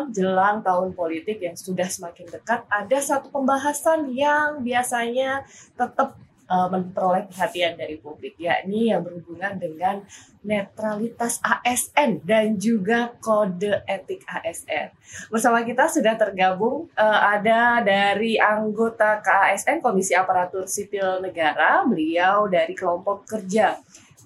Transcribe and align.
Kawan 0.00 0.16
jelang 0.16 0.64
tahun 0.64 0.96
politik 0.96 1.44
yang 1.44 1.52
sudah 1.52 1.84
semakin 1.84 2.24
dekat, 2.32 2.64
ada 2.72 2.98
satu 3.04 3.28
pembahasan 3.28 4.08
yang 4.16 4.64
biasanya 4.64 5.44
tetap 5.76 6.16
uh, 6.48 6.72
memperoleh 6.72 7.28
perhatian 7.28 7.76
dari 7.76 8.00
publik, 8.00 8.32
yakni 8.40 8.88
yang 8.88 9.04
berhubungan 9.04 9.60
dengan 9.60 10.00
netralitas 10.40 11.36
ASN 11.44 12.24
dan 12.24 12.56
juga 12.56 13.12
kode 13.20 13.84
etik 13.84 14.24
ASN. 14.24 14.88
Bersama 15.28 15.60
kita 15.68 15.84
sudah 15.92 16.16
tergabung 16.16 16.88
uh, 16.96 17.20
ada 17.36 17.84
dari 17.84 18.40
anggota 18.40 19.20
KASN 19.20 19.84
Komisi 19.84 20.16
Aparatur 20.16 20.64
Sipil 20.64 21.20
Negara, 21.20 21.84
beliau 21.84 22.48
dari 22.48 22.72
kelompok 22.72 23.28
kerja 23.28 23.76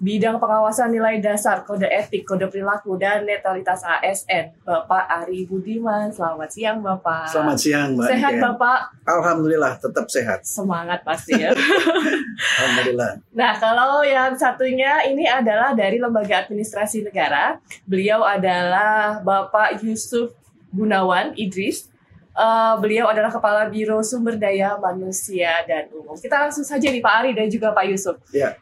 bidang 0.03 0.37
pengawasan 0.43 0.91
nilai 0.91 1.23
dasar, 1.23 1.63
kode 1.63 1.87
etik, 1.87 2.27
kode 2.27 2.51
perilaku, 2.51 2.99
dan 2.99 3.23
netralitas 3.23 3.79
ASN, 3.83 4.51
Bapak 4.67 5.07
Ari 5.07 5.47
Budiman. 5.47 6.11
Selamat 6.11 6.49
siang, 6.51 6.83
Bapak. 6.83 7.31
Selamat 7.31 7.57
siang, 7.57 7.89
Mbak. 7.95 8.09
Sehat, 8.11 8.33
Niken. 8.35 8.43
Bapak? 8.43 8.79
Alhamdulillah, 9.07 9.73
tetap 9.79 10.05
sehat. 10.11 10.43
Semangat 10.43 10.99
pasti 11.07 11.39
ya. 11.39 11.55
Alhamdulillah. 12.59 13.11
Nah, 13.31 13.53
kalau 13.55 14.03
yang 14.03 14.35
satunya 14.35 15.03
ini 15.07 15.23
adalah 15.23 15.71
dari 15.71 15.97
Lembaga 16.01 16.43
Administrasi 16.43 17.07
Negara. 17.07 17.57
Beliau 17.87 18.23
adalah 18.27 19.23
Bapak 19.23 19.79
Yusuf 19.79 20.35
Gunawan 20.75 21.31
Idris. 21.39 21.87
Uh, 22.35 22.75
beliau 22.83 23.07
adalah 23.07 23.31
Kepala 23.31 23.71
Biro 23.71 24.03
Sumber 24.03 24.35
Daya 24.35 24.75
Manusia 24.75 25.63
dan 25.63 25.87
Umum. 25.95 26.19
Kita 26.19 26.35
langsung 26.43 26.67
saja 26.67 26.91
nih 26.91 26.99
Pak 26.99 27.13
Ari 27.23 27.31
dan 27.31 27.47
juga 27.47 27.71
Pak 27.71 27.87
Yusuf. 27.87 28.19
Ya. 28.35 28.59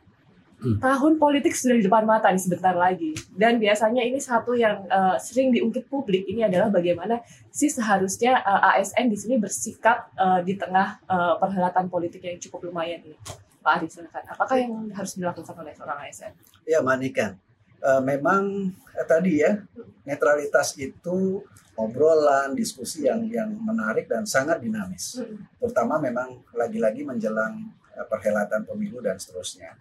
Hmm. 0.64 0.80
tahun 0.80 1.19
politik 1.19 1.52
sudah 1.52 1.75
di 1.75 1.83
depan 1.83 2.08
mata 2.08 2.31
nih 2.31 2.39
sebentar 2.39 2.72
lagi. 2.72 3.11
Dan 3.36 3.59
biasanya 3.59 4.00
ini 4.00 4.16
satu 4.16 4.56
yang 4.56 4.88
uh, 4.88 5.20
sering 5.20 5.52
diungkit 5.52 5.92
publik. 5.92 6.23
Ini 6.23 6.47
adalah 6.47 6.72
bagaimana 6.72 7.20
sih 7.52 7.67
seharusnya 7.67 8.39
uh, 8.39 8.72
eh, 8.72 8.80
ASN 8.80 9.11
di 9.11 9.20
sini 9.20 9.36
bersikap 9.36 10.08
uh, 10.16 10.39
di 10.39 10.55
tengah 10.55 11.03
uh, 11.11 11.36
perhelatan 11.36 11.92
politik 11.92 12.23
yang 12.23 12.39
cukup 12.39 12.72
lumayan 12.72 13.03
ini. 13.03 13.20
Pak 13.59 13.72
Ari 13.75 13.88
silakan. 13.92 14.23
Apakah 14.31 14.55
yang 14.55 14.72
harus 14.95 15.20
dilakukan 15.20 15.55
oleh 15.59 15.75
seorang 15.75 16.00
ASN? 16.08 16.31
Ya 16.64 16.80
Manikan, 16.80 17.36
uh, 17.83 18.00
memang 18.00 18.72
uh, 18.72 19.03
tadi 19.03 19.44
ya 19.44 19.59
netralitas 20.08 20.80
itu 20.80 21.44
obrolan 21.75 22.55
diskusi 22.55 23.03
yang 23.03 23.27
yang 23.27 23.52
menarik 23.52 24.08
dan 24.08 24.23
sangat 24.23 24.64
dinamis. 24.64 25.20
Terutama 25.59 26.00
memang 26.00 26.39
lagi-lagi 26.55 27.03
menjelang 27.03 27.67
uh, 28.00 28.08
perhelatan 28.08 28.64
pemilu 28.64 29.03
dan 29.03 29.20
seterusnya 29.20 29.75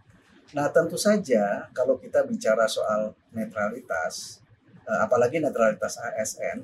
Nah, 0.53 0.69
tentu 0.69 1.01
saja 1.01 1.65
kalau 1.73 1.97
kita 1.97 2.29
bicara 2.29 2.69
soal 2.69 3.17
netralitas, 3.33 4.45
eh, 4.85 4.99
apalagi 5.01 5.41
netralitas 5.41 5.97
ASN, 5.97 6.61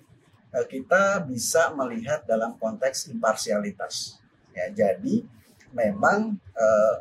eh, 0.52 0.66
kita 0.68 1.24
bisa 1.24 1.72
melihat 1.72 2.20
dalam 2.28 2.60
konteks 2.60 3.08
imparsialitas. 3.08 4.20
Ya, 4.52 4.68
jadi 4.68 5.24
memang 5.72 6.36
eh, 6.52 6.96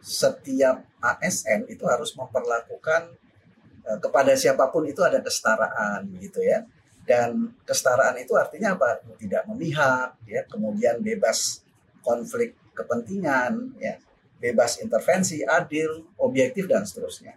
setiap 0.00 0.86
ASN 1.02 1.66
itu 1.68 1.84
harus 1.84 2.14
memperlakukan 2.16 3.18
kepada 4.00 4.32
siapa 4.38 4.68
pun 4.70 4.86
itu 4.86 5.02
ada 5.02 5.18
kesetaraan 5.18 6.08
gitu 6.20 6.40
ya. 6.44 6.62
Dan 7.02 7.58
kesetaraan 7.66 8.16
itu 8.22 8.36
artinya 8.38 8.76
apa? 8.78 9.02
Tidak 9.18 9.50
memihak, 9.50 10.20
ya, 10.28 10.46
kemudian 10.46 11.02
bebas 11.02 11.64
konflik 12.04 12.54
kepentingan, 12.76 13.76
ya 13.82 13.98
bebas 14.40 14.80
intervensi, 14.80 15.44
adil, 15.44 16.08
objektif 16.16 16.64
dan 16.64 16.88
seterusnya. 16.88 17.36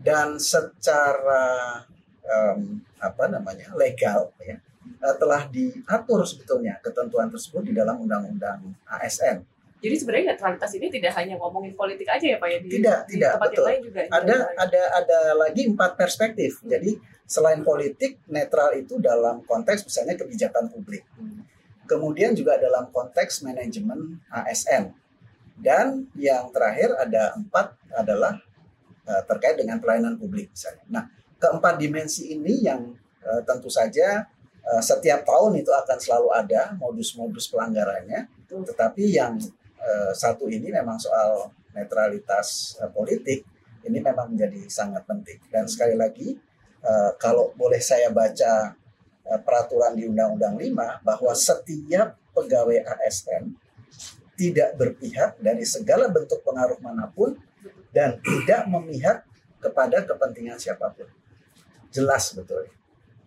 Dan 0.00 0.40
secara 0.40 1.84
um, 2.26 2.80
apa 2.98 3.24
namanya 3.30 3.70
legal 3.76 4.32
ya 4.42 4.58
uh, 5.04 5.14
telah 5.20 5.46
diatur 5.46 6.24
sebetulnya 6.26 6.80
ketentuan 6.82 7.30
tersebut 7.30 7.62
di 7.70 7.72
dalam 7.76 8.02
undang-undang 8.02 8.74
ASN. 8.88 9.44
Jadi 9.82 9.94
sebenarnya 9.98 10.26
netralitas 10.34 10.70
ini 10.78 10.86
tidak 10.94 11.10
hanya 11.18 11.34
ngomongin 11.42 11.74
politik 11.74 12.06
aja 12.06 12.22
ya 12.22 12.38
Pak 12.38 12.48
ya 12.48 12.58
di, 12.62 12.68
tidak 12.70 12.98
di 13.10 13.18
tidak 13.18 13.30
tempat 13.34 13.50
betul. 13.50 13.64
lain 13.66 13.80
juga. 13.82 14.00
Ada 14.14 14.36
ada 14.54 14.82
ada 15.02 15.20
lagi 15.34 15.62
empat 15.66 15.98
perspektif. 15.98 16.62
Hmm. 16.62 16.70
Jadi 16.70 16.90
selain 17.26 17.60
politik 17.66 18.22
netral 18.30 18.78
itu 18.78 19.02
dalam 19.02 19.42
konteks 19.42 19.82
misalnya 19.82 20.14
kebijakan 20.14 20.70
publik. 20.70 21.02
Hmm. 21.18 21.42
Kemudian 21.82 22.30
juga 22.38 22.62
dalam 22.62 22.94
konteks 22.94 23.42
manajemen 23.42 24.22
ASN 24.30 25.01
dan 25.58 26.08
yang 26.16 26.48
terakhir 26.50 26.96
ada 26.96 27.36
empat 27.36 27.76
adalah 27.92 28.40
uh, 29.06 29.22
terkait 29.28 29.60
dengan 29.60 29.78
pelayanan 29.78 30.16
publik 30.16 30.48
misalnya. 30.52 30.84
Nah, 30.88 31.04
keempat 31.36 31.76
dimensi 31.76 32.32
ini 32.32 32.64
yang 32.64 32.94
uh, 33.26 33.40
tentu 33.44 33.68
saja 33.68 34.24
uh, 34.64 34.82
setiap 34.82 35.26
tahun 35.26 35.60
itu 35.60 35.70
akan 35.70 35.98
selalu 36.00 36.28
ada 36.32 36.72
modus-modus 36.78 37.50
pelanggarannya. 37.52 38.30
Tetapi 38.48 39.04
yang 39.12 39.40
uh, 39.80 40.12
satu 40.12 40.48
ini 40.48 40.72
memang 40.72 41.00
soal 41.00 41.52
netralitas 41.72 42.76
uh, 42.80 42.88
politik 42.92 43.44
ini 43.82 43.98
memang 43.98 44.32
menjadi 44.32 44.70
sangat 44.70 45.02
penting. 45.04 45.42
Dan 45.50 45.66
sekali 45.66 45.98
lagi 45.98 46.38
kalau 47.22 47.54
boleh 47.54 47.78
saya 47.78 48.10
baca 48.10 48.74
peraturan 49.46 49.94
di 49.94 50.02
Undang-Undang 50.10 50.58
5 50.58 51.06
bahwa 51.06 51.30
setiap 51.30 52.18
pegawai 52.34 52.82
ASN 52.82 53.54
tidak 54.36 54.74
berpihak 54.80 55.36
dari 55.38 55.64
segala 55.68 56.08
bentuk 56.08 56.40
pengaruh 56.42 56.80
mana 56.80 57.08
pun 57.12 57.36
dan 57.92 58.16
tidak 58.24 58.64
memihak 58.66 59.28
kepada 59.60 60.02
kepentingan 60.02 60.58
siapa 60.58 60.90
pun. 60.90 61.06
Jelas 61.92 62.32
betul. 62.32 62.66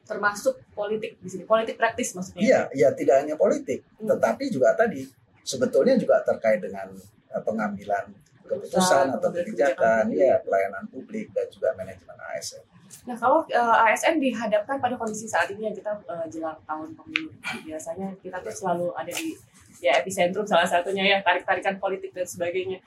Termasuk 0.05 0.61
politik 0.73 1.17
di 1.21 1.29
sini, 1.29 1.43
politik 1.45 1.77
praktis 1.77 2.13
maksudnya. 2.13 2.41
Iya, 2.41 2.61
iya 2.73 2.89
tidak 2.93 3.25
hanya 3.25 3.37
politik, 3.37 3.81
hmm. 3.97 4.09
tetapi 4.09 4.53
juga 4.53 4.73
tadi 4.77 5.05
sebetulnya 5.41 5.97
juga 5.97 6.21
terkait 6.25 6.61
dengan 6.61 6.93
uh, 7.33 7.41
pengambilan 7.41 8.09
keputusan 8.45 9.17
atau 9.17 9.29
kebijakan, 9.33 10.13
ya 10.13 10.37
pelayanan 10.45 10.85
publik 10.93 11.33
dan 11.33 11.49
juga 11.49 11.73
manajemen 11.73 12.13
ASN. 12.33 12.61
Nah 13.09 13.17
kalau 13.17 13.41
uh, 13.49 13.75
eh, 13.81 13.93
ASN 13.93 14.21
dihadapkan 14.21 14.77
pada 14.77 14.93
kondisi 14.93 15.25
saat 15.25 15.49
ini 15.49 15.69
yang 15.69 15.75
kita 15.77 15.93
uh, 16.05 16.25
jelang 16.29 16.57
tahun 16.69 16.93
pemilu, 16.93 17.33
biasanya 17.65 18.13
kita 18.21 18.37
tuh 18.45 18.53
selalu 18.53 18.93
ada 18.93 19.09
di 19.09 19.33
ya 19.81 19.99
epicentrum 19.99 20.47
salah 20.47 20.67
satunya 20.67 21.03
ya 21.03 21.17
tarik-tarikan 21.23 21.79
politik 21.79 22.11
dan 22.15 22.27
sebagainya. 22.27 22.79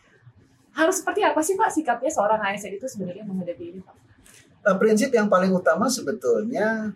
Harus 0.73 1.03
seperti 1.03 1.27
apa 1.27 1.41
sih 1.43 1.59
Pak 1.59 1.71
sikapnya 1.75 2.11
seorang 2.13 2.39
ASN 2.39 2.79
itu 2.79 2.87
sebenarnya 2.87 3.25
menghadapi 3.27 3.65
ini 3.75 3.81
Pak? 3.83 3.97
Nah, 4.63 4.75
prinsip 4.77 5.11
yang 5.11 5.27
paling 5.27 5.51
utama 5.51 5.89
sebetulnya 5.89 6.93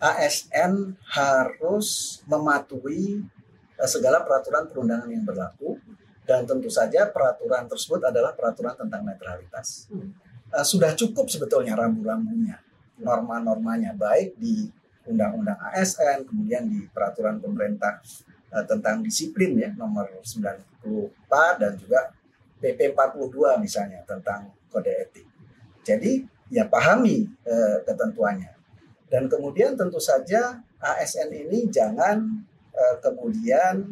ASN 0.00 0.96
harus 1.12 2.20
mematuhi 2.24 3.20
eh, 3.76 3.90
segala 3.90 4.24
peraturan 4.24 4.64
perundangan 4.70 5.12
yang 5.12 5.28
berlaku 5.28 5.76
dan 6.24 6.46
tentu 6.46 6.70
saja 6.70 7.10
peraturan 7.10 7.66
tersebut 7.66 8.00
adalah 8.06 8.32
peraturan 8.32 8.78
tentang 8.78 9.02
netralitas. 9.02 9.90
Hmm. 9.90 10.14
Uh, 10.50 10.66
sudah 10.66 10.94
cukup 10.94 11.30
sebetulnya 11.30 11.78
rambu-rambunya, 11.78 12.58
norma-normanya 12.98 13.94
baik 13.94 14.34
di 14.38 14.66
Undang-Undang 15.10 15.58
ASN, 15.58 16.26
kemudian 16.26 16.70
di 16.70 16.86
peraturan 16.90 17.42
pemerintah 17.42 17.98
uh, 18.50 18.64
tentang 18.66 19.00
disiplin 19.00 19.56
ya 19.56 19.70
nomor 19.78 20.10
94 20.22 21.62
dan 21.62 21.72
juga 21.78 22.10
PP 22.60 22.92
42 22.92 23.56
misalnya 23.62 24.04
tentang 24.04 24.52
kode 24.68 24.92
etik. 24.92 25.26
Jadi 25.80 26.22
ya 26.52 26.68
pahami 26.68 27.24
uh, 27.46 27.78
ketentuannya. 27.86 28.52
Dan 29.10 29.26
kemudian 29.26 29.74
tentu 29.74 29.98
saja 29.98 30.62
ASN 30.78 31.34
ini 31.34 31.66
jangan 31.66 32.22
uh, 32.74 32.96
kemudian 33.02 33.82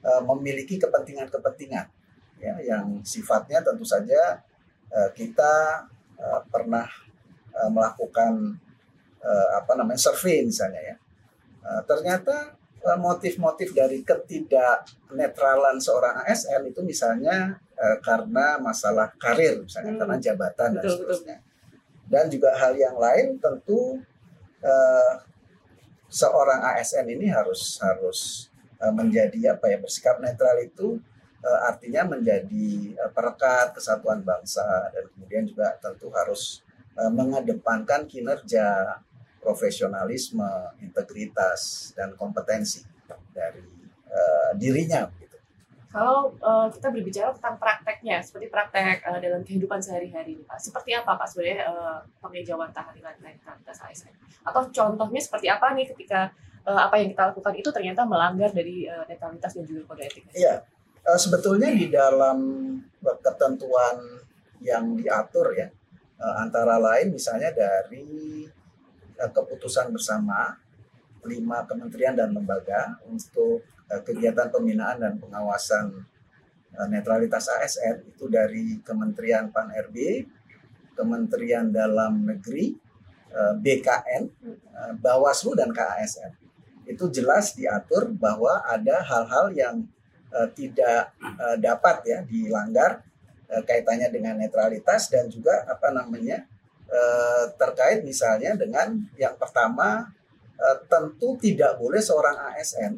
uh, 0.00 0.22
memiliki 0.32 0.80
kepentingan-kepentingan 0.80 1.86
ya 2.40 2.54
yang 2.60 3.00
sifatnya 3.04 3.60
tentu 3.60 3.84
saja 3.84 4.40
uh, 4.92 5.10
kita 5.12 5.84
uh, 6.16 6.40
pernah 6.48 6.88
uh, 7.52 7.68
melakukan 7.68 8.56
uh, 9.20 9.48
apa 9.58 9.72
namanya 9.76 10.00
survei 10.00 10.46
misalnya 10.46 10.94
ya. 10.94 10.96
Uh, 11.64 11.80
ternyata 11.88 12.56
Eh, 12.56 12.63
motif-motif 13.00 13.72
dari 13.72 14.04
ketidak 14.04 14.84
netralan 15.16 15.80
seorang 15.80 16.20
ASN 16.28 16.68
itu 16.68 16.84
misalnya 16.84 17.56
uh, 17.80 17.96
karena 18.04 18.60
masalah 18.60 19.08
karir 19.16 19.64
misalnya 19.64 19.96
hmm. 19.96 20.00
karena 20.04 20.16
jabatan 20.20 20.70
betul, 20.76 20.82
dan 20.84 20.90
seterusnya 20.92 21.36
betul. 21.40 22.10
dan 22.12 22.24
juga 22.28 22.50
hal 22.60 22.72
yang 22.76 22.96
lain 23.00 23.26
tentu 23.40 24.04
uh, 24.60 25.14
seorang 26.12 26.60
ASN 26.76 27.08
ini 27.08 27.32
harus 27.32 27.80
harus 27.80 28.52
menjadi 28.84 29.56
apa 29.56 29.72
ya 29.72 29.80
bersikap 29.80 30.20
netral 30.20 30.60
itu 30.60 31.00
artinya 31.64 32.04
menjadi 32.04 32.92
perekat 33.16 33.72
kesatuan 33.72 34.20
bangsa 34.20 34.92
dan 34.92 35.08
kemudian 35.08 35.48
juga 35.48 35.72
tentu 35.80 36.12
harus 36.12 36.60
mengedepankan 36.92 38.04
kinerja 38.04 39.00
profesionalisme, 39.44 40.48
integritas 40.80 41.92
dan 41.92 42.16
kompetensi 42.16 42.80
dari 43.36 43.60
uh, 44.08 44.56
dirinya 44.56 45.04
gitu. 45.20 45.36
Kalau 45.92 46.32
uh, 46.42 46.66
kita 46.72 46.88
berbicara 46.90 47.30
tentang 47.36 47.60
prakteknya, 47.60 48.18
seperti 48.24 48.48
praktek 48.48 49.04
uh, 49.04 49.20
dalam 49.20 49.44
kehidupan 49.44 49.78
sehari-hari, 49.78 50.42
Pak, 50.48 50.58
seperti 50.58 50.96
apa 50.96 51.14
Pak 51.14 51.28
sebenarnya 51.28 51.68
uh, 51.68 52.00
pengejauhan 52.18 52.72
tahlilan 52.72 53.14
netralitas 53.20 53.78
ASN? 53.84 54.10
Atau 54.42 54.72
contohnya 54.72 55.20
seperti 55.20 55.46
apa 55.52 55.70
nih 55.76 55.86
ketika 55.92 56.32
uh, 56.66 56.80
apa 56.88 56.98
yang 56.98 57.12
kita 57.12 57.30
lakukan 57.30 57.54
itu 57.54 57.68
ternyata 57.70 58.02
melanggar 58.08 58.50
dari 58.50 58.88
uh, 58.88 59.04
netralitas 59.06 59.54
dan 59.54 59.64
juga 59.68 59.94
kode 59.94 60.02
etik? 60.08 60.24
Iya, 60.34 60.66
uh, 61.06 61.18
sebetulnya 61.20 61.70
di 61.70 61.86
dalam 61.92 62.38
ketentuan 63.22 64.24
yang 64.64 64.96
diatur 64.96 65.52
ya, 65.54 65.68
uh, 66.18 66.34
antara 66.42 66.80
lain 66.80 67.12
misalnya 67.12 67.52
dari 67.52 68.48
keputusan 69.18 69.94
bersama 69.94 70.58
lima 71.24 71.64
kementerian 71.64 72.12
dan 72.12 72.34
lembaga 72.34 72.98
untuk 73.08 73.64
Eh, 73.84 74.00
kegiatan 74.00 74.48
pembinaan 74.48 74.96
dan 74.96 75.14
pengawasan 75.20 75.92
eh, 76.72 76.88
netralitas 76.88 77.52
ASN 77.52 78.08
itu 78.08 78.32
dari 78.32 78.80
Kementerian 78.80 79.52
Pan 79.52 79.68
RB, 79.68 80.24
Kementerian 80.96 81.68
Dalam 81.68 82.24
Negeri, 82.24 82.72
eh, 83.28 83.54
BKN, 83.60 84.22
Bawaslu 85.04 85.52
dan 85.52 85.68
KASN. 85.68 86.32
Itu 86.88 87.12
jelas 87.12 87.52
diatur 87.52 88.08
bahwa 88.16 88.64
ada 88.64 89.04
hal-hal 89.04 89.52
yang 89.54 89.76
tidak 90.58 91.14
dapat 91.62 91.96
ya 92.10 92.18
dilanggar 92.26 93.06
kaitannya 93.46 94.10
dengan 94.10 94.34
netralitas 94.34 95.06
dan 95.06 95.30
juga 95.30 95.62
apa 95.70 95.94
namanya 95.94 96.42
terkait 97.58 98.06
misalnya 98.06 98.54
dengan 98.54 98.94
yang 99.18 99.34
pertama 99.34 100.06
tentu 100.86 101.34
tidak 101.42 101.74
boleh 101.82 101.98
seorang 101.98 102.54
ASN 102.54 102.94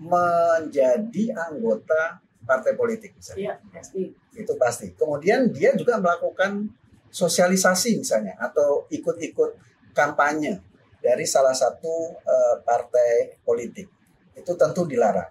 menjadi 0.00 1.24
anggota 1.36 2.22
partai 2.48 2.72
politik 2.72 3.12
misalnya. 3.18 3.60
Iya, 3.60 3.68
pasti. 3.68 4.02
Itu 4.32 4.56
pasti. 4.56 4.86
Kemudian 4.96 5.52
dia 5.52 5.76
juga 5.76 6.00
melakukan 6.00 6.72
sosialisasi 7.12 8.00
misalnya 8.00 8.38
atau 8.40 8.88
ikut-ikut 8.88 9.60
kampanye 9.92 10.62
dari 11.04 11.28
salah 11.28 11.52
satu 11.52 12.16
uh, 12.16 12.56
partai 12.64 13.36
politik. 13.44 13.90
Itu 14.32 14.56
tentu 14.56 14.88
dilarang. 14.88 15.28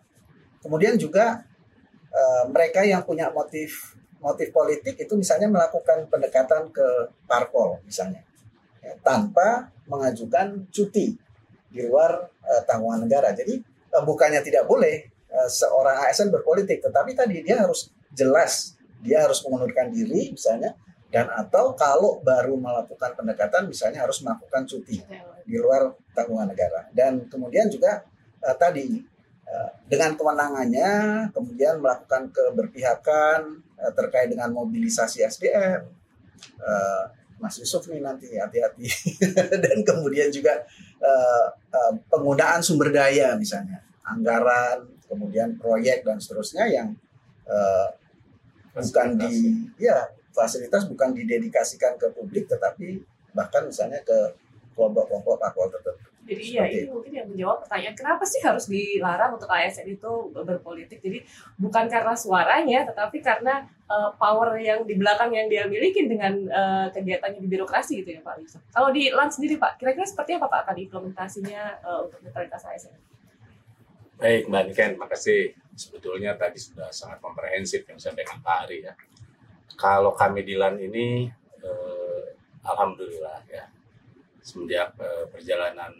Kemudian 0.62 1.00
juga 1.00 1.48
mereka 2.50 2.82
yang 2.82 3.06
punya 3.06 3.30
motif 3.30 3.97
motif 4.20 4.50
politik 4.50 4.98
itu 4.98 5.14
misalnya 5.14 5.48
melakukan 5.50 6.10
pendekatan 6.10 6.74
ke 6.74 7.14
parpol 7.30 7.78
misalnya 7.86 8.24
ya, 8.82 8.94
tanpa 9.06 9.70
mengajukan 9.88 10.68
cuti 10.74 11.16
di 11.68 11.80
luar 11.86 12.28
uh, 12.44 12.62
tanggungan 12.66 13.06
negara. 13.06 13.32
Jadi 13.36 13.78
Eh, 13.98 14.04
bukannya 14.04 14.44
tidak 14.46 14.70
boleh 14.70 15.10
uh, 15.32 15.50
seorang 15.50 16.06
ASN 16.06 16.30
berpolitik, 16.30 16.84
tetapi 16.86 17.18
tadi 17.18 17.42
dia 17.42 17.64
harus 17.66 17.90
jelas, 18.14 18.78
dia 19.02 19.26
harus 19.26 19.42
mengundurkan 19.42 19.90
diri 19.90 20.36
misalnya, 20.36 20.78
dan 21.10 21.32
atau 21.34 21.74
kalau 21.74 22.22
baru 22.22 22.60
melakukan 22.60 23.18
pendekatan 23.18 23.66
misalnya 23.66 24.06
harus 24.06 24.22
melakukan 24.22 24.68
cuti 24.70 25.02
di 25.48 25.56
luar 25.58 25.96
tanggungan 26.14 26.52
negara. 26.52 26.86
Dan 26.94 27.26
kemudian 27.26 27.72
juga 27.74 28.06
uh, 28.44 28.56
tadi 28.60 29.02
uh, 29.50 29.72
dengan 29.90 30.14
kewenangannya 30.14 30.92
kemudian 31.34 31.82
melakukan 31.82 32.30
keberpihakan 32.30 33.66
uh, 33.80 33.92
terkait 33.94 34.30
dengan 34.30 34.50
mobilisasi 34.54 35.24
SDM. 35.26 35.86
Uh, 36.62 37.06
Mas 37.38 37.54
Yusuf 37.62 37.86
nih 37.86 38.02
nanti 38.02 38.34
hati-hati 38.34 38.90
dan 39.64 39.78
kemudian 39.86 40.34
juga 40.34 40.58
uh, 40.98 41.46
uh, 41.54 41.94
penggunaan 42.10 42.66
sumber 42.66 42.90
daya 42.90 43.38
misalnya 43.38 43.78
anggaran 44.10 44.90
kemudian 45.06 45.54
proyek 45.62 46.02
dan 46.02 46.18
seterusnya 46.18 46.66
yang 46.66 46.98
uh, 47.46 47.94
bukan 48.74 49.22
di 49.22 49.34
ya 49.78 50.10
fasilitas 50.34 50.90
bukan 50.90 51.14
didedikasikan 51.14 51.98
ke 51.98 52.10
publik 52.14 52.50
tetapi 52.50 53.02
bahkan 53.38 53.70
misalnya 53.70 54.02
ke 54.02 54.34
kelompok-kelompok 54.78 55.42
parpol 55.42 55.70
tertentu. 55.74 56.10
Jadi 56.28 56.44
ya 56.60 56.68
ini 56.68 56.92
mungkin 56.92 57.12
yang 57.16 57.28
menjawab 57.32 57.64
pertanyaan 57.64 57.96
kenapa 57.96 58.24
sih 58.28 58.44
harus 58.44 58.68
dilarang 58.68 59.40
untuk 59.40 59.48
ASN 59.48 59.88
itu 59.88 60.12
berpolitik. 60.36 61.00
Jadi 61.00 61.24
bukan 61.56 61.88
karena 61.88 62.14
suaranya 62.14 62.84
tetapi 62.84 63.24
karena 63.24 63.64
uh, 63.88 64.12
power 64.20 64.60
yang 64.60 64.84
di 64.84 65.00
belakang 65.00 65.32
yang 65.32 65.48
dia 65.48 65.64
miliki 65.72 66.04
dengan 66.04 66.36
uh, 66.52 66.88
kegiatannya 66.92 67.40
di 67.40 67.50
birokrasi 67.50 68.04
gitu 68.04 68.20
ya 68.20 68.22
Pak 68.22 68.36
Yusuf. 68.44 68.62
Kalau 68.76 68.92
di 68.92 69.08
LAN 69.08 69.32
sendiri 69.32 69.56
Pak, 69.56 69.80
kira-kira 69.80 70.04
seperti 70.04 70.36
apa 70.36 70.52
Pak 70.52 70.68
akan 70.68 70.76
implementasinya 70.84 71.80
uh, 71.82 72.00
untuk 72.04 72.20
netralitas 72.20 72.68
ASN? 72.68 72.96
Baik 74.18 74.50
Mbak 74.50 74.64
Niken, 74.74 74.92
makasih. 74.98 75.54
Sebetulnya 75.78 76.34
tadi 76.34 76.58
sudah 76.58 76.90
sangat 76.90 77.22
komprehensif 77.22 77.86
yang 77.86 78.02
saya 78.02 78.18
dengan 78.18 78.42
Pak 78.42 78.58
Ari 78.66 78.82
ya. 78.82 78.98
Kalau 79.78 80.10
kami 80.18 80.42
di 80.42 80.58
LAN 80.58 80.82
ini, 80.82 81.30
eh, 81.62 82.26
Alhamdulillah 82.66 83.46
ya, 83.46 83.70
semenjak 84.42 84.98
eh, 84.98 85.30
perjalanan 85.30 85.94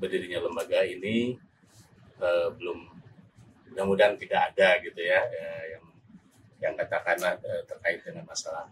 berdirinya 0.00 0.40
lembaga 0.40 0.80
ini 0.80 1.36
uh, 2.16 2.48
belum 2.56 2.88
mudah-mudahan 3.70 4.16
tidak 4.16 4.40
ada 4.50 4.80
gitu 4.80 5.00
ya 5.04 5.20
uh, 5.20 5.64
yang 5.76 5.84
yang 6.60 6.74
katakanlah 6.76 7.36
uh, 7.44 7.62
terkait 7.68 8.00
dengan 8.00 8.24
masalah 8.24 8.64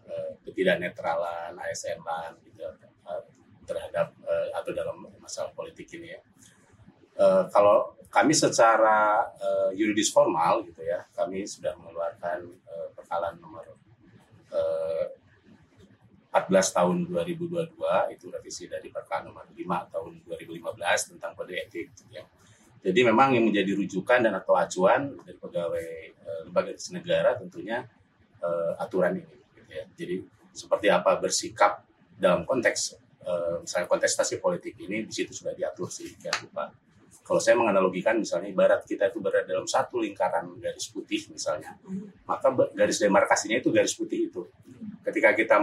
ketidaknetralan 0.44 1.52
ASN 1.56 2.00
lan 2.00 2.32
gitu 2.44 2.64
terhadap 3.68 4.16
atau 4.56 4.72
dalam 4.72 5.04
masalah 5.20 5.52
politik 5.52 5.92
ini 5.92 6.16
ya. 6.16 6.20
Kalau 7.52 8.00
kami 8.08 8.32
secara 8.32 9.28
yuridis 9.76 10.08
formal 10.08 10.64
gitu 10.64 10.80
ya, 10.80 11.04
kami 11.12 11.44
sudah 11.44 11.76
mengeluarkan 11.76 12.48
perkalan 12.96 13.36
nomor 13.36 13.68
14 16.28 16.76
tahun 16.76 16.96
2022 17.08 18.14
itu 18.14 18.26
revisi 18.28 18.64
dari 18.68 18.92
Perka 18.92 19.24
nomor 19.24 19.48
5 19.48 19.92
tahun 19.92 20.12
2015 20.28 21.16
tentang 21.16 21.32
kode 21.32 21.56
etik 21.56 21.88
ya. 22.12 22.20
Jadi 22.78 23.00
memang 23.02 23.34
yang 23.34 23.48
menjadi 23.48 23.74
rujukan 23.74 24.22
dan 24.22 24.36
atau 24.38 24.54
acuan 24.54 25.16
dari 25.24 25.34
pegawai 25.40 25.88
e, 26.14 26.30
lembaga 26.46 26.70
negara 26.94 27.34
tentunya 27.34 27.82
e, 28.38 28.48
aturan 28.78 29.18
ini 29.18 29.34
gitu 29.56 29.72
ya. 29.72 29.84
Jadi 29.96 30.16
seperti 30.52 30.86
apa 30.92 31.16
bersikap 31.16 31.82
dalam 32.14 32.44
konteks 32.44 33.00
e, 33.24 33.32
misalnya 33.64 33.88
kontestasi 33.88 34.38
politik 34.38 34.76
ini 34.84 35.08
di 35.08 35.12
situ 35.12 35.32
sudah 35.32 35.56
diatur 35.56 35.88
sih 35.88 36.12
ya 36.20 36.30
lupa. 36.44 36.70
Kalau 37.24 37.40
saya 37.44 37.60
menganalogikan 37.60 38.16
misalnya 38.16 38.48
ibarat 38.48 38.88
kita 38.88 39.12
itu 39.12 39.20
berada 39.20 39.44
dalam 39.44 39.68
satu 39.68 40.00
lingkaran 40.00 40.48
garis 40.64 40.88
putih 40.88 41.28
misalnya, 41.28 41.76
maka 42.24 42.48
garis 42.72 42.96
demarkasinya 43.04 43.60
itu 43.60 43.68
garis 43.68 43.92
putih 43.92 44.32
itu 44.32 44.48
ketika 45.04 45.36
kita 45.36 45.56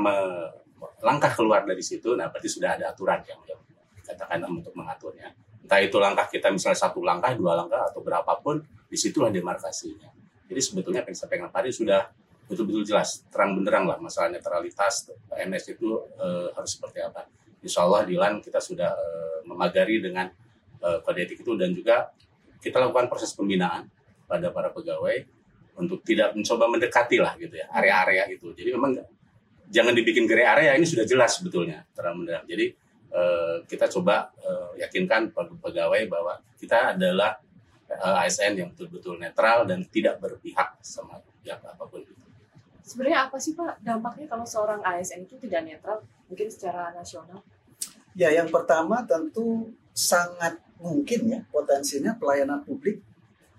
melangkah 1.01 1.32
keluar 1.34 1.63
dari 1.63 1.82
situ, 1.82 2.13
nah 2.13 2.30
berarti 2.30 2.50
sudah 2.50 2.77
ada 2.77 2.92
aturan 2.92 3.22
yang, 3.25 3.39
katakan 4.06 4.46
untuk 4.46 4.74
mengaturnya. 4.77 5.34
Entah 5.65 5.82
itu 5.82 5.98
langkah 5.98 6.30
kita 6.30 6.54
misalnya 6.54 6.77
satu 6.77 7.01
langkah, 7.01 7.34
dua 7.34 7.58
langkah, 7.58 7.89
atau 7.89 8.06
berapapun, 8.06 8.62
di 8.86 8.94
situlah 8.94 9.34
demarkasinya. 9.34 10.13
Jadi 10.46 10.62
sebetulnya 10.62 11.01
yang 11.01 11.18
saya 11.18 11.50
tadi 11.50 11.74
sudah 11.74 12.06
betul-betul 12.46 12.86
jelas, 12.86 13.25
terang 13.34 13.58
benderang 13.58 13.89
lah 13.89 13.98
masalah 13.98 14.30
netralitas 14.30 15.10
PNS 15.10 15.74
itu 15.74 16.06
e, 16.22 16.54
harus 16.54 16.77
seperti 16.77 17.01
apa. 17.01 17.25
Insya 17.65 17.82
Allah 17.82 18.06
di 18.06 18.13
LAN 18.13 18.38
kita 18.46 18.62
sudah 18.62 18.94
e, 18.94 19.08
memagari 19.50 19.98
dengan 19.98 20.30
e, 20.77 20.88
kode 21.01 21.25
etik 21.25 21.42
itu 21.42 21.58
dan 21.58 21.74
juga 21.74 22.13
kita 22.62 22.77
lakukan 22.77 23.10
proses 23.10 23.34
pembinaan 23.34 23.89
pada 24.30 24.54
para 24.54 24.70
pegawai 24.70 25.25
untuk 25.82 26.06
tidak 26.06 26.38
mencoba 26.38 26.70
mendekati 26.70 27.18
lah 27.18 27.34
gitu 27.42 27.58
ya 27.58 27.65
area-area 27.74 28.30
itu. 28.30 28.54
Jadi 28.54 28.70
memang 28.70 28.94
jangan 29.69 29.93
dibikin 29.93 30.29
grey 30.29 30.45
area 30.45 30.77
ini 30.77 30.86
sudah 30.86 31.05
jelas 31.05 31.38
sebetulnya 31.39 31.86
terang 31.93 32.22
benderang. 32.22 32.45
Jadi 32.45 32.74
uh, 33.13 33.62
kita 33.65 33.89
coba 33.89 34.29
uh, 34.43 34.74
yakinkan 34.77 35.31
pegawai 35.62 36.01
bahwa 36.10 36.38
kita 36.55 36.98
adalah 36.98 37.38
eh, 37.86 38.22
ASN 38.25 38.57
yang 38.57 38.69
betul-betul 38.74 39.22
netral 39.22 39.69
dan 39.69 39.86
tidak 39.91 40.17
berpihak 40.17 40.81
sama 40.81 41.22
pihak 41.45 41.62
apa 41.62 41.84
pun. 41.86 42.01
Sebenarnya 42.86 43.29
apa 43.29 43.38
sih 43.41 43.57
Pak 43.57 43.81
dampaknya 43.81 44.29
kalau 44.29 44.45
seorang 44.45 44.81
ASN 44.81 45.25
itu 45.25 45.38
tidak 45.41 45.65
netral 45.65 46.05
mungkin 46.29 46.48
secara 46.50 46.93
nasional? 46.93 47.41
Ya 48.13 48.29
yang 48.31 48.50
pertama 48.50 49.03
tentu 49.05 49.74
sangat 49.91 50.57
mungkin 50.77 51.29
ya 51.29 51.39
potensinya 51.50 52.13
pelayanan 52.17 52.62
publik 52.62 53.01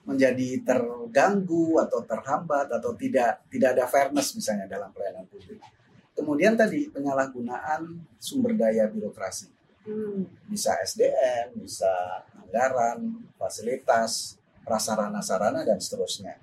menjadi 0.06 0.62
terganggu 0.62 1.82
atau 1.82 2.06
terhambat 2.06 2.70
atau 2.70 2.94
tidak 2.94 3.42
tidak 3.50 3.74
ada 3.74 3.84
fairness 3.90 4.38
misalnya 4.38 4.70
dalam 4.70 4.94
pelayanan 4.94 5.26
publik. 5.26 5.58
Kemudian 6.16 6.56
tadi 6.56 6.88
penyalahgunaan 6.88 7.84
sumber 8.16 8.56
daya 8.56 8.88
birokrasi. 8.88 9.52
Hmm. 9.84 10.24
Bisa 10.48 10.74
SDM, 10.80 11.60
bisa 11.60 11.92
anggaran, 12.32 13.28
fasilitas, 13.36 14.40
prasarana-sarana 14.64 15.62
dan 15.62 15.76
seterusnya. 15.76 16.40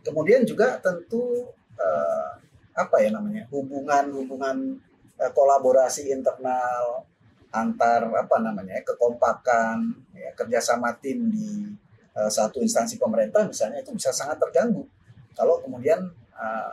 Kemudian 0.00 0.42
juga 0.48 0.80
tentu 0.80 1.52
eh, 1.76 2.30
apa 2.72 2.96
ya 3.04 3.12
namanya 3.12 3.44
hubungan-hubungan 3.52 4.80
eh, 5.20 5.32
kolaborasi 5.36 6.08
internal 6.08 7.04
antar 7.50 8.06
apa 8.14 8.36
namanya 8.38 8.78
kekompakan 8.86 9.90
ya, 10.14 10.30
kerjasama 10.38 10.94
tim 11.02 11.34
di 11.34 11.66
uh, 12.14 12.30
satu 12.30 12.62
instansi 12.62 12.94
pemerintah 12.94 13.42
misalnya 13.42 13.82
itu 13.82 13.90
bisa 13.90 14.14
sangat 14.14 14.38
terganggu 14.38 14.86
kalau 15.34 15.58
kemudian 15.58 15.98
uh, 16.38 16.72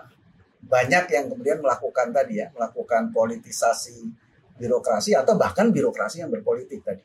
banyak 0.67 1.05
yang 1.11 1.25
kemudian 1.31 1.63
melakukan 1.63 2.11
tadi 2.11 2.43
ya 2.43 2.51
melakukan 2.51 3.09
politisasi 3.15 4.11
birokrasi 4.59 5.15
atau 5.15 5.39
bahkan 5.39 5.71
birokrasi 5.71 6.21
yang 6.21 6.31
berpolitik 6.33 6.83
tadi. 6.83 7.01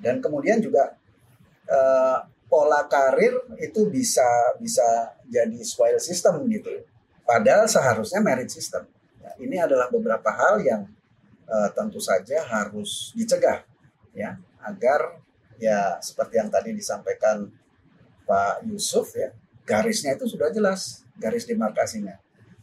Dan 0.00 0.20
kemudian 0.20 0.60
juga 0.60 0.96
uh, 1.68 2.18
pola 2.50 2.84
karir 2.90 3.36
itu 3.62 3.88
bisa 3.88 4.56
bisa 4.58 5.16
jadi 5.28 5.58
spoil 5.64 5.96
system 6.02 6.44
gitu. 6.50 6.82
Padahal 7.24 7.70
seharusnya 7.70 8.18
merit 8.20 8.50
system. 8.50 8.84
Ya, 9.22 9.30
ini 9.38 9.56
adalah 9.56 9.86
beberapa 9.86 10.28
hal 10.34 10.60
yang 10.60 10.82
uh, 11.46 11.68
tentu 11.72 12.02
saja 12.02 12.42
harus 12.42 13.14
dicegah 13.14 13.62
ya 14.10 14.34
agar 14.66 15.22
ya 15.62 16.02
seperti 16.02 16.42
yang 16.42 16.50
tadi 16.50 16.74
disampaikan 16.74 17.46
Pak 18.26 18.66
Yusuf 18.66 19.14
ya 19.14 19.30
garisnya 19.62 20.18
itu 20.18 20.26
sudah 20.26 20.50
jelas 20.50 21.06
garis 21.14 21.46
demarkasinya 21.46 22.18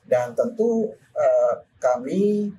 dan 0.08 0.32
tentu 0.34 0.96
uh, 1.14 1.54
kami 1.78 2.52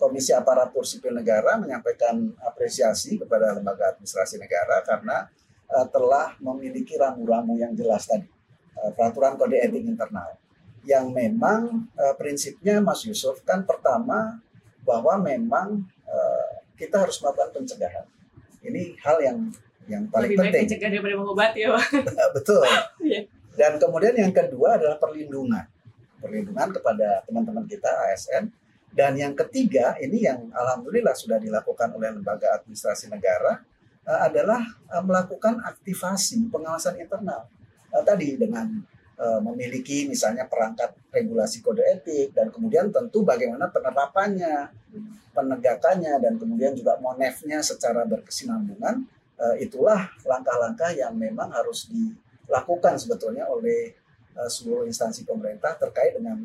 Komisi 0.00 0.32
Aparatur 0.32 0.80
Sipil 0.80 1.12
Negara 1.12 1.60
menyampaikan 1.60 2.32
apresiasi 2.40 3.20
kepada 3.20 3.52
lembaga 3.52 3.92
administrasi 3.92 4.40
negara 4.40 4.80
karena 4.80 5.28
uh, 5.68 5.84
telah 5.92 6.40
memiliki 6.40 6.96
ramu-ramu 6.96 7.60
yang 7.60 7.76
jelas 7.76 8.08
tadi. 8.08 8.24
Uh, 8.80 8.92
peraturan 8.96 9.36
kode 9.36 9.60
etik 9.60 9.84
internal. 9.84 10.40
Yang 10.88 11.12
memang 11.12 11.92
uh, 11.92 12.16
prinsipnya 12.16 12.80
Mas 12.80 13.04
Yusuf 13.04 13.44
kan 13.44 13.68
pertama 13.68 14.40
bahwa 14.88 15.20
memang 15.20 15.84
uh, 16.08 16.50
kita 16.80 17.04
harus 17.04 17.20
melakukan 17.20 17.60
pencegahan. 17.60 18.08
Ini 18.64 18.96
hal 19.04 19.20
yang 19.20 19.38
yang 19.84 20.08
paling 20.08 20.32
Lebih 20.32 20.38
baik 20.40 20.48
penting. 20.48 20.64
mencegah 20.64 20.88
daripada 20.96 21.16
mengobati 21.20 21.58
ya 21.60 21.68
Pak. 21.76 21.84
betul. 22.40 22.64
Iya. 23.04 23.20
dan 23.58 23.76
kemudian 23.76 24.14
yang 24.16 24.32
kedua 24.32 24.80
adalah 24.80 24.96
perlindungan 24.96 25.68
perlindungan 26.20 26.70
kepada 26.76 27.24
teman-teman 27.26 27.64
kita 27.66 27.88
ASN 27.88 28.52
dan 28.90 29.14
yang 29.14 29.38
ketiga 29.38 29.94
ini 30.02 30.26
yang 30.26 30.50
alhamdulillah 30.50 31.14
sudah 31.14 31.38
dilakukan 31.38 31.94
oleh 31.94 32.10
lembaga 32.10 32.58
administrasi 32.58 33.06
negara 33.06 33.62
eh, 34.02 34.20
adalah 34.26 34.58
eh, 34.66 35.02
melakukan 35.02 35.62
aktivasi 35.62 36.50
pengawasan 36.50 36.98
internal. 36.98 37.46
Eh, 37.94 38.04
tadi 38.06 38.34
dengan 38.38 38.68
memiliki 39.20 40.08
misalnya 40.08 40.48
perangkat 40.48 40.96
regulasi 41.12 41.60
kode 41.60 41.84
etik 41.84 42.32
dan 42.32 42.48
kemudian 42.48 42.88
tentu 42.88 43.20
bagaimana 43.20 43.68
penerapannya 43.68 44.72
penegakannya 45.36 46.16
dan 46.24 46.40
kemudian 46.40 46.72
juga 46.72 46.96
monefnya 46.96 47.60
secara 47.60 48.08
berkesinambungan. 48.08 49.04
Itulah 49.60 50.08
langkah-langkah 50.24 50.96
yang 50.96 51.12
memang 51.20 51.52
harus 51.52 51.92
dilakukan 51.92 52.96
sebetulnya 52.96 53.44
oleh 53.44 53.92
eh, 54.40 54.50
seluruh 54.50 54.88
instansi 54.88 55.28
pemerintah 55.28 55.76
terkait 55.76 56.16
dengan 56.16 56.40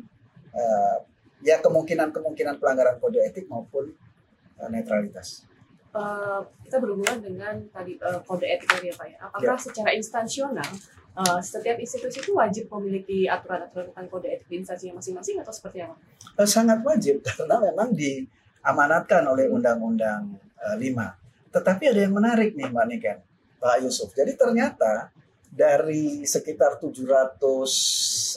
eh, 0.52 0.96
ya 1.40 1.60
kemungkinan-kemungkinan 1.64 2.60
pelanggaran 2.60 3.00
kode 3.00 3.24
etik 3.24 3.48
maupun 3.48 3.88
eh, 4.60 4.68
netralitas. 4.68 5.48
Eh, 5.96 6.40
kita 6.68 6.76
berhubungan 6.76 7.24
dengan 7.24 7.56
tadi 7.72 7.96
eh, 7.96 8.20
kode 8.24 8.44
etik 8.44 8.68
tadi 8.68 8.92
ya 8.92 8.94
Pak 8.96 9.06
ya. 9.08 9.18
Apakah 9.32 9.56
secara 9.56 9.90
instansional 9.96 10.68
eh, 11.16 11.40
setiap 11.40 11.80
institusi 11.80 12.20
itu 12.20 12.36
wajib 12.36 12.68
memiliki 12.76 13.24
aturan-aturan 13.24 13.88
tentang 13.92 14.08
kode 14.12 14.28
etik 14.28 14.46
di 14.52 14.60
instansinya 14.60 15.00
masing-masing 15.00 15.40
atau 15.40 15.52
seperti 15.52 15.88
apa? 15.88 15.96
Eh, 16.36 16.48
sangat 16.48 16.84
wajib 16.84 17.24
karena 17.26 17.56
memang 17.72 17.96
diamanatkan 17.96 19.24
oleh 19.24 19.48
Undang-Undang 19.48 20.36
eh, 20.60 20.76
5. 20.76 21.56
Tetapi 21.56 21.84
ada 21.88 22.00
yang 22.04 22.12
menarik 22.12 22.52
nih 22.52 22.68
Mbak 22.68 22.86
Niken, 22.92 23.18
Pak 23.56 23.76
Yusuf. 23.80 24.12
Jadi 24.12 24.36
ternyata 24.36 25.08
dari 25.56 26.28
sekitar 26.28 26.76
712 26.76 28.36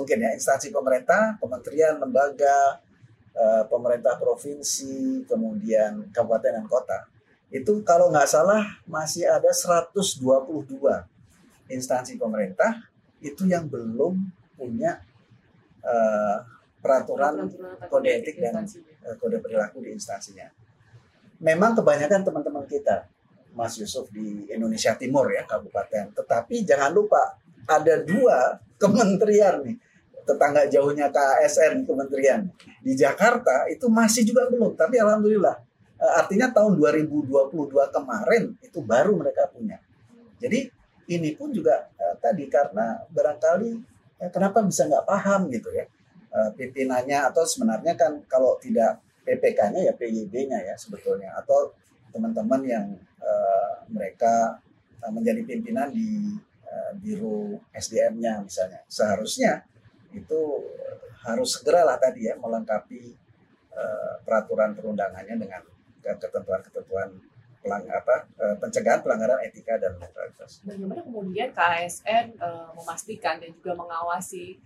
mungkin 0.00 0.18
ya 0.24 0.32
instansi 0.32 0.72
pemerintah, 0.72 1.36
kementerian, 1.36 2.00
lembaga, 2.00 2.80
eh, 3.36 3.68
pemerintah 3.68 4.16
provinsi, 4.16 5.28
kemudian 5.28 6.08
kabupaten 6.16 6.64
dan 6.64 6.64
kota. 6.64 7.04
Itu 7.52 7.84
kalau 7.84 8.08
nggak 8.08 8.24
salah 8.24 8.64
masih 8.88 9.28
ada 9.28 9.52
122 9.52 11.04
instansi 11.68 12.16
pemerintah 12.16 12.88
itu 13.20 13.44
yang 13.44 13.68
belum 13.68 14.16
punya 14.56 15.04
eh, 15.84 16.36
peraturan 16.80 17.52
kode 17.92 18.08
etik 18.08 18.40
dan 18.40 18.64
eh, 18.64 19.16
kode 19.20 19.44
perilaku 19.44 19.84
di 19.84 19.92
instansinya. 19.92 20.48
Memang 21.44 21.76
kebanyakan 21.76 22.24
teman-teman 22.24 22.64
kita, 22.64 23.12
Mas 23.54 23.78
Yusuf 23.78 24.10
di 24.10 24.50
Indonesia 24.50 24.92
Timur 24.98 25.30
ya 25.30 25.46
kabupaten, 25.46 26.10
tetapi 26.12 26.66
jangan 26.66 26.90
lupa 26.90 27.38
ada 27.64 28.02
dua 28.02 28.58
kementerian 28.82 29.62
nih. 29.64 29.78
Tetangga 30.24 30.64
jauhnya 30.72 31.12
KASN 31.12 31.84
kementerian. 31.84 32.48
Di 32.80 32.96
Jakarta 32.96 33.68
itu 33.68 33.92
masih 33.92 34.24
juga 34.24 34.48
belum, 34.48 34.72
tapi 34.72 34.96
alhamdulillah. 34.96 35.52
Eh, 36.00 36.12
artinya 36.16 36.48
tahun 36.48 36.80
2022 36.80 37.28
kemarin 37.92 38.56
itu 38.64 38.78
baru 38.80 39.14
mereka 39.20 39.52
punya. 39.52 39.76
Jadi 40.40 40.64
ini 41.12 41.36
pun 41.36 41.52
juga 41.52 41.92
eh, 42.00 42.16
tadi 42.18 42.48
karena 42.48 43.04
barangkali 43.12 43.70
eh, 44.24 44.30
kenapa 44.32 44.64
bisa 44.64 44.88
nggak 44.88 45.04
paham 45.04 45.52
gitu 45.52 45.68
ya? 45.76 45.84
Eh, 46.34 46.50
pimpinannya 46.56 47.30
atau 47.30 47.44
sebenarnya 47.46 47.94
kan 47.94 48.18
kalau 48.26 48.56
tidak 48.58 48.98
PPK-nya 49.24 49.86
ya 49.86 49.92
PYB-nya 49.92 50.58
ya 50.66 50.74
sebetulnya. 50.74 51.36
Atau 51.36 51.76
teman-teman 52.14 52.62
yang 52.62 52.86
eh, 53.18 53.72
mereka 53.90 54.62
eh, 55.02 55.10
menjadi 55.10 55.42
pimpinan 55.42 55.90
di 55.90 56.38
eh, 56.62 56.92
biro 57.02 57.58
SDM-nya 57.74 58.46
misalnya 58.46 58.86
seharusnya 58.86 59.66
itu 60.14 60.62
harus 61.24 61.58
segeralah 61.58 61.96
tadi 61.96 62.28
ya 62.28 62.38
melengkapi 62.38 63.02
eh, 63.74 64.14
peraturan 64.22 64.76
perundangannya 64.76 65.34
dengan 65.40 65.62
ketentuan-ketentuan 66.04 67.10
pelang 67.64 67.84
apa 67.88 68.28
eh, 68.38 68.56
pencegahan 68.60 69.00
pelanggaran 69.00 69.40
etika 69.42 69.80
dan 69.80 69.96
netralitas. 69.96 70.60
Bagaimana 70.62 71.00
kemudian 71.00 71.48
KASN 71.50 72.36
eh, 72.36 72.68
memastikan 72.76 73.40
dan 73.42 73.50
juga 73.50 73.74
mengawasi 73.74 74.60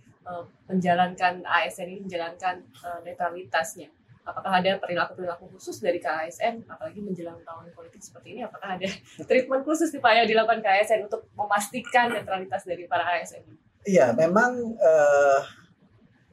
menjalankan 0.69 1.41
ASN 1.41 1.89
ini 1.89 2.05
menjalankan 2.05 2.61
netralitasnya? 3.01 3.89
Apakah 4.29 4.61
ada 4.61 4.77
perilaku-perilaku 4.77 5.57
khusus 5.57 5.81
dari 5.81 5.97
KASN, 5.97 6.69
apalagi 6.69 7.01
menjelang 7.01 7.41
tahun 7.41 7.73
politik 7.73 7.97
seperti 7.97 8.37
ini? 8.37 8.41
Apakah 8.45 8.77
ada 8.77 8.85
treatment 9.29 9.65
khusus 9.65 9.89
nih 9.89 10.01
Pak 10.01 10.13
yang 10.13 10.27
dilakukan 10.29 10.61
KASN 10.61 11.09
untuk 11.09 11.25
memastikan 11.33 12.13
netralitas 12.13 12.61
dari 12.63 12.85
para 12.85 13.03
ASN? 13.17 13.41
Iya, 13.87 14.13
memang 14.13 14.77
eh, 14.77 15.41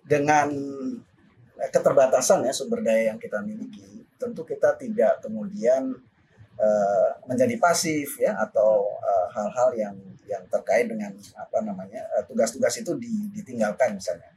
dengan 0.05 0.53
keterbatasan 1.57 2.45
ya 2.45 2.53
sumber 2.53 2.85
daya 2.85 3.15
yang 3.15 3.19
kita 3.19 3.41
miliki, 3.41 4.05
tentu 4.21 4.45
kita 4.45 4.76
tidak 4.76 5.25
kemudian 5.25 5.97
eh, 6.61 7.11
menjadi 7.25 7.57
pasif 7.57 8.21
ya 8.21 8.37
atau 8.37 8.93
eh, 9.00 9.26
hal-hal 9.33 9.71
yang 9.79 9.97
yang 10.26 10.43
terkait 10.50 10.91
dengan 10.91 11.15
apa 11.38 11.62
namanya 11.62 12.03
tugas-tugas 12.26 12.75
itu 12.83 12.93
di- 12.99 13.31
ditinggalkan 13.31 13.95
misalnya. 13.95 14.35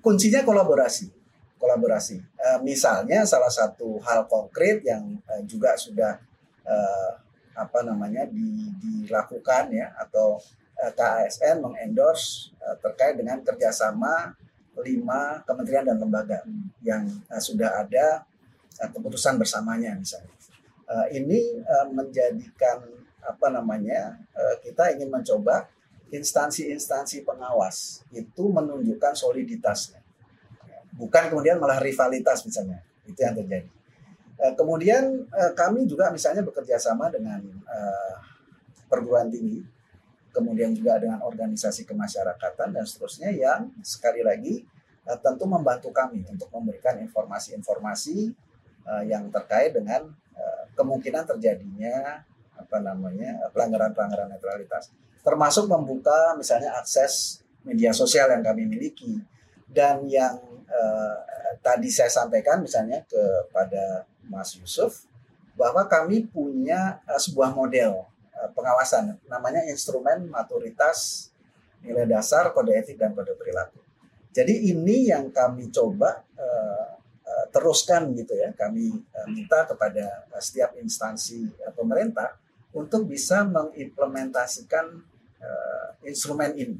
Kuncinya 0.00 0.40
kolaborasi, 0.40 1.17
kolaborasi. 1.58 2.22
Eh, 2.22 2.58
misalnya 2.62 3.26
salah 3.26 3.50
satu 3.50 3.98
hal 4.06 4.24
konkret 4.30 4.80
yang 4.86 5.18
eh, 5.28 5.42
juga 5.44 5.74
sudah 5.74 6.16
eh, 6.64 7.10
apa 7.58 7.82
namanya 7.82 8.24
di- 8.30 8.70
dilakukan 8.78 9.74
ya 9.74 9.90
atau 9.98 10.38
eh, 10.78 10.92
KASN 10.94 11.58
mengendorse 11.60 12.54
eh, 12.62 12.76
terkait 12.78 13.18
dengan 13.18 13.42
kerjasama 13.42 14.32
lima 14.78 15.42
kementerian 15.42 15.82
dan 15.90 15.98
lembaga 15.98 16.46
yang 16.80 17.04
eh, 17.06 17.42
sudah 17.42 17.82
ada 17.82 18.22
eh, 18.78 18.88
keputusan 18.94 19.36
bersamanya 19.36 19.98
misalnya. 19.98 20.30
Eh, 20.88 21.20
ini 21.20 21.58
eh, 21.58 21.86
menjadikan 21.90 22.80
apa 23.18 23.46
namanya 23.50 24.16
eh, 24.32 24.56
kita 24.62 24.94
ingin 24.94 25.10
mencoba 25.10 25.68
instansi-instansi 26.08 27.20
pengawas 27.28 28.00
itu 28.16 28.48
menunjukkan 28.48 29.12
soliditasnya, 29.12 29.97
bukan 30.98 31.30
kemudian 31.30 31.62
malah 31.62 31.78
rivalitas 31.78 32.42
misalnya. 32.42 32.82
Itu 33.06 33.22
yang 33.22 33.38
terjadi. 33.38 33.70
Eh, 34.38 34.54
kemudian 34.54 35.26
eh, 35.26 35.52
kami 35.58 35.82
juga 35.90 36.14
misalnya 36.14 36.46
bekerja 36.46 36.78
sama 36.78 37.10
dengan 37.10 37.42
eh, 37.66 38.16
perguruan 38.86 39.26
tinggi 39.26 39.62
kemudian 40.30 40.70
juga 40.70 41.02
dengan 41.02 41.18
organisasi 41.26 41.82
kemasyarakatan 41.82 42.70
dan 42.70 42.84
seterusnya 42.86 43.34
yang 43.34 43.74
sekali 43.82 44.22
lagi 44.22 44.62
tentu 45.24 45.48
membantu 45.48 45.90
kami 45.90 46.22
untuk 46.28 46.52
memberikan 46.52 47.00
informasi-informasi 47.00 48.28
yang 49.08 49.32
terkait 49.32 49.72
dengan 49.72 50.04
kemungkinan 50.76 51.24
terjadinya 51.24 52.22
apa 52.54 52.76
namanya 52.78 53.50
pelanggaran-pelanggaran 53.50 54.30
netralitas. 54.30 54.92
Termasuk 55.24 55.64
membuka 55.64 56.36
misalnya 56.36 56.76
akses 56.76 57.40
media 57.64 57.90
sosial 57.90 58.28
yang 58.30 58.44
kami 58.44 58.68
miliki 58.68 59.16
dan 59.68 60.08
yang 60.08 60.40
eh, 60.64 61.16
tadi 61.60 61.92
saya 61.92 62.08
sampaikan 62.08 62.64
misalnya 62.64 63.04
kepada 63.04 64.08
Mas 64.28 64.56
Yusuf 64.56 65.04
bahwa 65.58 65.84
kami 65.90 66.24
punya 66.28 67.02
eh, 67.04 67.20
sebuah 67.20 67.52
model 67.52 68.06
uh, 68.38 68.48
pengawasan 68.54 69.18
namanya 69.26 69.66
instrumen 69.66 70.30
maturitas 70.30 71.30
nilai 71.82 72.06
dasar 72.06 72.50
kode 72.54 72.74
etik 72.74 72.98
dan 72.98 73.14
kode 73.14 73.34
perilaku. 73.34 73.82
Jadi 74.30 74.70
ini 74.70 75.10
yang 75.10 75.34
kami 75.34 75.70
coba 75.74 76.22
uh, 76.38 76.86
uh, 77.26 77.44
teruskan 77.50 78.14
gitu 78.14 78.38
ya. 78.38 78.54
Kami 78.54 78.94
uh, 78.94 79.26
minta 79.30 79.66
kepada 79.66 80.30
uh, 80.30 80.42
setiap 80.42 80.78
instansi 80.78 81.50
pemerintah 81.74 82.38
untuk 82.70 83.10
bisa 83.10 83.42
mengimplementasikan 83.46 84.86
uh, 85.42 85.88
instrumen 86.06 86.54
ini. 86.54 86.78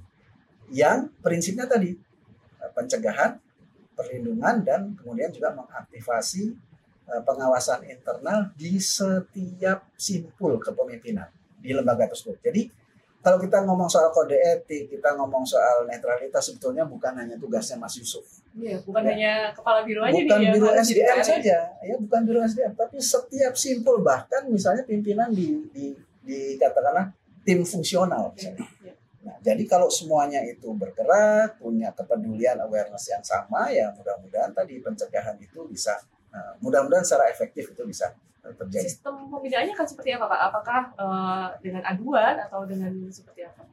Yang 0.71 1.11
prinsipnya 1.25 1.67
tadi 1.67 1.97
pencegahan, 2.79 3.35
perlindungan 3.99 4.63
dan 4.63 4.95
kemudian 4.95 5.35
juga 5.35 5.51
mengaktifasi 5.59 6.55
uh, 7.11 7.23
pengawasan 7.27 7.83
internal 7.91 8.55
di 8.55 8.79
setiap 8.79 9.91
simpul 9.99 10.63
kepemimpinan 10.63 11.27
di 11.59 11.75
lembaga 11.75 12.07
tersebut. 12.07 12.39
Jadi 12.39 12.71
kalau 13.19 13.43
kita 13.43 13.67
ngomong 13.67 13.91
soal 13.91 14.15
kode 14.15 14.39
etik, 14.39 14.95
kita 14.95 15.19
ngomong 15.19 15.43
soal 15.43 15.83
netralitas 15.91 16.39
sebetulnya 16.39 16.87
bukan 16.87 17.19
hanya 17.19 17.35
tugasnya 17.35 17.75
Mas 17.75 17.99
Yusuf. 17.99 18.23
Iya, 18.55 18.79
bukan 18.87 19.03
Ya. 19.03 19.11
hanya 19.11 19.33
kepala 19.51 19.83
biro 19.83 20.07
aja 20.07 20.15
bukan 20.15 20.39
biro 20.55 20.69
harus 20.71 20.87
SDM 20.87 21.19
saja, 21.27 21.59
ya 21.83 21.95
bukan 21.99 22.21
biro 22.23 22.41
SDM, 22.47 22.73
tapi 22.79 23.03
setiap 23.03 23.59
simpul 23.59 24.07
bahkan 24.07 24.47
misalnya 24.47 24.87
pimpinan 24.87 25.35
di, 25.35 25.67
di, 25.75 25.99
di 26.23 26.55
katakanlah 26.63 27.11
tim 27.43 27.67
fungsional 27.67 28.31
misalnya. 28.39 28.63
Iya. 28.87 28.93
Nah, 29.29 29.37
jadi 29.45 29.61
kalau 29.69 29.93
semuanya 29.93 30.41
itu 30.41 30.73
bergerak, 30.73 31.61
punya 31.61 31.93
kepedulian 31.93 32.57
awareness 32.65 33.13
yang 33.13 33.21
sama, 33.21 33.69
ya 33.69 33.93
mudah-mudahan 33.93 34.57
tadi 34.57 34.81
pencegahan 34.81 35.37
itu 35.37 35.69
bisa, 35.69 36.01
nah, 36.33 36.57
mudah-mudahan 36.65 37.05
secara 37.05 37.29
efektif 37.29 37.69
itu 37.77 37.85
bisa 37.85 38.17
eh, 38.41 38.57
terjadi. 38.57 38.89
Sistem 38.89 39.29
pembinaannya 39.29 39.77
akan 39.77 39.85
seperti 39.85 40.17
apa 40.17 40.33
Pak? 40.33 40.41
Apakah 40.49 40.81
eh, 40.97 41.49
dengan 41.61 41.85
aduan 41.85 42.41
atau 42.41 42.65
dengan 42.65 42.89
seperti 43.13 43.45
apa? 43.45 43.69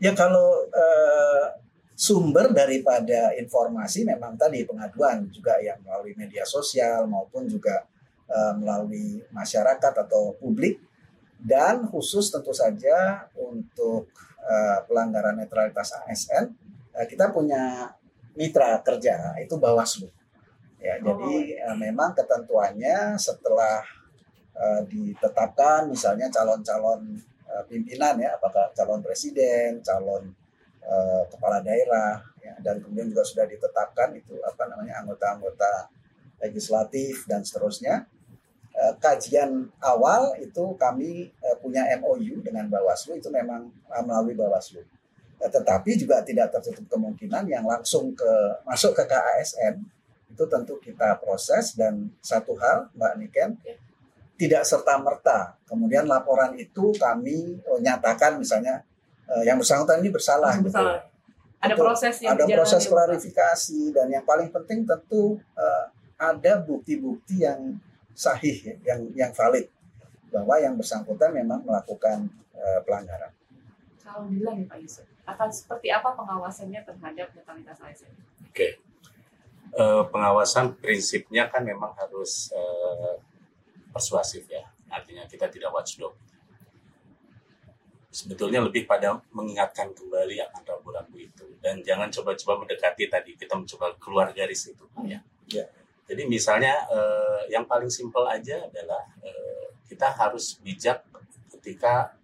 Ya 0.00 0.16
kalau 0.16 0.64
eh, 0.64 1.60
sumber 1.92 2.56
daripada 2.56 3.36
informasi 3.36 4.08
memang 4.08 4.40
tadi 4.40 4.64
pengaduan 4.64 5.28
juga 5.28 5.60
yang 5.60 5.76
melalui 5.84 6.16
media 6.16 6.48
sosial 6.48 7.04
maupun 7.04 7.44
juga 7.44 7.84
eh, 8.32 8.52
melalui 8.56 9.20
masyarakat 9.28 9.92
atau 10.08 10.32
publik 10.40 10.80
dan 11.36 11.84
khusus 11.92 12.32
tentu 12.32 12.56
saja 12.56 13.28
untuk 13.36 14.08
eh, 14.46 14.78
pelanggaran 14.86 15.34
netralitas 15.36 15.92
ASN 16.06 16.54
eh, 16.94 17.06
kita 17.10 17.34
punya 17.34 17.90
mitra 18.38 18.78
kerja 18.80 19.34
itu 19.42 19.58
Bawaslu. 19.58 20.08
Ya, 20.78 21.00
Oh. 21.02 21.18
jadi 21.18 21.66
eh, 21.66 21.76
memang 21.76 22.14
ketentuannya 22.14 23.18
setelah 23.18 23.82
ditetapkan 24.88 25.84
misalnya 25.84 26.32
calon-calon 26.32 27.20
pimpinan 27.68 28.16
ya 28.16 28.40
apakah 28.40 28.72
calon 28.72 29.04
presiden, 29.04 29.84
calon 29.84 30.32
kepala 31.28 31.60
daerah 31.60 32.24
ya, 32.40 32.56
dan 32.64 32.80
kemudian 32.80 33.12
juga 33.12 33.20
sudah 33.20 33.44
ditetapkan 33.44 34.16
itu 34.16 34.32
apa 34.40 34.64
namanya 34.64 35.04
anggota-anggota 35.04 35.92
legislatif 36.40 37.28
dan 37.28 37.44
seterusnya. 37.44 38.08
Eh, 38.76 38.92
kajian 39.00 39.72
awal 39.80 40.36
itu 40.36 40.76
kami 40.76 41.32
eh, 41.32 41.56
punya 41.64 41.88
MOU 41.96 42.44
dengan 42.44 42.68
Bawaslu 42.68 43.16
itu 43.16 43.32
memang 43.32 43.72
eh, 43.72 44.04
melalui 44.04 44.36
Bawaslu. 44.36 44.84
Tetapi 45.40 45.96
juga 45.96 46.20
tidak 46.20 46.52
tertutup 46.52 46.84
kemungkinan 46.92 47.48
yang 47.48 47.64
langsung 47.64 48.12
ke 48.12 48.32
masuk 48.68 48.92
ke 48.92 49.08
KASN 49.08 49.80
itu 50.28 50.44
tentu 50.44 50.76
kita 50.76 51.16
proses 51.24 51.72
dan 51.72 52.12
satu 52.20 52.52
hal 52.60 52.92
Mbak 52.92 53.12
Niken 53.16 53.50
Ya. 53.64 53.76
tidak 54.36 54.62
serta 54.68 55.00
merta 55.00 55.56
kemudian 55.64 56.04
laporan 56.04 56.52
itu 56.60 56.92
kami 57.00 57.56
nyatakan 57.80 58.36
misalnya 58.36 58.84
yang 59.48 59.56
bersangkutan 59.56 60.04
ini 60.04 60.12
bersalah 60.12 60.52
gitu. 60.60 60.68
bersalah. 60.68 61.08
Ada 61.64 61.72
Betul. 61.72 61.84
proses 61.88 62.14
yang 62.20 62.36
ada 62.36 62.44
proses 62.44 62.82
gitu, 62.84 62.92
klarifikasi 62.92 63.80
dan 63.96 64.06
yang 64.12 64.24
paling 64.28 64.52
penting 64.52 64.84
tentu 64.84 65.40
ada 66.20 66.52
bukti-bukti 66.60 67.44
yang 67.48 67.80
sahih 68.16 68.56
ya, 68.64 68.74
yang 68.88 69.00
yang 69.12 69.32
valid 69.36 69.68
bahwa 70.32 70.56
yang 70.56 70.74
bersangkutan 70.74 71.36
memang 71.36 71.60
melakukan 71.62 72.32
eh, 72.56 72.80
pelanggaran. 72.82 73.30
Kalau 74.00 74.24
bilang 74.32 74.56
nih 74.56 74.66
Pak 74.66 74.78
Yusuf, 74.80 75.06
akan 75.28 75.48
seperti 75.52 75.92
apa 75.92 76.16
pengawasannya 76.16 76.80
terhadap 76.80 77.28
netralitas 77.36 77.78
ASN? 77.84 78.14
Oke. 78.48 78.80
Eh, 79.76 80.04
pengawasan 80.08 80.80
prinsipnya 80.80 81.52
kan 81.52 81.60
memang 81.60 81.92
harus 82.00 82.48
eh, 82.56 83.20
persuasif 83.92 84.48
ya. 84.48 84.64
Artinya 84.88 85.28
kita 85.28 85.52
tidak 85.52 85.68
watchdog. 85.76 86.16
Sebetulnya 88.08 88.64
lebih 88.64 88.88
pada 88.88 89.20
mengingatkan 89.28 89.92
kembali 89.92 90.40
akan 90.48 90.62
ragu-ragu 90.64 91.16
itu 91.20 91.44
dan 91.60 91.84
jangan 91.84 92.08
coba-coba 92.08 92.64
mendekati 92.64 93.12
tadi 93.12 93.36
kita 93.36 93.52
mencoba 93.52 93.92
keluar 94.00 94.32
garis 94.32 94.72
itu 94.72 94.88
ya. 95.04 95.20
Ya. 95.52 95.68
Jadi 96.06 96.22
misalnya 96.30 96.74
eh, 96.86 97.50
yang 97.50 97.66
paling 97.66 97.90
simpel 97.90 98.22
aja 98.30 98.62
adalah 98.62 99.02
eh, 99.22 99.74
kita 99.90 100.06
harus 100.14 100.58
bijak 100.62 101.02
ketika 101.58 102.14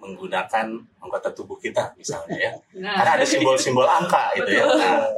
menggunakan 0.00 0.80
anggota 1.00 1.28
tubuh 1.32 1.56
kita 1.60 1.92
misalnya 1.96 2.36
ya. 2.36 2.52
Nah, 2.80 3.00
Karena 3.00 3.12
ada 3.20 3.26
simbol-simbol 3.28 3.84
angka 3.84 4.32
gitu 4.36 4.50
ya. 4.52 4.64
Nah, 4.64 5.08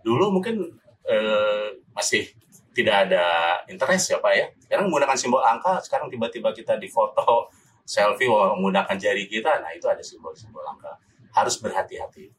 dulu 0.00 0.40
mungkin 0.40 0.64
eh, 1.08 1.76
masih 1.92 2.28
tidak 2.72 3.08
ada 3.08 3.24
interest 3.68 4.12
ya 4.14 4.18
Pak 4.20 4.32
ya. 4.32 4.46
Sekarang 4.64 4.88
menggunakan 4.88 5.16
simbol 5.18 5.42
angka, 5.44 5.80
sekarang 5.84 6.08
tiba-tiba 6.08 6.54
kita 6.56 6.80
difoto 6.80 7.50
selfie 7.84 8.30
menggunakan 8.30 8.94
jari 8.94 9.26
kita, 9.26 9.58
nah 9.58 9.74
itu 9.74 9.90
ada 9.90 10.00
simbol-simbol 10.00 10.62
angka. 10.62 10.94
Harus 11.34 11.58
berhati-hati. 11.58 12.30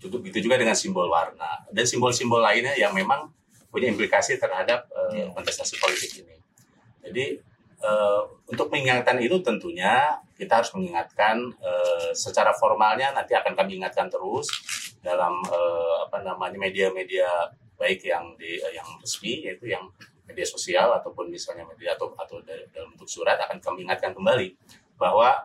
Cukup 0.00 0.24
begitu 0.24 0.48
juga 0.48 0.56
dengan 0.60 0.76
simbol 0.76 1.08
warna 1.08 1.64
dan 1.72 1.84
simbol-simbol 1.84 2.40
lainnya 2.40 2.76
yang 2.76 2.92
memang 2.92 3.32
punya 3.76 3.92
implikasi 3.92 4.40
terhadap 4.40 4.88
Iya. 5.12 5.28
kontestasi 5.36 5.76
politik 5.76 6.24
ini. 6.24 6.34
Jadi 7.04 7.24
eh, 7.76 8.20
untuk 8.48 8.72
mengingatkan 8.72 9.20
itu 9.20 9.36
tentunya 9.44 10.16
kita 10.34 10.64
harus 10.64 10.72
mengingatkan 10.72 11.36
eh, 11.60 12.10
secara 12.16 12.56
formalnya 12.56 13.12
nanti 13.12 13.36
akan 13.36 13.52
kami 13.52 13.76
ingatkan 13.76 14.08
terus 14.08 14.48
dalam 15.04 15.44
eh, 15.44 15.94
apa 16.08 16.24
namanya 16.24 16.56
media-media 16.56 17.28
baik 17.76 18.00
yang 18.02 18.32
di 18.40 18.56
eh, 18.56 18.72
yang 18.74 18.88
resmi 18.98 19.44
yaitu 19.44 19.68
yang 19.68 19.84
media 20.26 20.42
sosial 20.42 20.90
ataupun 20.90 21.30
misalnya 21.30 21.62
media 21.62 21.94
atau 21.94 22.10
atau 22.18 22.42
da- 22.42 22.66
dalam 22.74 22.90
bentuk 22.96 23.06
surat 23.06 23.38
akan 23.38 23.60
kami 23.62 23.86
ingatkan 23.86 24.10
kembali 24.10 24.56
bahwa 24.98 25.36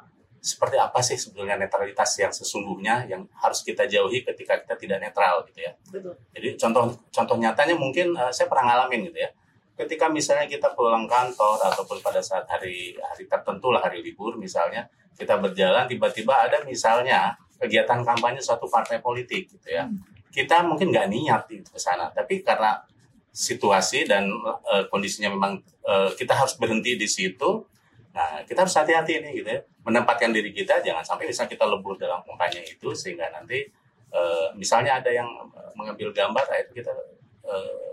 seperti 0.42 0.82
apa 0.82 0.98
sih 1.06 1.22
sebetulnya 1.22 1.54
netralitas 1.54 2.18
yang 2.18 2.34
sesungguhnya 2.34 3.06
yang 3.06 3.30
harus 3.38 3.62
kita 3.62 3.86
jauhi 3.86 4.26
ketika 4.26 4.58
kita 4.58 4.74
tidak 4.74 4.98
netral 4.98 5.46
gitu 5.46 5.62
ya. 5.62 5.72
betul. 5.94 6.18
Jadi 6.34 6.48
contoh 6.58 6.84
contoh 7.14 7.36
nyatanya 7.38 7.78
mungkin 7.78 8.18
eh, 8.18 8.34
saya 8.34 8.50
pernah 8.50 8.74
ngalamin 8.74 9.14
gitu 9.14 9.22
ya. 9.22 9.30
Ketika 9.78 10.10
misalnya 10.10 10.50
kita 10.50 10.74
pulang 10.74 11.06
kantor 11.06 11.62
ataupun 11.62 12.02
pada 12.02 12.26
saat 12.26 12.50
hari 12.50 12.98
hari 12.98 13.30
tertentu 13.30 13.70
lah 13.70 13.86
hari 13.86 14.02
libur 14.02 14.34
misalnya 14.42 14.90
kita 15.14 15.38
berjalan 15.38 15.86
tiba-tiba 15.86 16.34
ada 16.34 16.66
misalnya 16.66 17.38
kegiatan 17.62 18.02
kampanye 18.02 18.42
suatu 18.42 18.66
partai 18.66 18.98
politik 18.98 19.46
gitu 19.46 19.70
ya. 19.70 19.86
Kita 20.34 20.66
mungkin 20.66 20.90
nggak 20.90 21.08
niat 21.12 21.44
itu 21.54 21.70
ke 21.70 21.78
sana, 21.78 22.10
tapi 22.10 22.42
karena 22.42 22.82
situasi 23.30 24.10
dan 24.10 24.26
eh, 24.74 24.90
kondisinya 24.90 25.30
memang 25.30 25.62
eh, 25.86 26.10
kita 26.18 26.34
harus 26.34 26.58
berhenti 26.58 26.98
di 26.98 27.06
situ. 27.06 27.70
Nah, 28.12 28.44
kita 28.44 28.68
harus 28.68 28.76
hati-hati 28.76 29.24
nih 29.24 29.32
gitu 29.40 29.50
ya. 29.50 29.62
Menempatkan 29.88 30.36
diri 30.36 30.52
kita 30.52 30.84
jangan 30.84 31.00
sampai 31.02 31.32
misalnya 31.32 31.52
kita 31.56 31.66
lebur 31.66 31.96
dalam 31.96 32.20
kampanye 32.28 32.62
itu 32.68 32.92
sehingga 32.92 33.32
nanti 33.32 33.64
eh, 34.12 34.48
misalnya 34.56 35.00
ada 35.00 35.08
yang 35.10 35.28
eh, 35.56 35.72
mengambil 35.80 36.12
gambar 36.12 36.44
nah 36.44 36.60
itu 36.60 36.72
kita 36.76 36.92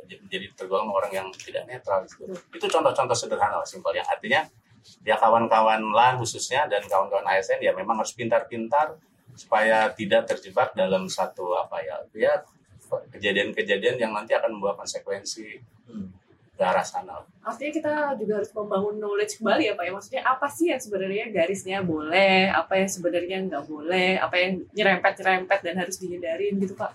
j- 0.08 0.24
jadi 0.28 0.46
tergolong 0.56 0.88
orang 0.88 1.12
yang 1.12 1.26
tidak 1.34 1.64
netral 1.68 2.02
gitu. 2.04 2.24
itu 2.26 2.66
contoh-contoh 2.66 3.16
sederhana 3.16 3.60
lah 3.60 3.68
simpel 3.68 3.92
yang 3.92 4.06
artinya 4.08 4.42
ya 5.04 5.14
kawan-kawan 5.16 5.80
lah 5.92 6.16
khususnya 6.16 6.64
dan 6.66 6.80
kawan-kawan 6.84 7.24
ASN 7.26 7.60
ya 7.60 7.72
memang 7.72 8.00
harus 8.00 8.16
pintar-pintar 8.16 8.96
supaya 9.36 9.92
tidak 9.92 10.26
terjebak 10.26 10.72
dalam 10.74 11.06
satu 11.06 11.54
apa 11.54 11.78
ya 11.84 11.96
ya 12.16 12.32
kejadian-kejadian 13.12 14.00
yang 14.00 14.12
nanti 14.12 14.32
akan 14.34 14.58
membawa 14.58 14.74
konsekuensi 14.76 15.60
Hmm. 15.88 16.12
Ke 16.58 16.62
arah 16.66 16.82
sana. 16.82 17.22
Artinya 17.46 17.72
kita 17.78 17.94
juga 18.18 18.42
harus 18.42 18.50
membangun 18.50 18.98
knowledge 18.98 19.38
kembali 19.38 19.62
ya 19.70 19.74
Pak 19.78 19.84
ya. 19.86 19.92
Maksudnya 19.94 20.22
apa 20.26 20.46
sih 20.50 20.66
yang 20.74 20.82
sebenarnya 20.82 21.30
garisnya 21.30 21.78
boleh, 21.86 22.50
apa 22.50 22.82
yang 22.82 22.90
sebenarnya 22.90 23.36
nggak 23.46 23.64
boleh, 23.70 24.18
apa 24.18 24.34
yang 24.34 24.66
nyerempet-nyerempet 24.74 25.58
dan 25.62 25.74
harus 25.78 25.96
dihindarin 26.02 26.58
gitu 26.58 26.74
Pak. 26.74 26.92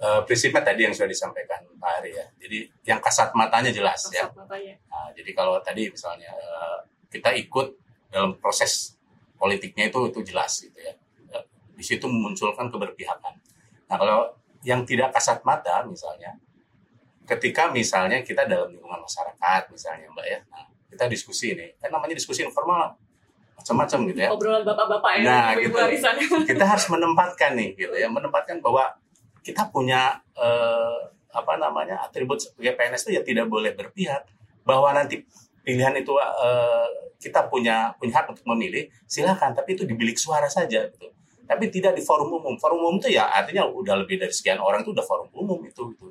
Eh, 0.00 0.20
prinsipnya 0.24 0.64
tadi 0.64 0.88
yang 0.88 0.96
sudah 0.96 1.12
disampaikan 1.12 1.60
Pak 1.76 2.00
Ari 2.00 2.16
ya. 2.16 2.24
Jadi 2.40 2.72
yang 2.88 3.04
kasat 3.04 3.36
matanya 3.36 3.68
jelas 3.68 4.00
ya. 4.08 4.32
Kasat 4.32 4.32
matanya. 4.32 4.74
Nah, 4.88 5.12
jadi 5.12 5.30
kalau 5.36 5.60
tadi 5.60 5.92
misalnya 5.92 6.32
eh, 6.32 6.78
kita 7.12 7.36
ikut 7.36 7.76
dalam 8.08 8.32
proses 8.40 8.96
politiknya 9.36 9.92
itu 9.92 10.00
itu 10.08 10.20
jelas 10.24 10.56
gitu 10.56 10.80
ya. 10.80 10.96
Eh, 11.36 11.44
Di 11.76 11.84
situ 11.84 12.08
memunculkan 12.08 12.72
keberpihakan. 12.72 13.44
Nah 13.92 13.96
kalau 14.00 14.32
yang 14.64 14.88
tidak 14.88 15.12
kasat 15.12 15.44
mata 15.44 15.84
misalnya, 15.84 16.32
ketika 17.30 17.70
misalnya 17.70 18.18
kita 18.26 18.42
dalam 18.50 18.74
lingkungan 18.74 18.98
masyarakat 19.06 19.70
misalnya 19.70 20.10
Mbak 20.10 20.26
ya, 20.26 20.38
nah, 20.50 20.66
kita 20.90 21.04
diskusi 21.06 21.54
ini, 21.54 21.70
kan 21.78 21.94
namanya 21.94 22.18
diskusi 22.18 22.42
informal. 22.42 22.98
macam-macam 23.60 24.08
gitu 24.08 24.20
ya. 24.24 24.32
Obrolan 24.32 24.64
bapak-bapak 24.64 25.20
ya, 25.20 25.24
Nah, 25.28 25.52
gitu. 25.52 25.76
Kita 26.48 26.64
harus 26.64 26.88
menempatkan 26.88 27.52
nih 27.60 27.76
gitu 27.76 27.92
ya, 27.92 28.08
menempatkan 28.08 28.56
bahwa 28.64 28.88
kita 29.44 29.68
punya 29.68 30.16
eh, 30.32 30.96
apa 31.28 31.60
namanya 31.60 32.00
atribut 32.00 32.40
sebagai 32.40 32.72
PNS 32.80 33.04
itu 33.04 33.20
ya 33.20 33.22
tidak 33.22 33.52
boleh 33.52 33.76
berpihak 33.76 34.24
bahwa 34.64 34.96
nanti 34.96 35.28
pilihan 35.60 35.92
itu 35.92 36.16
eh, 36.16 36.88
kita 37.20 37.52
punya 37.52 37.92
punya 38.00 38.24
hak 38.24 38.32
untuk 38.32 38.48
memilih 38.48 38.88
silakan. 39.04 39.52
Tapi 39.52 39.76
itu 39.76 39.84
di 39.84 39.92
bilik 39.92 40.16
suara 40.16 40.48
saja 40.48 40.88
gitu. 40.88 41.12
Tapi 41.44 41.68
tidak 41.68 41.92
di 41.92 42.00
forum 42.00 42.32
umum. 42.32 42.56
Forum 42.56 42.80
umum 42.80 42.96
itu 42.96 43.12
ya 43.12 43.28
artinya 43.28 43.68
udah 43.68 43.92
lebih 44.00 44.16
dari 44.16 44.32
sekian 44.32 44.56
orang 44.56 44.80
itu 44.80 44.96
udah 44.96 45.04
forum 45.04 45.28
umum 45.36 45.60
itu 45.68 45.84
itu 45.92 46.08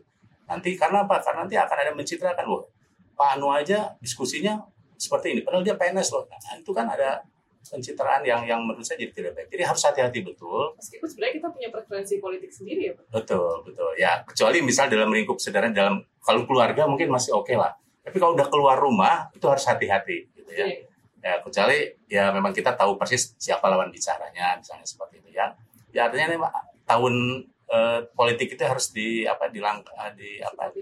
nanti 0.49 0.73
karena 0.73 1.05
apa 1.05 1.21
karena 1.21 1.45
nanti 1.45 1.55
akan 1.55 1.77
ada 1.77 1.91
mencitrakan 1.93 2.45
loh 2.49 2.65
Pak 3.13 3.37
Anu 3.37 3.53
aja 3.53 3.93
diskusinya 4.01 4.57
seperti 4.97 5.37
ini 5.37 5.41
padahal 5.45 5.61
dia 5.61 5.77
PNS 5.77 6.09
loh 6.17 6.25
nah, 6.25 6.57
itu 6.57 6.71
kan 6.73 6.89
ada 6.89 7.21
pencitraan 7.69 8.25
yang 8.25 8.41
yang 8.49 8.65
menurut 8.65 8.81
saya 8.81 9.05
jadi 9.05 9.13
tidak 9.13 9.31
baik 9.37 9.47
jadi 9.53 9.63
harus 9.69 9.83
hati-hati 9.85 10.25
betul 10.25 10.73
Meskipun 10.79 11.07
sebenarnya 11.11 11.33
kita 11.37 11.47
punya 11.51 11.69
preferensi 11.69 12.13
politik 12.23 12.51
sendiri 12.55 12.81
ya, 12.89 12.93
Pak. 12.95 13.03
Betul, 13.11 13.53
betul. 13.67 13.91
Ya, 13.99 14.23
kecuali 14.23 14.63
misal 14.63 14.87
dalam 14.87 15.11
lingkup 15.11 15.37
sederhana 15.37 15.75
dalam 15.75 15.95
kalau 16.23 16.47
keluarga 16.47 16.87
mungkin 16.87 17.11
masih 17.11 17.35
oke 17.35 17.51
lah. 17.51 17.75
Tapi 17.99 18.15
kalau 18.15 18.33
udah 18.33 18.47
keluar 18.47 18.79
rumah 18.79 19.27
itu 19.35 19.43
harus 19.43 19.67
hati-hati 19.67 20.31
gitu 20.33 20.51
ya. 20.55 20.65
Iya. 20.65 20.87
Ya, 21.19 21.33
kecuali 21.43 21.77
ya 22.07 22.31
memang 22.31 22.55
kita 22.55 22.79
tahu 22.79 22.95
persis 22.95 23.35
siapa 23.35 23.67
lawan 23.67 23.91
bicaranya 23.91 24.55
misalnya 24.55 24.87
seperti 24.87 25.19
itu 25.19 25.35
ya. 25.35 25.51
Ya 25.91 26.07
artinya 26.07 26.47
Pak, 26.47 26.87
tahun 26.87 27.43
eh, 27.69 27.99
politik 28.11 28.57
itu 28.57 28.63
harus 28.65 28.89
di 28.89 29.23
apa 29.23 29.47
di 29.53 29.61
langkah 29.61 30.09
di 30.17 30.41
apa 30.41 30.73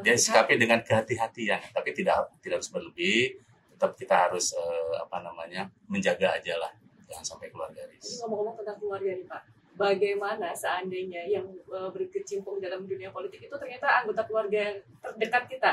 dia 0.00 0.16
sikapi 0.16 0.56
dengan 0.56 0.80
kehati-hatian, 0.80 1.60
tapi 1.76 1.92
tidak 1.92 2.32
tidak 2.40 2.64
harus 2.64 2.72
berlebih. 2.72 3.36
Tetap 3.76 3.96
kita 3.96 4.28
harus 4.28 4.52
eh, 4.56 4.92
apa 5.00 5.20
namanya 5.24 5.68
menjaga 5.88 6.36
aja 6.36 6.56
lah, 6.60 6.72
jangan 7.08 7.24
sampai 7.24 7.48
keluar 7.52 7.70
garis. 7.72 8.20
ngomong-ngomong 8.24 8.56
tentang 8.60 8.76
keluarga 8.76 9.10
nih 9.16 9.26
Pak, 9.28 9.42
bagaimana 9.80 10.52
seandainya 10.52 11.24
yang 11.24 11.48
uh, 11.72 11.88
berkecimpung 11.88 12.60
dalam 12.60 12.84
dunia 12.84 13.08
politik 13.08 13.40
itu 13.40 13.56
ternyata 13.56 14.04
anggota 14.04 14.28
keluarga 14.28 14.76
terdekat 15.00 15.48
kita, 15.48 15.72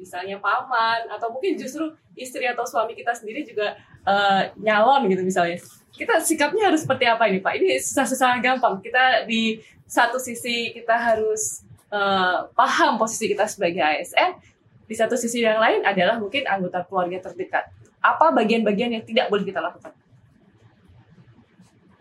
misalnya 0.00 0.40
paman 0.40 1.12
atau 1.12 1.28
mungkin 1.28 1.60
justru 1.60 1.92
istri 2.16 2.48
atau 2.48 2.64
suami 2.64 2.96
kita 2.96 3.12
sendiri 3.12 3.44
juga 3.44 3.76
uh, 4.08 4.48
nyalon 4.56 5.12
gitu 5.12 5.20
misalnya. 5.20 5.60
Kita 5.92 6.16
sikapnya 6.24 6.72
harus 6.72 6.88
seperti 6.88 7.04
apa 7.04 7.28
ini 7.28 7.44
Pak? 7.44 7.52
Ini 7.52 7.76
susah-susah 7.76 8.40
gampang. 8.40 8.80
Kita 8.80 9.28
di 9.28 9.60
satu 9.92 10.16
sisi 10.16 10.72
kita 10.72 10.96
harus 10.96 11.60
uh, 11.92 12.48
paham 12.56 12.96
posisi 12.96 13.28
kita 13.28 13.44
sebagai 13.44 13.84
ASN, 13.84 14.40
di 14.88 14.94
satu 14.96 15.20
sisi 15.20 15.44
yang 15.44 15.60
lain 15.60 15.84
adalah 15.84 16.16
mungkin 16.16 16.48
anggota 16.48 16.80
keluarga 16.88 17.28
terdekat. 17.28 17.68
Apa 18.00 18.32
bagian-bagian 18.32 18.96
yang 18.96 19.04
tidak 19.04 19.28
boleh 19.28 19.44
kita 19.44 19.60
lakukan? 19.60 19.92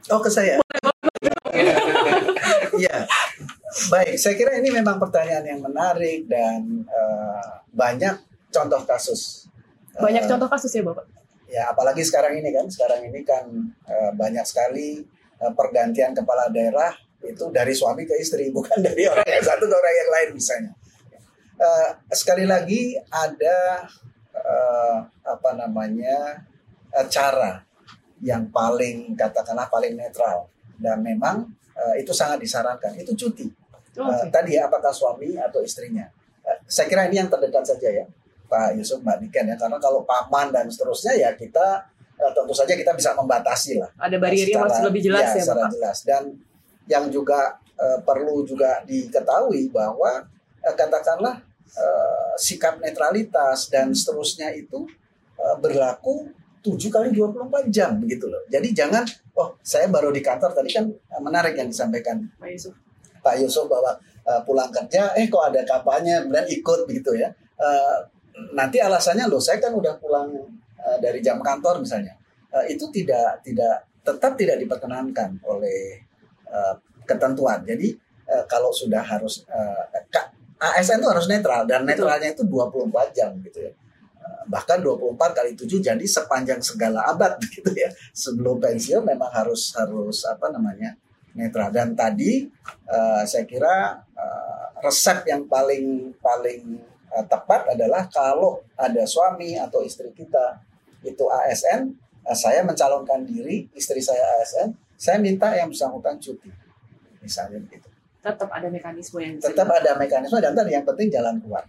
Oh 0.08 0.24
ke 0.24 0.32
saya. 0.32 0.64
Iya. 2.72 3.06
Baik, 3.92 4.16
saya 4.18 4.34
kira 4.40 4.56
ini 4.58 4.72
memang 4.72 4.98
pertanyaan 4.98 5.46
yang 5.46 5.62
menarik 5.62 6.26
dan 6.26 6.88
eh, 6.88 7.52
banyak 7.76 8.18
contoh 8.50 8.82
kasus. 8.88 9.52
Banyak 10.00 10.26
Eh, 10.26 10.30
contoh 10.32 10.48
kasus 10.48 10.72
ya 10.72 10.84
Bapak? 10.84 11.06
Ya, 11.52 11.68
apalagi 11.68 12.04
sekarang 12.08 12.40
ini 12.40 12.50
kan, 12.56 12.68
sekarang 12.72 13.04
ini 13.12 13.22
kan 13.28 13.46
eh, 13.88 14.12
banyak 14.16 14.44
sekali 14.48 15.04
eh, 15.40 15.52
pergantian 15.54 16.16
kepala 16.16 16.50
daerah 16.50 16.92
itu 17.22 17.46
dari 17.54 17.74
suami 17.74 18.04
ke 18.04 18.18
istri, 18.18 18.50
bukan 18.50 18.82
dari 18.88 19.06
orang 19.06 19.26
yang 19.26 19.46
satu 19.46 19.66
ke 19.66 19.76
orang 19.76 19.96
yang 19.96 20.10
lain 20.10 20.30
misalnya. 20.34 20.72
Eh, 21.62 21.90
sekali 22.10 22.50
lagi 22.50 22.98
ada 23.08 23.86
eh, 24.34 24.98
apa 25.22 25.50
namanya 25.54 26.42
eh, 26.90 27.08
cara 27.08 27.62
yang 28.22 28.50
paling 28.50 29.14
katakanlah 29.14 29.70
paling 29.70 29.94
netral. 29.94 30.50
Dan 30.82 31.06
memang 31.06 31.46
eh, 31.78 32.02
itu 32.02 32.10
sangat 32.12 32.42
disarankan. 32.42 32.98
Itu 32.98 33.14
cuti. 33.14 33.46
Eh, 33.92 34.26
tadi 34.34 34.58
ya 34.58 34.66
apakah 34.66 34.90
suami 34.90 35.38
atau 35.38 35.62
istrinya? 35.62 36.10
Eh, 36.42 36.58
saya 36.66 36.90
kira 36.90 37.06
ini 37.06 37.22
yang 37.22 37.30
terdekat 37.30 37.62
saja 37.62 37.90
ya 37.92 38.06
Pak 38.50 38.74
Yusuf 38.76 39.00
Mbak 39.06 39.18
Niken 39.22 39.46
ya. 39.46 39.56
Karena 39.56 39.78
kalau 39.78 40.02
paman 40.02 40.50
dan 40.50 40.66
seterusnya 40.66 41.14
ya 41.14 41.30
kita 41.38 41.86
tentu 42.22 42.54
saja 42.54 42.74
kita 42.78 42.94
bisa 42.94 43.14
membatasi 43.14 43.82
lah. 43.82 43.90
Ada 43.98 44.18
bariernya 44.18 44.58
secara- 44.62 44.70
masih 44.70 44.84
lebih 44.90 45.02
jelas 45.02 45.26
ya, 45.34 45.42
secara 45.42 45.62
Bapak. 45.66 45.74
jelas. 45.74 45.98
Dan 46.06 46.24
yang 46.90 47.10
juga 47.10 47.60
eh, 47.78 48.00
perlu 48.02 48.46
juga 48.46 48.82
diketahui 48.86 49.70
bahwa 49.70 50.26
eh, 50.62 50.76
katakanlah 50.78 51.42
eh, 51.76 52.34
sikap 52.38 52.80
netralitas 52.82 53.70
dan 53.70 53.92
seterusnya 53.94 54.54
itu 54.54 54.86
eh, 55.38 55.56
berlaku 55.60 56.30
7 56.62 56.78
kali 56.94 57.10
24 57.10 57.74
jam 57.74 57.98
begitu 57.98 58.30
loh. 58.30 58.42
Jadi 58.46 58.70
jangan 58.72 59.02
oh 59.34 59.58
saya 59.66 59.90
baru 59.90 60.14
di 60.14 60.22
kantor 60.22 60.54
tadi 60.54 60.70
kan 60.70 60.86
menarik 61.18 61.58
yang 61.58 61.74
disampaikan 61.74 62.22
Pak 62.38 62.50
Yusuf. 62.54 62.74
Pak 63.22 63.36
Yusuf 63.42 63.66
bahwa 63.66 63.98
eh, 64.26 64.42
pulang 64.46 64.70
kerja 64.70 65.18
eh 65.18 65.26
kok 65.26 65.42
ada 65.42 65.66
kampanye 65.66 66.22
kemudian 66.26 66.48
ikut 66.50 66.80
begitu 66.86 67.18
ya. 67.18 67.30
Eh, 67.58 67.98
nanti 68.54 68.78
alasannya 68.78 69.26
loh 69.30 69.42
saya 69.42 69.58
kan 69.58 69.74
udah 69.74 69.98
pulang 69.98 70.30
eh, 70.78 70.98
dari 71.02 71.22
jam 71.22 71.42
kantor 71.42 71.82
misalnya. 71.82 72.14
Eh, 72.54 72.78
itu 72.78 72.86
tidak 72.94 73.42
tidak 73.42 73.90
tetap 74.02 74.34
tidak 74.38 74.58
diperkenankan 74.62 75.42
oleh 75.46 76.02
eh, 76.52 76.76
ketentuan. 77.08 77.64
Jadi 77.64 77.96
eh, 78.28 78.44
kalau 78.52 78.76
sudah 78.76 79.02
harus 79.02 79.48
K- 80.12 80.30
ASN 80.62 81.02
itu 81.02 81.10
harus 81.10 81.26
netral 81.26 81.66
dan 81.66 81.82
netralnya 81.90 82.30
itu 82.38 82.46
24 82.46 83.18
jam 83.18 83.34
gitu 83.42 83.66
ya. 83.66 83.74
Eh, 84.22 84.42
Bahkan 84.46 84.78
24 84.84 85.18
kali 85.34 85.52
7 85.58 85.82
jadi 85.82 86.06
sepanjang 86.06 86.62
segala 86.62 87.08
abad 87.10 87.40
gitu 87.56 87.72
ya. 87.74 87.90
Sebelum 88.14 88.62
pensiun 88.62 89.02
memang 89.02 89.32
harus 89.34 89.74
harus 89.74 90.28
apa 90.30 90.52
namanya? 90.54 90.94
netral 91.32 91.72
dan 91.72 91.96
tadi 91.96 92.44
eh, 92.92 93.24
saya 93.24 93.48
kira 93.48 94.04
eh, 94.20 94.66
resep 94.84 95.24
yang 95.32 95.48
paling 95.48 96.12
paling 96.20 96.76
eh, 97.08 97.26
tepat 97.32 97.72
adalah 97.72 98.04
kalau 98.12 98.60
ada 98.76 99.08
suami 99.08 99.56
atau 99.56 99.80
istri 99.80 100.12
kita 100.12 100.60
itu 101.00 101.24
ASN 101.24 101.88
eh, 102.28 102.36
saya 102.36 102.68
mencalonkan 102.68 103.24
diri 103.24 103.64
istri 103.72 104.04
saya 104.04 104.44
ASN 104.44 104.76
saya 105.02 105.18
minta 105.18 105.50
yang 105.58 105.74
bersangkutan 105.74 106.22
cuti. 106.22 106.54
Misalnya 107.26 107.58
begitu. 107.66 107.90
Tetap 108.22 108.50
ada 108.54 108.70
mekanisme 108.70 109.18
yang 109.18 109.34
tetap 109.42 109.66
ada 109.66 109.98
mekanisme 109.98 110.38
dan 110.38 110.54
tadi 110.54 110.78
yang 110.78 110.86
penting 110.86 111.10
jalan 111.10 111.42
keluar 111.42 111.66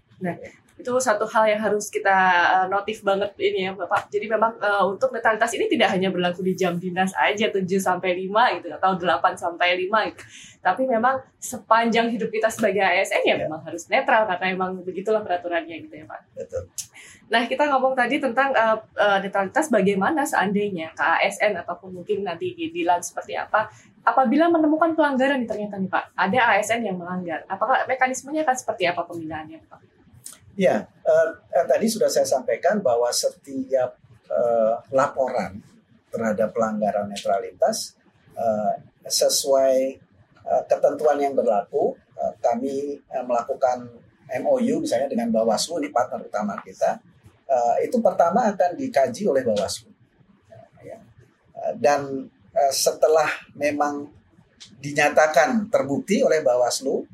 itu 0.78 0.90
satu 0.98 1.28
hal 1.28 1.44
yang 1.48 1.60
harus 1.60 1.92
kita 1.92 2.16
uh, 2.48 2.66
notif 2.72 3.04
banget 3.04 3.32
ini 3.36 3.68
ya 3.68 3.72
Bapak. 3.76 4.08
Jadi 4.08 4.26
memang 4.26 4.56
uh, 4.58 4.88
untuk 4.88 5.12
netralitas 5.12 5.52
ini 5.52 5.68
tidak 5.68 5.92
hanya 5.92 6.08
berlaku 6.08 6.40
di 6.40 6.56
jam 6.56 6.80
dinas 6.80 7.12
aja 7.16 7.52
7 7.52 7.64
sampai 7.76 8.16
5 8.26 8.56
gitu 8.60 8.68
atau 8.72 8.96
8 8.96 9.36
sampai 9.36 9.76
5 9.86 10.08
gitu. 10.12 10.22
Tapi 10.62 10.82
memang 10.88 11.20
sepanjang 11.36 12.08
hidup 12.14 12.32
kita 12.32 12.48
sebagai 12.48 12.80
ASN 12.80 13.22
ya 13.26 13.36
memang 13.36 13.60
harus 13.66 13.90
netral 13.92 14.24
karena 14.24 14.54
memang 14.56 14.80
begitulah 14.80 15.20
peraturannya 15.20 15.76
gitu 15.84 15.94
ya 16.00 16.06
Pak. 16.08 16.20
betul 16.34 16.64
Nah, 17.32 17.48
kita 17.48 17.64
ngomong 17.72 17.96
tadi 17.96 18.20
tentang 18.20 18.52
uh, 18.52 18.76
uh, 18.76 19.18
netralitas 19.24 19.72
bagaimana 19.72 20.20
seandainya 20.20 20.92
ke 20.92 21.00
ASN 21.00 21.56
ataupun 21.64 21.96
mungkin 21.96 22.28
nanti 22.28 22.52
di 22.52 22.68
Dilan 22.68 23.00
seperti 23.00 23.32
apa 23.32 23.72
apabila 24.04 24.52
menemukan 24.52 24.92
pelanggaran 24.92 25.40
nih 25.40 25.48
ternyata 25.48 25.80
nih 25.80 25.88
Pak, 25.88 26.12
ada 26.12 26.38
ASN 26.52 26.84
yang 26.84 27.00
melanggar. 27.00 27.40
Apakah 27.48 27.88
mekanismenya 27.88 28.44
akan 28.44 28.56
seperti 28.58 28.84
apa 28.84 29.08
pembinaannya 29.08 29.64
Pak? 29.64 29.80
Ya, 30.52 30.84
eh, 30.84 31.28
tadi 31.64 31.88
sudah 31.88 32.12
saya 32.12 32.28
sampaikan 32.28 32.84
bahwa 32.84 33.08
setiap 33.08 33.96
eh, 34.28 34.74
laporan 34.92 35.64
terhadap 36.12 36.52
pelanggaran 36.52 37.08
netralitas 37.08 37.96
eh, 38.36 38.74
sesuai 39.08 39.76
eh, 40.44 40.62
ketentuan 40.68 41.16
yang 41.16 41.32
berlaku, 41.32 41.96
eh, 42.20 42.32
kami 42.44 43.00
eh, 43.00 43.24
melakukan 43.24 43.88
MOU 44.40 44.84
misalnya 44.84 45.08
dengan 45.08 45.32
Bawaslu, 45.32 45.80
ini 45.80 45.88
partner 45.88 46.24
utama 46.24 46.56
kita. 46.60 47.00
Eh, 47.48 47.88
itu 47.88 47.96
pertama 48.00 48.48
akan 48.52 48.76
dikaji 48.76 49.28
oleh 49.28 49.44
Bawaslu, 49.44 49.88
Ya. 50.84 50.98
Eh, 51.56 51.72
dan 51.80 52.28
eh, 52.52 52.72
setelah 52.72 53.28
memang 53.56 54.08
dinyatakan 54.80 55.72
terbukti 55.72 56.20
oleh 56.20 56.44
Bawaslu, 56.44 57.08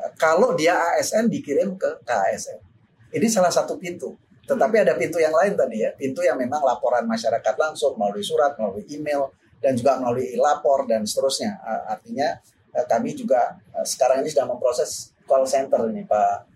eh, 0.00 0.12
kalau 0.16 0.56
dia 0.56 0.76
ASN 0.96 1.28
dikirim 1.28 1.76
ke 1.76 2.00
KASN. 2.08 2.69
Ini 3.10 3.26
salah 3.26 3.50
satu 3.50 3.74
pintu. 3.76 4.14
Tetapi 4.46 4.82
ada 4.82 4.98
pintu 4.98 5.22
yang 5.22 5.30
lain 5.30 5.54
tadi 5.54 5.82
ya, 5.86 5.94
pintu 5.94 6.26
yang 6.26 6.34
memang 6.34 6.62
laporan 6.66 7.06
masyarakat 7.06 7.54
langsung 7.54 7.94
melalui 7.94 8.22
surat, 8.22 8.58
melalui 8.58 8.82
email, 8.90 9.30
dan 9.60 9.76
juga 9.76 10.00
melalui 10.00 10.34
lapor 10.34 10.88
dan 10.88 11.04
seterusnya. 11.04 11.60
Eh, 11.60 11.82
Artinya 11.94 12.28
eh, 12.74 12.86
kami 12.88 13.14
juga 13.14 13.60
eh, 13.76 13.86
sekarang 13.86 14.24
ini 14.24 14.28
sedang 14.32 14.56
memproses 14.56 15.14
call 15.28 15.46
center 15.46 15.86
ini 15.92 16.02
Pak 16.02 16.50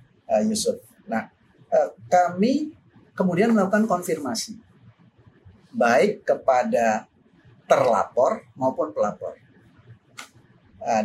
Yusuf. 0.49 0.81
Nah, 1.07 1.31
kami 2.11 2.73
kemudian 3.13 3.53
melakukan 3.53 3.87
konfirmasi 3.87 4.57
baik 5.71 6.27
kepada 6.27 7.07
terlapor 7.69 8.43
maupun 8.57 8.91
pelapor. 8.91 9.37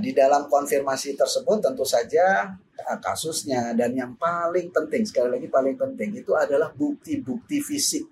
Di 0.02 0.16
dalam 0.16 0.48
konfirmasi 0.48 1.14
tersebut 1.20 1.62
tentu 1.62 1.84
saja 1.84 2.58
kasusnya 3.04 3.76
dan 3.76 3.92
yang 3.94 4.16
paling 4.16 4.72
penting 4.72 5.04
sekali 5.04 5.38
lagi 5.38 5.48
paling 5.52 5.76
penting 5.76 6.16
itu 6.16 6.32
adalah 6.34 6.72
bukti-bukti 6.72 7.60
fisik 7.60 8.08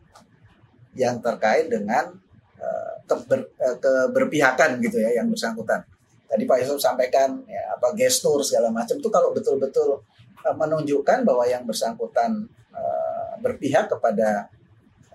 yang 0.97 1.21
terkait 1.21 1.69
dengan 1.69 2.09
uh, 2.57 2.97
keber, 3.07 3.47
eh, 3.61 3.77
keberpihakan 3.79 4.83
gitu 4.83 4.99
ya 4.99 5.15
yang 5.21 5.31
bersangkutan. 5.31 5.85
Tadi 6.27 6.43
Pak 6.43 6.59
Yusuf 6.59 6.83
sampaikan 6.83 7.39
ya, 7.47 7.71
apa 7.71 7.95
gestur 7.95 8.43
segala 8.43 8.67
macam 8.67 8.99
itu 8.99 9.07
kalau 9.07 9.31
betul-betul 9.31 10.03
eh, 10.43 10.55
menunjukkan 10.57 11.23
bahwa 11.23 11.47
yang 11.47 11.63
bersangkutan 11.63 12.43
eh, 12.75 13.31
berpihak 13.39 13.87
kepada 13.87 14.51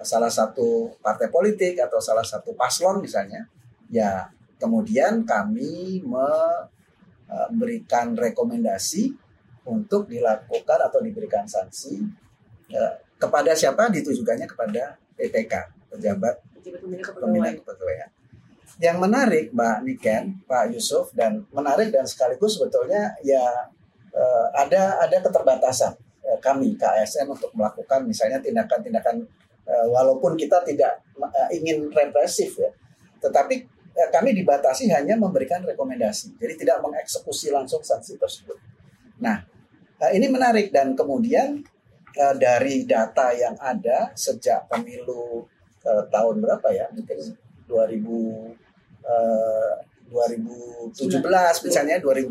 salah 0.03 0.33
satu 0.33 0.97
partai 0.99 1.31
politik 1.31 1.79
atau 1.79 2.03
salah 2.03 2.27
satu 2.27 2.59
paslon 2.59 2.99
misalnya, 3.05 3.47
ya 3.87 4.27
kemudian 4.59 5.23
kami 5.23 6.03
memberikan 6.03 8.11
rekomendasi 8.19 9.15
untuk 9.67 10.11
dilakukan 10.11 10.79
atau 10.91 10.99
diberikan 10.99 11.47
sanksi 11.47 12.03
eh, 12.71 12.93
kepada 13.19 13.55
siapa 13.55 13.87
ditujukannya 13.93 14.51
kepada 14.51 14.99
PPK 15.15 15.55
pejabat 15.93 16.35
pembina 16.63 17.03
kepegawaian. 17.03 17.55
kepegawaian. 17.63 18.11
Yang 18.83 18.97
menarik 18.99 19.45
Mbak 19.55 19.77
Niken, 19.87 20.25
Pak 20.49 20.75
Yusuf 20.75 21.15
dan 21.15 21.47
menarik 21.55 21.95
dan 21.95 22.09
sekaligus 22.09 22.59
sebetulnya 22.59 23.15
ya 23.23 23.71
eh, 24.11 24.47
ada 24.59 24.99
ada 25.03 25.17
keterbatasan 25.23 25.95
eh, 26.27 26.39
kami 26.43 26.75
KSN 26.75 27.31
untuk 27.31 27.55
melakukan 27.55 28.03
misalnya 28.03 28.43
tindakan-tindakan 28.43 29.23
eh, 29.69 29.87
walaupun 29.87 30.35
kita 30.35 30.65
tidak 30.67 31.05
eh, 31.15 31.49
ingin 31.55 31.87
represif 31.93 32.59
ya, 32.59 32.71
tetapi 33.23 33.55
eh, 33.95 34.09
kami 34.11 34.35
dibatasi 34.35 34.91
hanya 34.91 35.15
memberikan 35.15 35.63
rekomendasi, 35.63 36.35
jadi 36.41 36.55
tidak 36.59 36.77
mengeksekusi 36.83 37.55
langsung 37.55 37.85
sanksi 37.85 38.19
tersebut. 38.19 38.59
Nah, 39.23 39.52
eh, 40.03 40.11
ini 40.19 40.27
menarik. 40.29 40.75
Dan 40.75 40.99
kemudian 40.99 41.63
eh, 42.19 42.35
dari 42.37 42.83
data 42.83 43.31
yang 43.33 43.55
ada 43.63 44.11
sejak 44.19 44.67
pemilu 44.67 45.47
eh, 45.87 46.05
tahun 46.11 46.43
berapa 46.43 46.69
ya? 46.75 46.87
Mungkin 46.91 47.19
2000 47.71 47.73
eh, 49.07 49.75
2017 50.13 51.09
misalnya 51.65 51.97
2018 52.05 52.29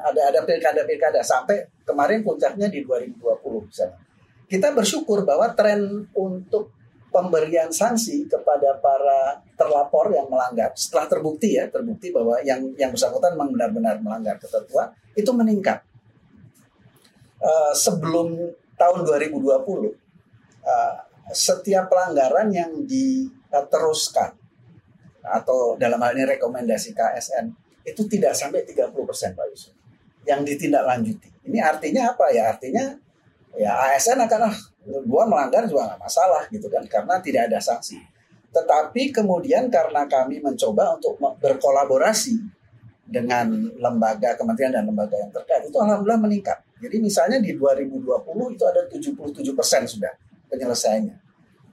ada 0.00 0.20
ada 0.32 0.40
pilkada-pilkada 0.48 1.20
sampai 1.20 1.60
kemarin 1.84 2.24
puncaknya 2.24 2.72
di 2.72 2.80
2020 2.80 3.68
misalnya. 3.68 4.00
Kita 4.48 4.72
bersyukur 4.72 5.28
bahwa 5.28 5.52
tren 5.52 6.08
untuk 6.16 6.72
pemberian 7.12 7.68
sanksi 7.68 8.28
kepada 8.28 8.80
para 8.80 9.40
terlapor 9.56 10.12
yang 10.12 10.28
melanggar 10.28 10.72
setelah 10.76 11.08
terbukti 11.08 11.56
ya 11.56 11.68
terbukti 11.68 12.12
bahwa 12.12 12.40
yang 12.44 12.64
yang 12.76 12.92
bersangkutan 12.92 13.36
memang 13.36 13.52
benar-benar 13.56 13.96
melanggar 14.00 14.36
ketentuan 14.40 14.92
itu 15.16 15.28
meningkat. 15.32 15.84
Eh, 17.38 17.70
sebelum 17.70 18.34
tahun 18.74 18.98
2020 19.06 19.46
eh, 20.66 20.94
setiap 21.30 21.86
pelanggaran 21.86 22.50
yang 22.50 22.82
diteruskan 22.82 24.34
atau 25.22 25.78
dalam 25.78 26.02
hal 26.02 26.18
ini 26.18 26.34
rekomendasi 26.34 26.98
KSN 26.98 27.46
itu 27.86 28.02
tidak 28.10 28.34
sampai 28.34 28.66
30% 28.66 28.90
Pak 29.38 29.46
Yusuf 29.54 29.70
yang 30.26 30.42
ditindaklanjuti. 30.42 31.46
Ini 31.46 31.62
artinya 31.62 32.10
apa 32.10 32.26
ya? 32.34 32.50
Artinya 32.50 32.98
ya 33.54 33.70
ASN 33.86 34.18
akan 34.18 34.40
ah 34.50 34.56
gua 35.06 35.30
melanggar 35.30 35.62
juga 35.70 35.94
nggak 35.94 36.00
masalah 36.02 36.42
gitu 36.50 36.66
kan 36.66 36.82
karena 36.90 37.22
tidak 37.22 37.54
ada 37.54 37.62
sanksi. 37.62 38.02
Tetapi 38.50 39.14
kemudian 39.14 39.70
karena 39.70 40.10
kami 40.10 40.42
mencoba 40.42 40.98
untuk 40.98 41.14
berkolaborasi 41.38 42.34
dengan 43.06 43.46
lembaga 43.78 44.34
kementerian 44.34 44.74
dan 44.74 44.90
lembaga 44.90 45.14
yang 45.14 45.30
terkait 45.30 45.70
itu 45.70 45.78
alhamdulillah 45.78 46.18
meningkat. 46.18 46.58
Jadi 46.78 46.96
misalnya 47.02 47.38
di 47.42 47.58
2020 47.58 48.54
itu 48.54 48.64
ada 48.64 48.86
77% 48.86 49.94
sudah 49.98 50.12
penyelesaiannya. 50.46 51.28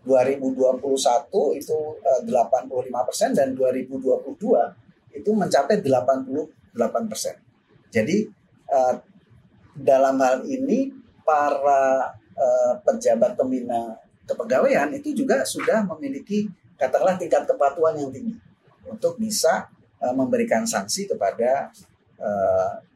2021 0.05 1.57
itu 1.57 1.77
eh, 2.05 2.21
85% 2.29 3.33
dan 3.33 3.57
2022 3.57 5.17
itu 5.17 5.29
mencapai 5.33 5.81
88%. 5.81 6.77
Jadi 7.89 8.17
eh, 8.69 8.95
dalam 9.75 10.15
hal 10.21 10.45
ini 10.45 10.93
para 11.25 12.13
eh, 12.37 12.73
pejabat 12.85 13.33
pembina 13.33 13.97
kepegawaian 14.25 14.93
itu 14.93 15.13
juga 15.13 15.41
sudah 15.45 15.85
memiliki 15.85 16.49
katakanlah 16.77 17.17
tingkat 17.17 17.45
kepatuhan 17.45 17.97
yang 17.97 18.09
tinggi 18.09 18.37
untuk 18.85 19.17
bisa 19.17 19.69
memberikan 20.05 20.67
sanksi 20.67 21.09
kepada 21.09 21.73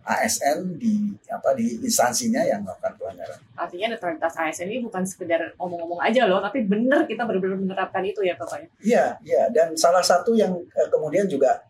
ASN 0.09 0.81
di 0.81 1.13
apa 1.29 1.53
di 1.53 1.77
instansinya 1.85 2.41
yang 2.41 2.65
melakukan 2.65 2.97
pelanggaran. 2.97 3.37
Artinya 3.53 3.93
netralitas 3.93 4.33
ASN 4.33 4.73
ini 4.73 4.81
bukan 4.81 5.05
sekedar 5.05 5.53
ngomong-ngomong 5.61 6.01
aja 6.01 6.25
loh, 6.25 6.41
tapi 6.41 6.65
benar 6.65 7.05
kita 7.05 7.29
benar-benar 7.29 7.61
menerapkan 7.61 8.01
itu 8.01 8.25
ya 8.25 8.33
Bapak 8.33 8.57
ya. 8.57 8.67
Iya, 8.81 9.05
iya. 9.21 9.43
Dan 9.53 9.77
salah 9.77 10.01
satu 10.01 10.33
yang 10.33 10.57
eh, 10.57 10.89
kemudian 10.89 11.29
juga 11.29 11.61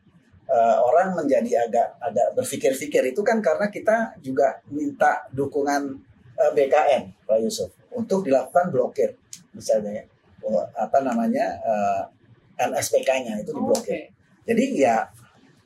eh, 0.48 0.78
orang 0.80 1.20
menjadi 1.20 1.68
agak 1.68 2.00
agak 2.00 2.28
berpikir-pikir 2.40 3.12
itu 3.12 3.22
kan 3.28 3.44
karena 3.44 3.68
kita 3.68 4.16
juga 4.24 4.64
minta 4.72 5.28
dukungan 5.36 6.00
eh, 6.40 6.52
BKN, 6.56 7.28
Pak 7.28 7.38
Yusuf, 7.44 7.76
untuk 7.92 8.24
dilakukan 8.24 8.72
blokir, 8.72 9.20
misalnya 9.52 10.00
ya. 10.00 10.06
Oh, 10.40 10.64
apa 10.80 11.04
namanya 11.04 11.60
eh, 11.60 12.02
NSPK-nya 12.72 13.44
itu 13.44 13.52
diblokir. 13.52 14.08
Oke. 14.08 14.16
Jadi 14.48 14.82
ya 14.82 15.06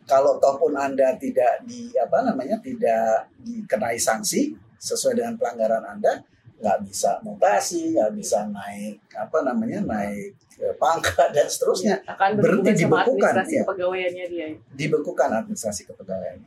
kalau 0.03 0.39
toh 0.39 0.59
pun 0.59 0.75
Anda 0.75 1.15
tidak 1.15 1.63
di 1.63 1.91
apa 1.95 2.23
namanya 2.23 2.59
tidak 2.59 3.31
dikenai 3.39 3.95
sanksi 3.95 4.51
sesuai 4.79 5.15
dengan 5.15 5.39
pelanggaran 5.39 5.83
Anda, 5.83 6.19
nggak 6.59 6.77
bisa 6.87 7.19
mutasi, 7.23 7.95
nggak 7.95 8.11
bisa 8.15 8.47
naik 8.47 8.99
apa 9.15 9.43
namanya 9.43 9.79
naik 9.83 10.35
eh, 10.59 10.75
pangkat 10.79 11.31
dan 11.35 11.47
seterusnya 11.47 11.99
Akan 12.07 12.39
Berhenti 12.39 12.83
dibekukan, 12.83 13.31
administrasi 13.35 13.53
kepegawaiannya 13.63 14.25
dia. 14.27 14.47
dibekukan 14.75 15.29
administrasi 15.43 15.81
kepegawaian. 15.87 16.39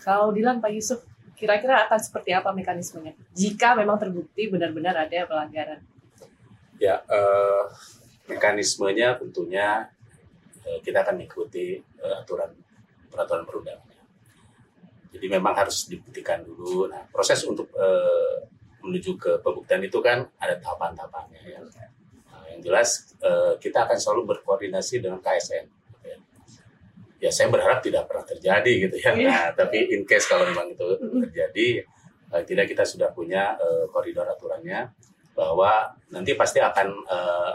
Kalau 0.00 0.32
Dilan 0.32 0.64
Pak 0.64 0.72
Yusuf, 0.72 1.04
kira-kira 1.36 1.84
akan 1.88 2.00
seperti 2.00 2.32
apa 2.32 2.52
mekanismenya 2.52 3.12
jika 3.36 3.76
memang 3.76 3.96
terbukti 3.96 4.48
benar-benar 4.48 4.96
ada 5.08 5.28
pelanggaran? 5.28 5.80
Ya, 6.80 7.04
eh, 7.04 7.64
mekanismenya 8.28 9.20
tentunya 9.20 9.88
eh, 10.64 10.80
kita 10.80 11.04
akan 11.04 11.20
mengikuti 11.20 11.80
eh, 11.80 12.14
aturan 12.16 12.52
peraturan 13.10 13.44
perundangan. 13.44 13.90
Jadi 15.10 15.26
memang 15.26 15.54
harus 15.58 15.90
dibuktikan 15.90 16.46
dulu. 16.46 16.86
Nah, 16.86 17.02
proses 17.10 17.42
untuk 17.42 17.66
eh, 17.74 18.46
menuju 18.80 19.18
ke 19.18 19.32
pembuktian 19.42 19.82
itu 19.82 19.98
kan 19.98 20.22
ada 20.38 20.54
tahapan-tahapannya. 20.56 21.40
Ya. 21.42 21.58
Nah, 21.60 22.44
yang 22.46 22.62
jelas 22.62 23.18
eh, 23.18 23.58
kita 23.58 23.90
akan 23.90 23.98
selalu 23.98 24.34
berkoordinasi 24.36 25.02
dengan 25.02 25.18
KSN. 25.18 25.66
gitu 25.66 26.06
ya. 26.06 26.18
Ya, 27.20 27.30
saya 27.34 27.50
berharap 27.50 27.82
tidak 27.82 28.06
pernah 28.06 28.24
terjadi 28.24 28.72
gitu 28.88 28.96
ya. 29.02 29.10
Iya. 29.12 29.28
Nah, 29.28 29.46
tapi 29.58 29.90
in 29.90 30.06
case 30.06 30.30
kalau 30.30 30.46
memang 30.46 30.70
itu 30.70 30.86
terjadi, 31.26 31.68
eh, 32.38 32.42
tidak 32.46 32.70
kita 32.70 32.86
sudah 32.86 33.10
punya 33.10 33.58
eh, 33.58 33.84
koridor 33.90 34.30
aturannya 34.30 34.94
bahwa 35.34 35.90
nanti 36.14 36.38
pasti 36.38 36.62
akan 36.62 36.88
eh, 37.10 37.54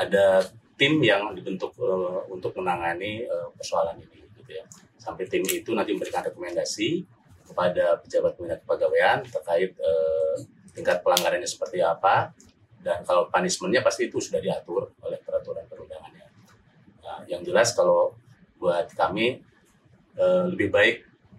ada 0.00 0.40
tim 0.80 0.96
yang 1.04 1.36
dibentuk 1.36 1.76
eh, 1.76 2.20
untuk 2.32 2.56
menangani 2.56 3.28
eh, 3.28 3.48
persoalan 3.52 4.00
ini 4.00 4.19
gitu 4.50 4.58
ya. 4.58 4.66
Sampai 4.98 5.30
tim 5.30 5.46
itu 5.46 5.70
nanti 5.70 5.94
memberikan 5.94 6.26
rekomendasi 6.26 7.06
kepada 7.46 8.02
pejabat 8.02 8.34
pembina 8.34 8.58
kepegawaian 8.58 9.22
terkait 9.22 9.70
eh, 9.78 10.36
tingkat 10.74 11.06
pelanggarannya 11.06 11.46
seperti 11.46 11.78
apa 11.78 12.34
dan 12.82 13.06
kalau 13.06 13.30
punishmentnya 13.30 13.86
pasti 13.86 14.10
itu 14.10 14.18
sudah 14.18 14.42
diatur 14.42 14.90
oleh 15.06 15.18
peraturan 15.22 15.62
perundangannya. 15.70 16.26
Nah, 17.06 17.22
yang 17.30 17.46
jelas 17.46 17.70
kalau 17.78 18.18
buat 18.58 18.90
kami 18.98 19.38
eh, 20.18 20.44
lebih 20.50 20.74
baik 20.74 20.96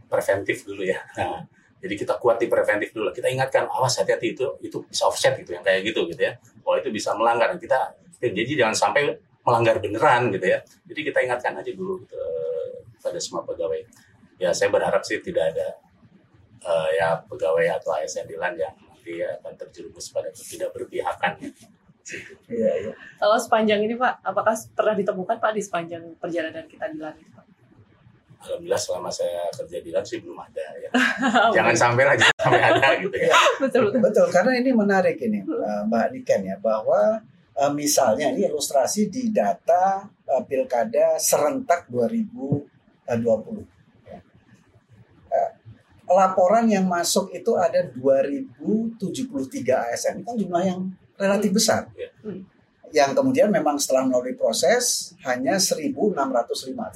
preventif 0.07 0.63
dulu 0.63 0.87
ya. 0.87 1.03
Nah, 1.19 1.43
jadi 1.81 1.97
kita 1.97 2.21
kuat 2.21 2.37
di 2.37 2.45
preventif 2.45 2.93
dulu. 2.93 3.09
Kita 3.09 3.25
ingatkan, 3.25 3.65
awas 3.65 3.97
hati-hati 3.97 4.37
itu 4.37 4.45
itu 4.61 4.85
bisa 4.85 5.09
offset 5.09 5.33
gitu 5.41 5.57
yang 5.57 5.65
kayak 5.65 5.81
gitu 5.81 6.05
gitu 6.13 6.21
ya. 6.29 6.37
Kalau 6.37 6.77
itu 6.77 6.93
bisa 6.93 7.17
melanggar 7.17 7.57
kita 7.57 7.97
jadi 8.21 8.53
jangan 8.53 8.77
sampai 8.77 9.17
melanggar 9.41 9.81
beneran 9.81 10.29
gitu 10.29 10.45
ya. 10.45 10.61
Jadi 10.61 11.01
kita 11.09 11.25
ingatkan 11.25 11.57
aja 11.57 11.71
dulu 11.73 12.05
gitu, 12.05 12.13
pada 13.01 13.19
semua 13.19 13.43
pegawai. 13.43 13.81
Ya 14.37 14.53
saya 14.53 14.69
berharap 14.69 15.01
sih 15.05 15.21
tidak 15.21 15.57
ada 15.57 15.67
uh, 16.65 16.89
ya 16.93 17.21
pegawai 17.25 17.81
atau 17.81 17.97
ASN 17.97 18.29
di 18.29 18.37
Lan 18.37 18.57
yang 18.57 18.73
nanti 18.77 19.17
akan 19.25 19.53
terjerumus 19.57 20.13
pada 20.13 20.29
tidak 20.29 20.69
berpihakan. 20.77 21.41
Iya, 22.49 22.71
iya. 22.81 22.93
Kalau 23.21 23.37
sepanjang 23.37 23.81
ini 23.85 23.93
Pak, 23.93 24.25
apakah 24.25 24.57
pernah 24.73 24.97
ditemukan 24.97 25.37
Pak 25.37 25.51
di 25.53 25.61
sepanjang 25.61 26.03
perjalanan 26.17 26.65
kita 26.65 26.89
di 26.89 26.97
Lan 26.97 27.13
Alhamdulillah 28.41 28.81
selama 28.81 29.13
saya 29.13 29.45
kerja 29.53 29.77
di 29.85 29.93
Lan 29.93 30.01
sih 30.01 30.17
belum 30.17 30.37
ada 30.37 30.65
ya. 30.81 30.89
Jangan 31.61 31.75
sampai 31.77 32.03
lagi 32.09 32.25
sampai 32.41 32.61
ada 32.61 32.81
iya, 32.81 33.01
gitu 33.05 33.17
ya. 33.21 33.33
Betul, 33.61 33.81
betul. 33.89 34.01
betul 34.01 34.27
karena 34.33 34.51
ini 34.57 34.69
menarik 34.73 35.17
ini 35.21 35.45
eh, 35.45 35.81
Mbak 35.85 36.05
Niken 36.17 36.41
ya 36.49 36.57
bahwa 36.57 37.21
misalnya 37.77 38.33
ini 38.33 38.49
ilustrasi 38.49 39.13
di 39.13 39.29
data 39.29 40.09
pilkada 40.49 41.21
serentak 41.21 41.85
2000 41.93 42.70
Eh, 43.11 43.19
20. 43.19 43.67
Eh, 45.31 45.49
Laporan 46.11 46.67
yang 46.67 46.87
masuk 46.87 47.31
itu 47.35 47.55
ada 47.59 47.83
2073 47.91 49.91
ASN. 49.91 50.23
Itu 50.23 50.47
jumlah 50.47 50.63
yang 50.63 50.79
relatif 51.19 51.51
besar. 51.55 51.87
Iya. 51.95 52.11
Yang 52.91 53.23
kemudian 53.23 53.47
memang 53.47 53.79
setelah 53.79 54.03
melalui 54.03 54.35
proses 54.35 55.15
hanya 55.23 55.55
1.605, 55.55 55.95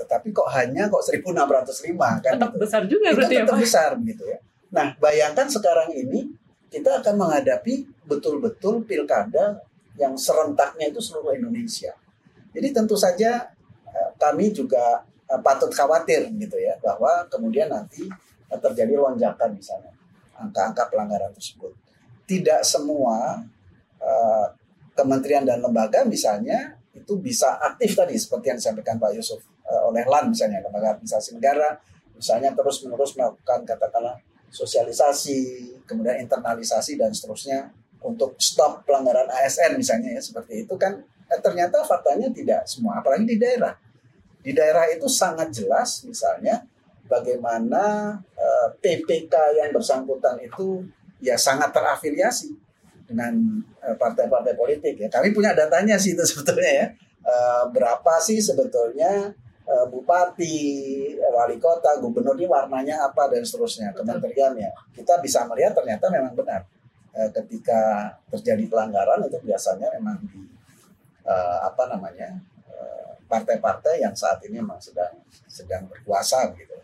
tetapi 0.03 0.35
kok 0.35 0.51
hanya 0.51 0.91
kok 0.91 0.99
1.605 0.99 2.19
kan? 2.19 2.35
Tetap 2.35 2.51
besar 2.59 2.83
juga 2.83 3.15
itu 3.15 3.15
berarti 3.15 3.35
ya, 3.39 3.47
tetap 3.47 3.55
ya, 3.55 3.63
besar 3.63 3.89
gitu 4.03 4.23
ya. 4.27 4.39
Nah, 4.75 4.91
bayangkan 4.99 5.47
sekarang 5.47 5.95
ini 5.95 6.35
kita 6.67 6.99
akan 6.99 7.15
menghadapi 7.15 7.87
betul-betul 8.03 8.83
pilkada 8.83 9.63
yang 9.95 10.19
serentaknya 10.19 10.91
itu 10.91 10.99
seluruh 10.99 11.31
Indonesia. 11.31 11.95
Jadi 12.51 12.75
tentu 12.75 12.99
saja 12.99 13.55
eh, 13.87 14.09
kami 14.19 14.51
juga 14.51 15.07
eh, 15.29 15.41
patut 15.41 15.71
khawatir 15.71 16.29
gitu 16.35 16.57
ya 16.59 16.77
bahwa 16.81 17.25
kemudian 17.29 17.69
nanti 17.71 18.05
eh, 18.49 18.59
terjadi 18.59 18.97
lonjakan 18.97 19.55
misalnya 19.55 19.93
angka-angka 20.35 20.91
pelanggaran 20.91 21.31
tersebut. 21.31 21.71
Tidak 22.25 22.61
semua 22.65 23.43
eh, 24.01 24.45
kementerian 24.95 25.43
dan 25.43 25.59
lembaga 25.59 26.07
misalnya 26.07 26.79
itu 26.95 27.19
bisa 27.19 27.59
aktif 27.59 27.93
tadi 27.93 28.15
seperti 28.15 28.55
yang 28.55 28.59
disampaikan 28.59 28.95
Pak 28.95 29.11
Yusuf 29.11 29.43
eh, 29.67 29.81
oleh 29.83 30.07
LAN 30.07 30.31
misalnya 30.31 30.63
lembaga 30.63 30.95
administrasi 30.95 31.35
negara 31.35 31.75
misalnya 32.15 32.55
terus 32.55 32.79
menerus 32.87 33.11
melakukan 33.19 33.67
katakanlah 33.67 34.15
sosialisasi 34.47 35.67
kemudian 35.83 36.23
internalisasi 36.23 36.95
dan 36.95 37.11
seterusnya 37.11 37.75
untuk 37.99 38.39
stop 38.39 38.87
pelanggaran 38.87 39.27
ASN 39.27 39.75
misalnya 39.75 40.15
ya 40.15 40.21
seperti 40.23 40.63
itu 40.63 40.73
kan 40.79 41.03
eh, 41.27 41.39
ternyata 41.43 41.83
faktanya 41.83 42.31
tidak 42.31 42.63
semua 42.63 43.03
apalagi 43.03 43.27
di 43.27 43.35
daerah 43.35 43.75
di 44.45 44.53
daerah 44.53 44.85
itu 44.93 45.09
sangat 45.09 45.49
jelas 45.49 46.05
misalnya 46.05 46.61
bagaimana 47.09 48.13
eh, 48.37 48.67
PPK 48.77 49.33
yang 49.57 49.73
bersangkutan 49.73 50.37
itu 50.37 50.85
ya 51.17 51.33
sangat 51.33 51.73
terafiliasi 51.73 52.53
dengan 53.09 53.33
eh, 53.81 53.97
partai-partai 53.97 54.53
politik 54.53 55.01
ya. 55.01 55.09
Kami 55.09 55.33
punya 55.33 55.57
datanya 55.57 55.97
sih 55.97 56.13
itu 56.13 56.21
sebetulnya 56.29 56.71
ya. 56.85 56.87
Eh, 57.25 57.63
berapa 57.73 58.21
sih 58.21 58.37
sebetulnya 58.37 59.33
eh, 59.65 59.85
bupati, 59.89 60.57
wali 61.33 61.57
kota, 61.57 61.97
gubernur 61.97 62.37
ini 62.37 62.45
warnanya 62.45 63.09
apa 63.09 63.25
dan 63.33 63.41
seterusnya, 63.41 63.97
kementerian 63.97 64.53
ya. 64.53 64.69
Kita 64.93 65.17
bisa 65.25 65.41
melihat 65.49 65.73
ternyata 65.73 66.05
memang 66.13 66.37
benar. 66.37 66.61
Ketika 67.15 68.11
terjadi 68.27 68.67
pelanggaran 68.67 69.23
itu 69.23 69.39
biasanya 69.39 69.87
memang 69.95 70.19
di 70.27 70.45
eh, 71.25 71.57
apa 71.65 71.83
namanya 71.89 72.37
partai-partai 73.25 74.05
yang 74.05 74.13
saat 74.13 74.39
ini 74.45 74.61
memang 74.61 74.77
sedang 74.77 75.11
sedang 75.49 75.89
berkuasa 75.89 76.53
begitu. 76.53 76.77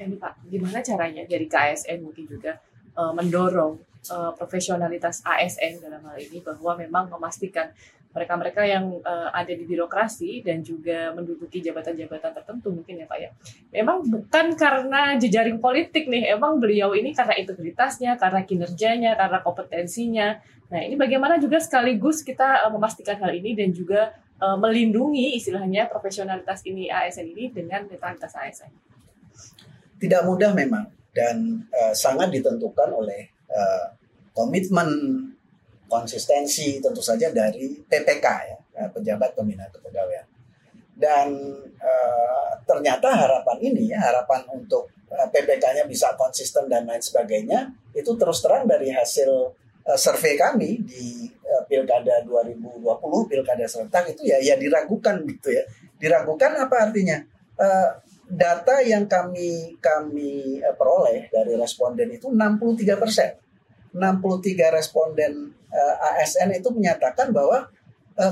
Ini 0.00 0.16
Pak, 0.16 0.48
gimana 0.48 0.80
caranya 0.80 1.22
dari 1.28 1.46
KSN 1.46 2.00
mungkin 2.00 2.24
juga 2.24 2.56
eh, 2.96 3.12
mendorong 3.12 3.76
eh, 4.08 4.32
profesionalitas 4.36 5.22
ASN 5.24 5.84
dalam 5.84 6.00
hal 6.04 6.16
ini 6.18 6.40
bahwa 6.40 6.76
memang 6.80 7.12
memastikan 7.12 7.68
mereka-mereka 8.10 8.66
yang 8.66 8.98
eh, 8.98 9.28
ada 9.30 9.52
di 9.52 9.64
birokrasi 9.68 10.42
dan 10.42 10.64
juga 10.64 11.14
menduduki 11.14 11.62
jabatan-jabatan 11.62 12.32
tertentu 12.32 12.72
mungkin 12.72 13.04
ya 13.04 13.06
Pak 13.06 13.18
ya. 13.20 13.30
Memang 13.76 14.08
bukan 14.08 14.56
karena 14.56 15.14
jejaring 15.20 15.60
politik 15.62 16.08
nih, 16.08 16.32
emang 16.34 16.58
beliau 16.58 16.96
ini 16.96 17.12
karena 17.12 17.36
integritasnya, 17.36 18.16
karena 18.16 18.42
kinerjanya, 18.42 19.14
karena 19.14 19.38
kompetensinya. 19.44 20.40
Nah 20.72 20.80
ini 20.80 20.96
bagaimana 20.96 21.36
juga 21.36 21.60
sekaligus 21.60 22.24
kita 22.24 22.66
memastikan 22.72 23.20
hal 23.20 23.36
ini 23.36 23.52
dan 23.52 23.70
juga 23.70 24.16
eh, 24.40 24.56
melindungi 24.56 25.36
istilahnya 25.36 25.86
profesionalitas 25.92 26.64
ini 26.64 26.88
ASN 26.88 27.26
ini 27.36 27.52
dengan 27.52 27.84
netralitas 27.86 28.32
ASN. 28.34 28.72
tidak 30.00 30.24
mudah 30.24 30.56
memang 30.56 30.88
dan 31.12 31.68
eh, 31.68 31.92
sangat 31.92 32.32
ditentukan 32.32 32.88
oleh 32.88 33.28
eh, 33.52 33.86
komitmen 34.32 34.88
konsistensi 35.90 36.80
tentu 36.80 37.02
saja 37.04 37.28
dari 37.34 37.82
PPK 37.84 38.26
ya 38.46 38.58
pejabat 38.94 39.36
pembina 39.36 39.66
kepegawaian 39.68 40.24
dan 41.00 41.28
eh, 41.80 42.50
ternyata 42.68 43.08
harapan 43.12 43.58
ini 43.60 43.90
ya 43.90 43.98
harapan 43.98 44.44
untuk 44.52 44.92
PPK-nya 45.10 45.90
bisa 45.90 46.14
konsisten 46.14 46.70
dan 46.70 46.86
lain 46.86 47.02
sebagainya 47.02 47.74
itu 47.96 48.14
terus 48.14 48.38
terang 48.44 48.68
dari 48.70 48.94
hasil 48.94 49.50
eh, 49.86 49.98
survei 49.98 50.34
kami 50.36 50.82
di 50.84 51.28
eh, 51.30 51.62
pilkada 51.68 52.24
2020 52.26 52.82
pilkada 53.30 53.64
serentak 53.68 54.12
itu 54.12 54.28
ya 54.28 54.38
ya 54.40 54.54
diragukan 54.56 55.20
gitu 55.24 55.48
ya 55.52 55.64
diragukan 56.00 56.56
apa 56.56 56.90
artinya 56.90 57.18
Eh, 57.60 57.90
data 58.30 58.80
yang 58.80 59.04
kami 59.04 59.76
kami 59.84 60.64
eh, 60.64 60.72
peroleh 60.72 61.28
dari 61.28 61.52
responden 61.60 62.08
itu 62.08 62.32
63 62.32 62.96
persen. 62.96 63.36
63 63.92 64.72
responden 64.72 65.52
ASN 66.00 66.54
itu 66.56 66.70
menyatakan 66.70 67.34
bahwa 67.34 67.66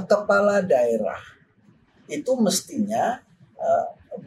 kepala 0.07 0.63
daerah 0.63 1.19
itu 2.07 2.31
mestinya 2.39 3.19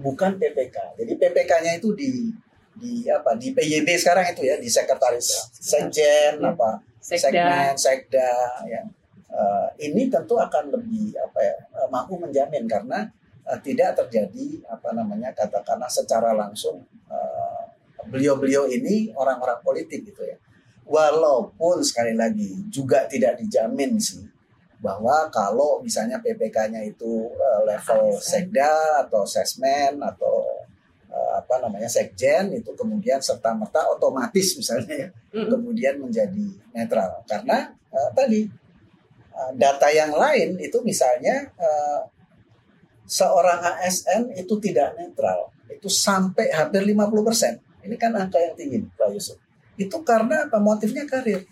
bukan 0.03 0.35
PPK. 0.35 0.99
Jadi 0.99 1.13
PPK-nya 1.15 1.79
itu 1.79 1.95
di 1.95 2.29
di 2.75 3.07
apa 3.07 3.35
di 3.39 3.55
PYB 3.55 3.87
sekarang 3.95 4.27
itu 4.35 4.43
ya 4.47 4.59
di 4.59 4.67
sekretaris 4.67 5.55
sekjen 5.55 6.39
Ya. 6.39 6.51
apa 6.51 6.83
Sekda. 7.01 7.27
segmen 7.33 7.73
sekda 7.73 8.31
ya. 8.69 8.81
Eh, 9.31 9.67
ini 9.89 10.05
tentu 10.11 10.37
akan 10.37 10.69
lebih 10.69 11.17
apa 11.17 11.39
ya 11.41 11.55
eh, 11.81 11.87
mampu 11.89 12.19
menjamin 12.21 12.69
karena 12.69 13.09
eh, 13.49 13.59
tidak 13.65 13.97
terjadi 13.97 14.61
apa 14.69 14.93
namanya 14.93 15.33
katakanlah 15.33 15.89
secara 15.89 16.37
langsung 16.37 16.85
eh, 17.09 17.63
beliau-beliau 18.05 18.69
ini 18.69 19.09
orang-orang 19.17 19.59
politik 19.65 20.05
gitu 20.05 20.21
ya. 20.21 20.37
Walaupun 20.85 21.81
sekali 21.81 22.13
lagi 22.13 22.67
juga 22.69 23.07
tidak 23.09 23.39
dijamin 23.41 23.97
sih 23.97 24.21
bahwa 24.81 25.29
kalau 25.29 25.79
misalnya 25.79 26.17
PPK-nya 26.19 26.81
itu 26.83 27.29
level 27.63 28.17
sekda 28.17 29.05
atau 29.05 29.23
sesmen 29.23 30.01
atau 30.01 30.61
apa 31.11 31.67
namanya 31.67 31.91
sekjen 31.91 32.55
itu 32.55 32.71
kemudian 32.71 33.19
serta 33.19 33.51
merta 33.51 33.83
otomatis 33.91 34.55
misalnya 34.55 35.07
ya 35.07 35.09
Mm-mm. 35.35 35.49
kemudian 35.51 35.95
menjadi 35.99 36.45
netral. 36.71 37.23
Karena 37.27 37.71
eh, 37.91 38.09
tadi 38.15 38.41
eh, 39.31 39.51
data 39.59 39.87
yang 39.91 40.15
lain 40.15 40.55
itu 40.63 40.79
misalnya 40.83 41.51
eh, 41.59 42.01
seorang 43.03 43.59
ASN 43.59 44.31
itu 44.39 44.55
tidak 44.63 44.95
netral 44.95 45.51
itu 45.67 45.91
sampai 45.91 46.51
hampir 46.51 46.83
50% 46.83 47.87
ini 47.87 47.95
kan 47.97 48.13
angka 48.13 48.37
yang 48.37 48.55
tinggi 48.55 48.77
Pak 48.93 49.09
Yusuf. 49.11 49.37
Itu 49.75 50.05
karena 50.05 50.45
apa? 50.45 50.61
Motifnya 50.61 51.07
karir. 51.09 51.47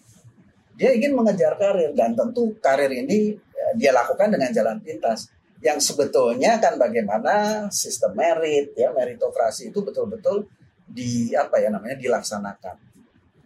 Dia 0.78 0.96
ingin 0.96 1.12
mengejar 1.18 1.60
karir 1.60 1.92
dan 1.98 2.16
tentu 2.16 2.56
karir 2.62 2.92
ini 2.94 3.36
eh, 3.36 3.74
dia 3.76 3.92
lakukan 3.92 4.32
dengan 4.32 4.54
jalan 4.54 4.78
pintas 4.80 5.28
yang 5.60 5.78
sebetulnya 5.78 6.56
kan 6.58 6.80
bagaimana 6.80 7.68
sistem 7.68 8.16
merit 8.16 8.72
ya 8.74 8.96
meritokrasi 8.96 9.70
itu 9.70 9.84
betul-betul 9.84 10.48
di 10.88 11.36
apa 11.36 11.60
ya 11.60 11.70
namanya 11.70 12.00
dilaksanakan 12.00 12.80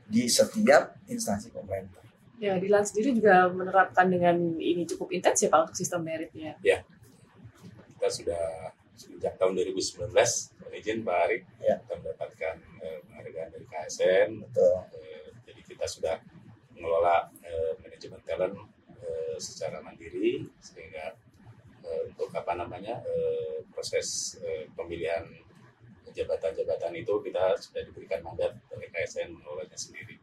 di 0.06 0.30
setiap 0.30 0.94
instansi 1.10 1.50
pemerintah. 1.50 2.04
Ya, 2.38 2.60
Dilan 2.60 2.84
sendiri 2.84 3.16
juga 3.18 3.48
menerapkan 3.50 4.12
dengan 4.12 4.36
ini 4.60 4.84
cukup 4.84 5.10
intens 5.10 5.42
ya 5.42 5.50
Pak 5.50 5.70
untuk 5.70 5.78
sistem 5.80 6.04
meritnya. 6.04 6.60
kita 6.60 8.08
sudah 8.12 8.46
sejak 8.94 9.40
tahun 9.40 9.56
2019 9.56 10.12
mohon 10.12 10.74
izin 10.76 11.02
Pak 11.02 11.18
Ari 11.24 11.38
Ya. 11.64 11.80
kita 11.80 11.94
mendapatkan 11.98 12.56
eh, 12.84 13.00
penghargaan 13.08 13.50
dari 13.50 13.66
KSN 13.66 14.30
Betul. 14.44 14.76
Eh, 14.92 15.28
jadi 15.48 15.62
kita 15.64 15.86
sudah 15.88 16.16
mengelola 16.76 17.32
eh, 17.42 17.80
manajemen 17.80 18.20
talent 18.22 18.60
eh, 18.92 19.36
secara 19.40 19.80
mandiri 19.80 20.44
sehingga 20.60 21.16
eh, 21.16 21.23
untuk 22.08 22.30
apa 22.34 22.54
namanya 22.58 23.02
eh, 23.06 23.62
proses 23.74 24.38
eh, 24.42 24.66
pemilihan 24.74 25.24
jabatan-jabatan 26.14 26.94
itu 26.94 27.14
kita 27.26 27.58
sudah 27.58 27.82
diberikan 27.90 28.22
mandat 28.22 28.54
dari 28.70 28.86
KSN 28.90 29.34
mengelolanya 29.34 29.78
sendiri. 29.78 30.22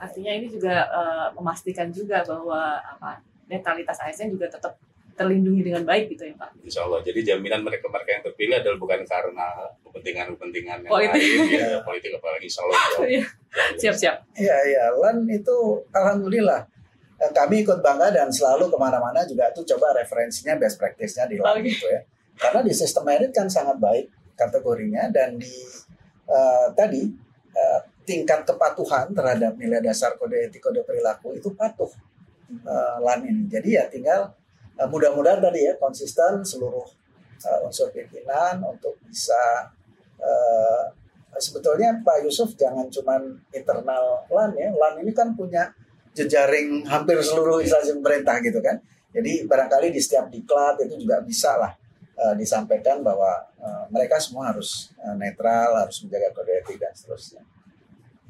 Artinya 0.00 0.32
ini 0.32 0.48
juga 0.48 0.88
eh, 0.88 1.28
memastikan 1.36 1.92
juga 1.92 2.24
bahwa 2.24 2.80
apa 2.80 3.20
netralitas 3.50 3.98
ASN 4.00 4.32
juga 4.32 4.48
tetap 4.48 4.78
terlindungi 5.20 5.60
dengan 5.60 5.84
baik 5.84 6.16
gitu 6.16 6.32
ya 6.32 6.34
Pak. 6.40 6.64
Insya 6.64 6.80
Allah. 6.88 7.04
Jadi 7.04 7.20
jaminan 7.20 7.60
mereka-mereka 7.60 8.08
yang 8.08 8.24
terpilih 8.24 8.56
adalah 8.56 8.78
bukan 8.80 9.00
karena 9.04 9.46
kepentingan-kepentingan 9.84 10.78
yang 10.88 10.92
Politik. 10.96 11.20
lain, 11.20 11.60
ya, 11.60 11.68
politik 11.84 12.10
apalagi 12.16 12.48
Insya 12.48 12.62
Allah. 12.64 12.80
Iya. 13.12 13.24
Siap-siap. 13.76 14.16
Ya, 14.40 14.56
ya, 14.64 14.82
LAN 14.96 15.28
itu 15.28 15.56
alhamdulillah 15.92 16.64
kami 17.28 17.60
ikut 17.68 17.84
bangga 17.84 18.08
dan 18.08 18.32
selalu 18.32 18.72
ke 18.72 18.76
mana-mana 18.80 19.20
juga 19.28 19.52
tuh 19.52 19.60
coba 19.68 19.92
referensinya 19.92 20.56
best 20.56 20.80
practice-nya 20.80 21.28
di 21.28 21.36
Oke. 21.36 21.68
gitu 21.68 21.84
ya. 21.84 22.00
Karena 22.40 22.64
di 22.64 22.72
sistem 22.72 23.04
merit 23.04 23.28
kan 23.36 23.44
sangat 23.44 23.76
baik 23.76 24.08
kategorinya 24.32 25.12
dan 25.12 25.36
di 25.36 25.52
eh, 26.24 26.66
tadi 26.72 27.04
eh, 27.52 27.80
tingkat 28.08 28.48
kepatuhan 28.48 29.12
terhadap 29.12 29.52
nilai 29.60 29.84
dasar 29.84 30.16
kode 30.16 30.48
etik 30.48 30.64
kode 30.64 30.80
perilaku 30.80 31.36
itu 31.36 31.52
patuh 31.52 31.92
eh, 32.48 32.96
LAN 33.04 33.28
ini. 33.28 33.44
Jadi 33.52 33.68
ya 33.76 33.84
tinggal 33.92 34.32
eh, 34.80 34.88
mudah-mudahan 34.88 35.44
tadi 35.44 35.68
ya 35.68 35.76
konsisten 35.76 36.40
seluruh 36.40 36.88
eh, 37.44 37.66
unsur 37.68 37.92
pimpinan 37.92 38.64
untuk 38.64 38.96
bisa 39.04 39.68
eh, 40.16 40.84
sebetulnya 41.36 42.00
Pak 42.00 42.24
Yusuf 42.24 42.56
jangan 42.56 42.88
cuman 42.88 43.36
internal 43.52 44.24
LAN 44.32 44.56
ya. 44.56 44.72
LAN 44.72 45.04
ini 45.04 45.12
kan 45.12 45.36
punya 45.36 45.68
jejaring 46.24 46.84
hampir 46.84 47.16
seluruh 47.24 47.60
instansi 47.64 47.96
pemerintah 47.96 48.38
gitu 48.44 48.60
kan. 48.60 48.80
Jadi 49.10 49.44
barangkali 49.48 49.90
di 49.90 50.00
setiap 50.00 50.30
diklat 50.30 50.78
itu 50.86 51.02
juga 51.02 51.18
bisa 51.24 51.58
lah 51.58 51.72
uh, 52.20 52.34
disampaikan 52.38 53.02
bahwa 53.02 53.42
uh, 53.58 53.84
mereka 53.90 54.20
semua 54.22 54.54
harus 54.54 54.94
uh, 55.02 55.16
netral, 55.18 55.74
harus 55.74 55.98
menjaga 56.06 56.30
kode 56.36 56.52
etik 56.62 56.76
dan 56.78 56.92
seterusnya. 56.94 57.42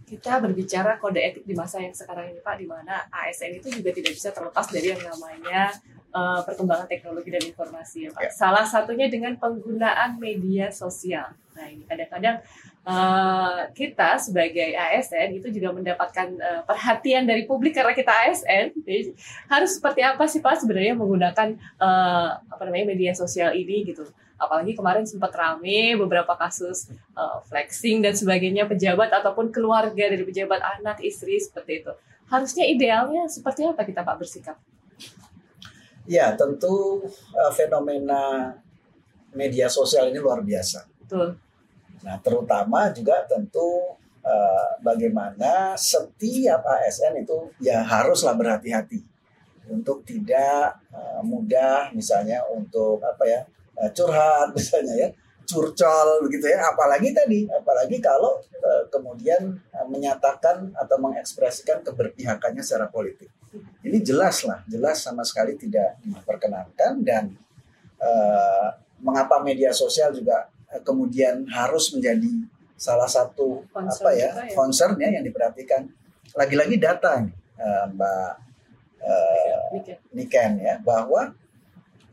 Kita 0.09 0.43
berbicara 0.43 0.99
kode 0.99 1.21
etik 1.23 1.45
di 1.47 1.55
masa 1.55 1.79
yang 1.79 1.95
sekarang 1.95 2.35
ini 2.35 2.41
Pak, 2.43 2.57
di 2.59 2.67
mana 2.67 3.07
ASN 3.13 3.63
itu 3.63 3.69
juga 3.71 3.95
tidak 3.95 4.13
bisa 4.17 4.35
terlepas 4.35 4.67
dari 4.67 4.91
yang 4.91 5.03
namanya 5.05 5.71
uh, 6.11 6.41
perkembangan 6.43 6.87
teknologi 6.91 7.31
dan 7.31 7.43
informasi 7.47 7.97
ya 8.07 8.11
Pak. 8.15 8.23
Ya. 8.27 8.31
Salah 8.33 8.67
satunya 8.67 9.07
dengan 9.07 9.39
penggunaan 9.39 10.19
media 10.19 10.71
sosial. 10.75 11.31
Nah 11.55 11.67
ini 11.69 11.87
kadang-kadang 11.87 12.43
uh, 12.85 13.69
kita 13.77 14.17
sebagai 14.17 14.73
ASN 14.73 15.37
itu 15.37 15.49
juga 15.53 15.75
mendapatkan 15.75 16.29
uh, 16.41 16.63
perhatian 16.65 17.29
dari 17.29 17.45
publik 17.45 17.77
karena 17.77 17.93
kita 17.93 18.13
ASN. 18.13 18.73
Jadi, 18.81 19.13
harus 19.51 19.71
seperti 19.77 20.01
apa 20.05 20.25
sih 20.25 20.41
Pak 20.41 20.65
sebenarnya 20.65 20.97
menggunakan 20.97 21.57
uh, 21.81 22.29
apa 22.41 22.63
namanya 22.69 22.97
media 22.97 23.13
sosial 23.13 23.53
ini 23.53 23.93
gitu. 23.93 24.07
Apalagi 24.41 24.73
kemarin 24.73 25.05
sempat 25.05 25.37
rame 25.37 26.01
beberapa 26.01 26.33
kasus 26.33 26.89
uh, 27.13 27.45
flexing 27.45 28.01
dan 28.01 28.17
sebagainya 28.17 28.65
pejabat 28.65 29.13
ataupun 29.13 29.53
keluarga 29.53 30.09
dari 30.09 30.25
pejabat 30.25 30.65
anak 30.81 31.05
istri 31.05 31.37
seperti 31.37 31.85
itu. 31.85 31.93
Harusnya 32.31 32.65
idealnya 32.65 33.29
seperti 33.29 33.69
apa 33.69 33.85
kita 33.85 34.01
pak 34.07 34.17
bersikap? 34.17 34.57
Ya 36.09 36.33
tentu 36.33 37.05
uh, 37.37 37.53
fenomena 37.53 38.57
media 39.37 39.69
sosial 39.69 40.09
ini 40.09 40.17
luar 40.17 40.41
biasa. 40.41 40.89
Betul 41.05 41.50
nah 42.01 42.17
terutama 42.21 42.89
juga 42.93 43.25
tentu 43.29 43.97
uh, 44.25 44.69
bagaimana 44.81 45.77
setiap 45.77 46.65
ASN 46.65 47.25
itu 47.25 47.53
ya 47.61 47.85
haruslah 47.85 48.33
berhati-hati 48.37 49.05
untuk 49.69 50.03
tidak 50.03 50.81
uh, 50.91 51.21
mudah 51.23 51.93
misalnya 51.93 52.41
untuk 52.49 52.99
apa 53.05 53.25
ya 53.29 53.41
Eh, 53.81 53.91
curhat 53.97 54.53
misalnya 54.57 54.95
ya 54.95 55.09
curcol 55.49 56.23
begitu 56.29 56.47
ya. 56.53 56.61
Apalagi 56.71 57.11
tadi 57.17 57.49
apalagi 57.49 57.99
kalau 57.99 58.39
uh, 58.61 58.85
kemudian 58.93 59.57
uh, 59.75 59.87
menyatakan 59.89 60.71
atau 60.77 60.97
mengekspresikan 61.01 61.83
keberpihakannya 61.83 62.63
secara 62.63 62.87
politik. 62.93 63.33
Ini 63.83 63.99
jelas 64.05 64.47
lah 64.47 64.63
jelas 64.71 65.03
sama 65.03 65.27
sekali 65.27 65.59
tidak 65.59 65.99
diperkenankan 66.07 67.03
dan 67.03 67.35
mengapa 69.03 69.45
media 69.45 69.75
sosial 69.77 70.09
juga 70.15 70.49
kemudian 70.87 71.47
harus 71.51 71.91
menjadi 71.91 72.31
salah 72.81 73.11
satu 73.11 73.67
Concern 73.69 74.09
apa 74.09 74.11
ya, 74.17 74.31
ya? 74.33 74.55
concernnya 74.57 75.09
yang 75.13 75.25
diperhatikan. 75.27 75.85
Lagi-lagi 76.33 76.81
data 76.81 77.21
nih 77.21 77.35
uh, 77.61 77.85
Mbak 77.93 78.33
uh, 79.05 79.65
Niken. 80.17 80.53
Ya 80.63 80.81
bahwa 80.81 81.35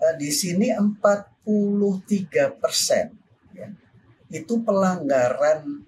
uh, 0.01 0.13
di 0.19 0.27
sini 0.33 0.73
43 0.73 2.59
persen 2.59 3.15
ya, 3.55 3.71
itu 4.27 4.59
pelanggaran 4.65 5.87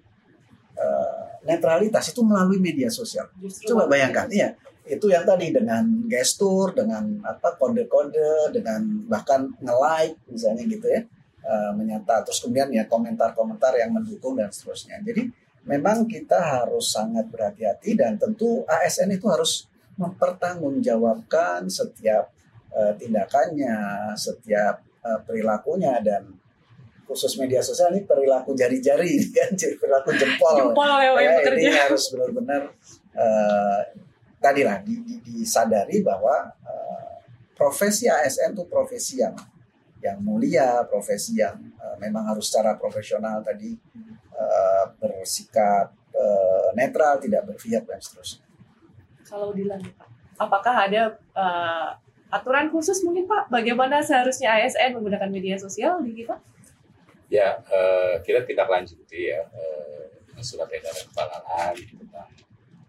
uh, 0.78 1.30
netralitas 1.44 2.08
itu 2.14 2.24
melalui 2.24 2.56
media 2.56 2.88
sosial. 2.88 3.28
Justru 3.36 3.76
Coba 3.76 3.90
bayangkan, 3.90 4.32
ya 4.32 4.56
itu 4.88 5.06
yang 5.06 5.22
tadi 5.22 5.52
dengan 5.54 5.86
gestur, 6.10 6.72
dengan 6.72 7.20
apa 7.22 7.54
kode-kode, 7.60 8.50
dengan 8.50 8.80
bahkan 9.06 9.46
nge-like 9.60 10.18
misalnya 10.32 10.64
gitu 10.66 10.86
ya, 10.88 11.04
uh, 11.44 11.72
menyata. 11.76 12.24
Terus 12.26 12.42
kemudian 12.42 12.68
ya 12.72 12.84
komentar-komentar 12.86 13.76
yang 13.76 13.94
mendukung 13.94 14.36
dan 14.36 14.48
seterusnya. 14.52 15.00
Jadi 15.04 15.28
memang 15.68 16.08
kita 16.08 16.36
harus 16.36 16.92
sangat 16.92 17.28
berhati-hati 17.28 17.96
dan 17.96 18.16
tentu 18.16 18.64
ASN 18.64 19.12
itu 19.12 19.28
harus 19.28 19.68
mempertanggungjawabkan 20.00 21.68
setiap 21.68 22.32
uh, 22.72 22.92
tindakannya, 22.96 24.12
setiap 24.16 24.80
uh, 25.04 25.20
perilakunya 25.24 26.00
dan 26.00 26.40
khusus 27.10 27.34
media 27.42 27.58
sosial 27.58 27.90
ini 27.90 28.06
perilaku 28.06 28.54
jari-jari 28.54 29.18
kan 29.34 29.50
perilaku 29.58 30.14
jempol, 30.14 30.54
jempol 30.54 30.86
ya, 31.02 31.10
ya, 31.18 31.32
ini 31.42 31.74
harus 31.74 32.06
benar-benar 32.14 32.70
uh, 33.18 33.80
tadi 34.38 34.62
lah 34.62 34.78
di, 34.80 34.94
di, 35.02 35.18
disadari 35.26 36.06
bahwa 36.06 36.54
uh, 36.62 37.18
profesi 37.58 38.06
ASN 38.06 38.54
itu 38.54 38.64
profesi 38.70 39.18
yang 39.18 39.34
yang 40.00 40.18
mulia, 40.24 40.84
profesi 40.88 41.36
yang 41.36 41.56
uh, 41.76 41.96
memang 42.00 42.24
harus 42.32 42.48
secara 42.48 42.76
profesional 42.80 43.44
tadi 43.44 43.76
uh, 44.32 44.84
bersikap 44.96 45.92
uh, 46.16 46.68
netral, 46.72 47.20
tidak 47.20 47.44
berpihak 47.44 47.84
dan 47.84 48.00
seterusnya. 48.00 48.44
Kalau 49.28 49.52
dilanjut, 49.52 49.94
apakah 50.40 50.88
ada 50.88 51.20
uh, 51.36 51.94
aturan 52.32 52.72
khusus 52.72 53.04
mungkin 53.04 53.28
Pak 53.28 53.52
bagaimana 53.52 54.00
seharusnya 54.00 54.56
ASN 54.56 54.96
menggunakan 54.96 55.30
media 55.30 55.60
sosial 55.60 56.00
di 56.00 56.24
kita? 56.24 56.40
Ya, 57.30 57.62
uh, 57.62 58.18
kita 58.26 58.42
tidak 58.42 58.66
lanjuti 58.66 59.30
ya 59.30 59.46
uh, 59.46 60.42
surat 60.42 60.72
edaran 60.72 61.04
kepala 61.12 61.38
gitu, 61.76 62.00
tentang 62.00 62.32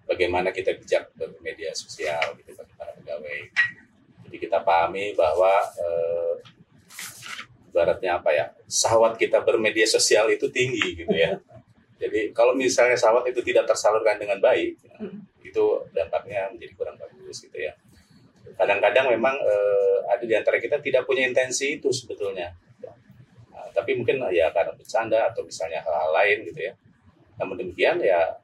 bagaimana 0.07 0.49
kita 0.55 0.74
bijak 0.80 1.12
bermedia 1.14 1.76
sosial 1.76 2.34
gitu 2.39 2.55
bagi 2.55 2.74
para 2.80 2.95
pegawai. 2.95 3.39
Jadi 4.26 4.38
kita 4.39 4.64
pahami 4.64 5.14
bahwa 5.14 5.51
uh, 5.78 6.39
ibaratnya 7.72 8.19
apa 8.19 8.30
ya 8.36 8.45
sahwat 8.67 9.15
kita 9.15 9.39
bermedia 9.47 9.88
sosial 9.88 10.28
itu 10.28 10.51
tinggi 10.51 10.99
gitu 10.99 11.15
ya. 11.15 11.39
Jadi 12.01 12.36
kalau 12.36 12.51
misalnya 12.57 12.97
sahwat 12.99 13.30
itu 13.30 13.39
tidak 13.45 13.69
tersalurkan 13.69 14.17
dengan 14.19 14.41
baik, 14.41 14.76
hmm. 14.99 15.45
itu 15.45 15.63
dampaknya 15.95 16.51
menjadi 16.51 16.74
kurang 16.76 16.97
bagus 16.99 17.47
gitu 17.47 17.55
ya 17.55 17.72
kadang-kadang 18.61 19.09
memang 19.13 19.36
uh, 19.41 19.97
ada 20.11 20.22
di 20.22 20.34
antara 20.38 20.61
kita 20.61 20.78
tidak 20.82 21.09
punya 21.09 21.26
intensi 21.26 21.82
itu 21.82 21.89
sebetulnya 21.89 22.53
nah, 23.49 23.67
tapi 23.74 23.97
mungkin 23.97 24.22
ya 24.30 24.53
karena 24.53 24.74
bercanda 24.76 25.32
atau 25.32 25.45
misalnya 25.45 25.82
hal-hal 25.82 26.11
lain 26.13 26.38
gitu 26.51 26.59
ya 26.72 26.74
namun 27.41 27.57
demikian 27.57 27.97
ya 28.01 28.38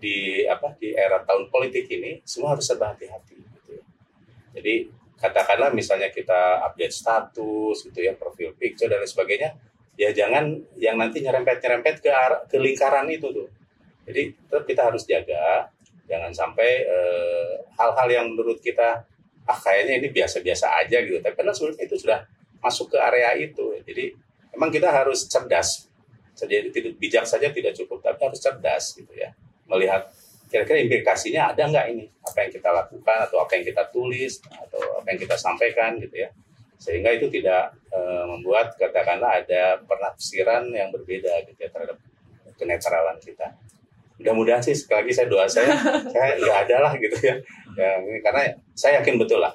di 0.00 0.48
apa 0.48 0.74
di 0.80 0.96
era 0.96 1.20
tahun 1.22 1.52
politik 1.52 1.86
ini 1.92 2.24
semua 2.24 2.56
harus 2.56 2.64
serba 2.64 2.96
hati-hati 2.96 3.36
gitu 3.36 3.70
ya. 3.76 3.84
jadi 4.56 4.74
katakanlah 5.20 5.70
misalnya 5.76 6.08
kita 6.08 6.64
update 6.64 6.96
status 6.96 7.84
gitu 7.84 8.00
ya 8.00 8.16
profil 8.16 8.56
picture 8.56 8.88
dan 8.88 9.04
lain 9.04 9.10
sebagainya 9.10 9.52
ya 10.00 10.10
jangan 10.16 10.56
yang 10.80 10.96
nanti 10.96 11.20
nyerempet-nyerempet 11.20 12.00
ke 12.00 12.08
arah, 12.08 12.40
ke 12.48 12.56
lingkaran 12.56 13.04
itu 13.12 13.28
tuh. 13.28 13.48
Jadi 14.08 14.32
tetap 14.32 14.64
kita 14.64 14.82
harus 14.88 15.04
jaga 15.04 15.68
jangan 16.08 16.32
sampai 16.32 16.88
eh, 16.88 17.52
hal-hal 17.76 18.08
yang 18.08 18.26
menurut 18.32 18.58
kita 18.64 19.04
ah 19.44 19.58
kayaknya 19.60 20.00
ini 20.00 20.08
biasa-biasa 20.08 20.66
aja 20.80 21.04
gitu. 21.04 21.20
Tapi 21.20 21.36
karena 21.36 21.52
sebenarnya 21.52 21.84
itu 21.84 21.96
sudah 22.00 22.24
masuk 22.64 22.96
ke 22.96 22.98
area 22.98 23.36
itu. 23.36 23.76
Jadi 23.84 24.16
memang 24.56 24.72
kita 24.72 24.88
harus 24.88 25.28
cerdas. 25.28 25.84
Jadi 26.32 26.72
tidak 26.72 26.96
bijak 26.96 27.28
saja 27.28 27.52
tidak 27.52 27.76
cukup 27.76 28.00
tapi 28.00 28.16
harus 28.24 28.40
cerdas 28.40 28.96
gitu 28.96 29.12
ya 29.12 29.28
melihat 29.70 30.10
kira-kira 30.50 30.82
implikasinya 30.82 31.54
ada 31.54 31.62
nggak 31.70 31.86
ini 31.94 32.04
apa 32.30 32.46
yang 32.46 32.52
kita 32.54 32.70
lakukan 32.70 33.18
atau 33.26 33.42
apa 33.42 33.58
yang 33.58 33.64
kita 33.66 33.82
tulis 33.90 34.38
atau 34.46 35.02
apa 35.02 35.06
yang 35.10 35.18
kita 35.18 35.34
sampaikan 35.34 35.98
gitu 35.98 36.22
ya 36.22 36.30
sehingga 36.80 37.12
itu 37.12 37.28
tidak 37.28 37.76
e, 37.92 38.00
membuat 38.24 38.72
katakanlah 38.78 39.42
ada 39.42 39.82
penafsiran 39.84 40.64
yang 40.72 40.88
berbeda 40.88 41.44
gitu 41.44 41.58
ya 41.60 41.68
terhadap 41.68 41.98
kenetralan 42.56 43.18
kita 43.20 43.52
mudah-mudahan 44.20 44.64
sih 44.64 44.76
sekali 44.76 45.04
lagi 45.04 45.12
saya 45.12 45.26
doa 45.28 45.44
saya 45.44 45.76
saya 46.14 46.40
nggak 46.40 46.58
ada 46.68 46.76
lah 46.88 46.92
gitu 46.96 47.16
ya. 47.20 47.34
ya 47.76 47.90
karena 48.24 48.42
saya 48.72 49.00
yakin 49.00 49.20
betul 49.20 49.44
lah 49.44 49.52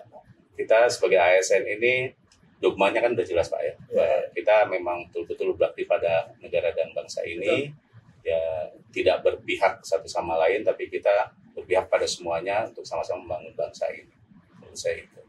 kita 0.54 0.86
sebagai 0.90 1.18
ASN 1.22 1.66
ini 1.66 2.14
dogmanya 2.62 3.04
kan 3.04 3.14
udah 3.14 3.26
jelas 3.28 3.52
pak 3.52 3.62
ya, 3.62 3.74
ya. 3.94 4.06
kita 4.34 4.66
memang 4.70 5.06
betul-betul 5.10 5.54
berbakti 5.54 5.86
pada 5.86 6.30
negara 6.42 6.74
dan 6.74 6.90
bangsa 6.98 7.22
ini 7.26 7.70
betul. 7.70 8.26
ya 8.26 8.42
tidak 8.90 9.18
berpihak 9.22 9.86
satu 9.86 10.10
sama 10.10 10.40
lain 10.42 10.66
tapi 10.66 10.90
kita 10.90 11.30
berpihak 11.56 11.88
pada 11.88 12.06
semuanya 12.06 12.68
untuk 12.68 12.84
sama-sama 12.84 13.24
membangun 13.24 13.54
bangsa 13.56 13.88
ini 13.90 14.12
menurut 14.60 14.78
saya 14.78 15.02
itu 15.02 15.22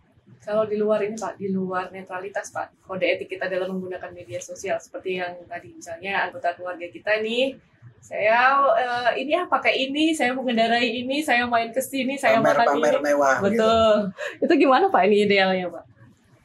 kalau 0.47 0.63
di 0.63 0.79
luar 0.79 1.03
ini 1.03 1.19
Pak, 1.19 1.43
di 1.43 1.51
luar 1.51 1.91
netralitas 1.91 2.55
Pak, 2.55 2.87
kode 2.87 3.03
etik 3.03 3.35
kita 3.35 3.51
dalam 3.51 3.67
menggunakan 3.75 4.15
media 4.15 4.39
sosial 4.39 4.79
seperti 4.79 5.19
yang 5.19 5.35
tadi 5.51 5.75
misalnya 5.75 6.31
anggota 6.31 6.55
keluarga 6.55 6.87
kita 6.87 7.19
nih 7.19 7.59
saya 8.07 8.63
uh, 8.63 9.11
ini 9.19 9.35
ya 9.35 9.43
pakai 9.51 9.91
ini, 9.91 10.15
saya 10.15 10.31
mengendarai 10.31 11.03
ini, 11.03 11.19
saya 11.19 11.43
main 11.51 11.75
ke 11.75 11.83
sini, 11.83 12.15
saya 12.15 12.39
pamer, 12.39 12.55
makan 12.55 12.67
pamer 12.79 12.95
ini. 12.95 13.03
mewah. 13.03 13.37
Gitu. 13.43 13.47
Betul. 13.51 13.95
Gitu. 14.39 14.45
Itu 14.47 14.53
gimana 14.63 14.85
Pak 14.87 15.03
ini 15.11 15.17
idealnya 15.27 15.67
Pak? 15.67 15.85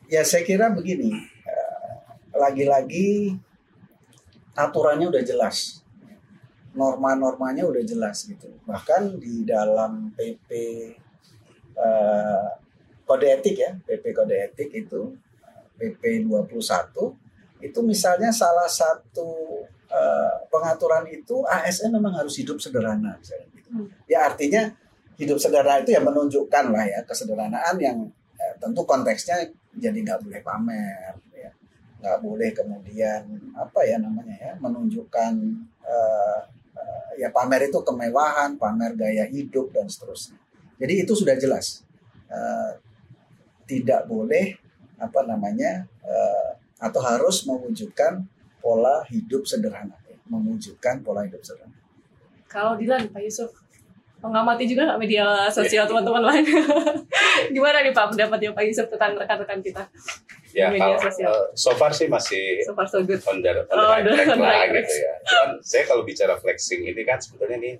Ya 0.09 0.25
saya 0.25 0.41
kira 0.41 0.73
begini, 0.73 1.13
eh, 1.21 1.93
lagi-lagi 2.33 3.37
aturannya 4.57 5.13
udah 5.13 5.21
jelas, 5.21 5.80
norma-normanya 6.75 7.67
udah 7.67 7.83
jelas 7.83 8.27
gitu. 8.27 8.47
Bahkan 8.63 9.19
di 9.19 9.43
dalam 9.43 10.15
PP 10.15 10.49
uh, 11.75 11.83
eh, 11.83 12.49
kode 13.03 13.27
etik 13.27 13.55
ya, 13.59 13.71
PP 13.75 14.15
kode 14.15 14.35
etik 14.37 14.69
itu 14.71 15.11
PP 15.75 16.27
21 16.29 16.55
itu 17.61 17.79
misalnya 17.85 18.33
salah 18.33 18.65
satu 18.65 19.61
Eh, 19.91 20.35
pengaturan 20.47 21.03
itu 21.11 21.43
ASN 21.43 21.91
memang 21.91 22.15
harus 22.15 22.39
hidup 22.39 22.63
sederhana 22.63 23.11
misalnya 23.19 23.43
gitu. 23.51 23.69
Hmm. 23.75 23.91
Ya 24.07 24.23
artinya 24.23 24.71
hidup 25.19 25.35
sederhana 25.35 25.83
itu 25.83 25.91
ya 25.91 25.99
menunjukkan 25.99 26.71
lah 26.71 26.87
ya 26.87 27.03
kesederhanaan 27.03 27.75
yang 27.75 28.07
eh, 28.39 28.55
tentu 28.55 28.87
konteksnya 28.87 29.51
jadi 29.75 29.99
nggak 29.99 30.23
boleh 30.23 30.39
pamer 30.47 31.11
ya 31.35 31.51
nggak 31.99 32.17
boleh 32.23 32.55
kemudian 32.55 33.35
apa 33.51 33.83
ya 33.83 33.99
namanya 33.99 34.35
ya 34.39 34.53
menunjukkan 34.63 35.33
uh, 35.83 36.39
uh, 36.39 36.39
ya 37.19 37.29
pamer 37.29 37.69
itu 37.69 37.79
kemewahan 37.85 38.57
pamer 38.57 38.97
gaya 38.97 39.25
hidup 39.29 39.69
dan 39.75 39.85
seterusnya. 39.85 40.37
Jadi 40.81 41.05
itu 41.05 41.13
sudah 41.13 41.37
jelas. 41.37 41.85
Uh, 42.31 42.79
tidak 43.67 44.07
boleh 44.07 44.55
apa 44.97 45.23
namanya 45.23 45.85
uh, 46.03 46.57
atau 46.81 47.01
harus 47.03 47.45
mewujudkan 47.45 48.25
pola 48.59 49.05
hidup 49.07 49.45
sederhana. 49.45 49.95
Ya. 50.09 50.17
mewujudkan 50.27 51.05
pola 51.05 51.23
hidup 51.23 51.45
sederhana. 51.45 51.77
Kalau 52.49 52.75
Dilan 52.75 53.07
Pak 53.13 53.21
Yusuf 53.23 53.60
mengamati 54.21 54.63
juga 54.65 54.85
nggak 54.85 54.99
media 54.99 55.25
sosial 55.47 55.83
teman-teman 55.83 56.21
lain. 56.23 56.45
Gimana 57.55 57.81
nih 57.81 57.89
Pak 57.89 58.13
pendapatnya 58.13 58.53
Pak 58.53 58.63
Yusuf 58.63 58.85
tentang 58.87 59.13
rekan-rekan 59.15 59.59
kita? 59.59 59.83
Ya 60.51 60.69
media 60.69 60.93
kalau 60.93 61.01
sosial. 61.01 61.27
uh, 61.27 61.45
so 61.53 61.71
far 61.73 61.89
sih 61.89 62.05
masih 62.05 62.61
So 62.61 62.71
far 62.71 62.85
so 62.85 63.01
good. 63.01 63.17
on 63.23 63.39
the, 63.39 63.49
on 63.49 63.65
the 63.65 63.73
Oh, 63.73 63.89
right 63.89 64.03
the- 64.03 64.13
track 64.13 64.27
lah 64.29 64.37
right 64.37 64.69
gitu 64.71 64.93
ya. 64.95 65.13
Cuman 65.19 65.49
saya 65.59 65.83
kalau 65.83 66.03
bicara 66.03 66.35
flexing 66.35 66.83
ini 66.83 67.01
kan 67.01 67.17
sebetulnya 67.17 67.57
nih 67.57 67.75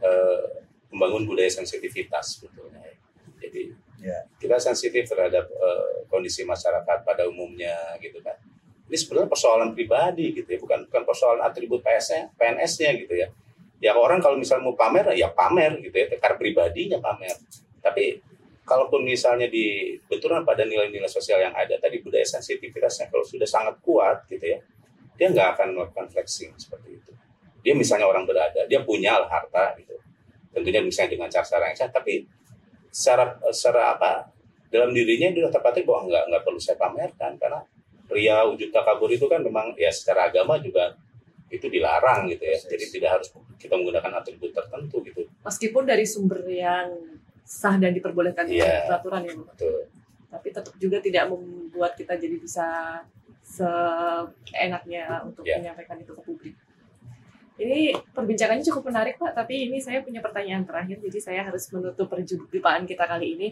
uh, 0.00 0.42
membangun 0.88 1.24
budaya 1.24 1.48
sensitivitas 1.48 2.36
sebetulnya. 2.36 2.80
ya. 2.80 2.94
Jadi 3.40 3.62
Ya. 3.96 4.20
kita 4.36 4.60
sensitif 4.60 5.08
terhadap 5.08 5.48
uh, 5.48 6.04
kondisi 6.06 6.44
masyarakat 6.44 6.98
pada 7.02 7.24
umumnya 7.24 7.72
gitu 7.98 8.20
kan. 8.20 8.36
Ini 8.84 9.00
sebenarnya 9.00 9.32
persoalan 9.32 9.72
pribadi 9.72 10.28
gitu 10.30 10.44
ya, 10.44 10.60
bukan 10.60 10.84
bukan 10.84 11.02
persoalan 11.02 11.40
atribut 11.40 11.80
PNS-nya, 11.80 12.28
PNS-nya 12.36 12.90
gitu 13.00 13.14
ya. 13.16 13.32
Ya 13.84 13.92
orang 13.92 14.16
kalau 14.16 14.40
misalnya 14.40 14.64
mau 14.64 14.72
pamer 14.72 15.12
ya 15.12 15.28
pamer 15.28 15.76
gitu 15.84 15.92
ya, 15.92 16.08
karena 16.16 16.36
pribadinya 16.40 16.98
pamer. 17.04 17.36
Tapi 17.84 18.16
kalaupun 18.64 19.04
misalnya 19.04 19.44
di 19.44 19.92
benturan 20.08 20.40
pada 20.40 20.64
nilai-nilai 20.64 21.04
sosial 21.04 21.44
yang 21.44 21.52
ada 21.52 21.76
tadi 21.76 22.00
budaya 22.00 22.24
sensitivitasnya 22.24 23.12
kalau 23.12 23.20
sudah 23.20 23.44
sangat 23.44 23.76
kuat 23.84 24.24
gitu 24.32 24.56
ya, 24.56 24.58
dia 25.20 25.26
nggak 25.28 25.60
akan 25.60 25.76
melakukan 25.76 26.08
flexing 26.08 26.56
seperti 26.56 26.96
itu. 26.96 27.12
Dia 27.60 27.76
misalnya 27.76 28.08
orang 28.08 28.24
berada, 28.24 28.64
dia 28.64 28.80
punya 28.80 29.20
lah 29.20 29.28
harta 29.28 29.76
gitu. 29.76 30.00
Tentunya 30.56 30.80
misalnya 30.80 31.20
dengan 31.20 31.28
cara-cara 31.28 31.68
yang 31.68 31.76
sehat, 31.76 31.92
tapi 31.92 32.24
secara 32.88 33.36
secara 33.52 34.00
apa 34.00 34.32
dalam 34.72 34.96
dirinya 34.96 35.28
dia 35.28 35.52
terpatri 35.52 35.84
bahwa 35.84 36.08
nggak 36.08 36.24
nggak 36.32 36.42
perlu 36.46 36.60
saya 36.62 36.80
pamerkan 36.80 37.36
karena 37.36 37.60
pria 38.08 38.48
wujud 38.48 38.72
takabur 38.72 39.10
itu 39.12 39.28
kan 39.28 39.44
memang 39.44 39.76
ya 39.76 39.90
secara 39.90 40.30
agama 40.30 40.56
juga 40.56 40.96
itu 41.54 41.66
dilarang 41.70 42.26
gitu 42.28 42.42
ya. 42.42 42.56
Jadi 42.58 42.84
tidak 42.90 43.10
harus 43.20 43.28
kita 43.56 43.74
menggunakan 43.78 44.12
atribut 44.18 44.50
tertentu 44.50 45.00
gitu. 45.06 45.22
Meskipun 45.42 45.82
dari 45.86 46.04
sumber 46.04 46.42
yang 46.46 46.90
sah 47.44 47.76
dan 47.76 47.92
diperbolehkan 47.92 48.48
oleh 48.48 48.88
peraturan 48.88 49.22
ya. 49.24 49.34
Betul. 49.36 49.78
tapi 50.34 50.50
tetap 50.50 50.74
juga 50.82 50.98
tidak 50.98 51.30
membuat 51.30 51.94
kita 51.94 52.18
jadi 52.18 52.34
bisa 52.42 52.66
seenaknya 53.38 55.22
untuk 55.22 55.46
Ya. 55.46 55.62
menyampaikan 55.62 55.94
itu 56.00 56.10
ke 56.10 56.22
publik. 56.26 56.54
Ini 57.54 57.94
perbincangannya 58.10 58.66
cukup 58.66 58.90
menarik 58.90 59.14
Pak, 59.14 59.30
tapi 59.30 59.70
ini 59.70 59.78
saya 59.78 60.02
punya 60.02 60.18
pertanyaan 60.18 60.66
terakhir, 60.66 60.98
jadi 60.98 61.18
saya 61.22 61.40
harus 61.46 61.70
menutup 61.70 62.10
perjumpaan 62.10 62.82
kita 62.82 63.06
kali 63.06 63.38
ini. 63.38 63.48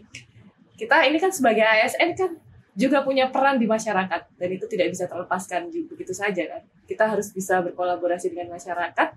Kita 0.74 1.06
ini 1.06 1.22
kan 1.22 1.30
sebagai 1.30 1.62
ASN 1.62 2.10
kan 2.18 2.34
juga 2.74 3.06
punya 3.06 3.30
peran 3.30 3.62
di 3.62 3.66
masyarakat 3.70 4.34
dan 4.34 4.48
itu 4.50 4.66
tidak 4.66 4.90
bisa 4.90 5.06
terlepaskan 5.06 5.70
begitu 5.86 6.10
saja 6.10 6.42
kan. 6.58 6.62
Kita 6.92 7.08
harus 7.08 7.32
bisa 7.32 7.64
berkolaborasi 7.64 8.28
dengan 8.36 8.52
masyarakat, 8.52 9.08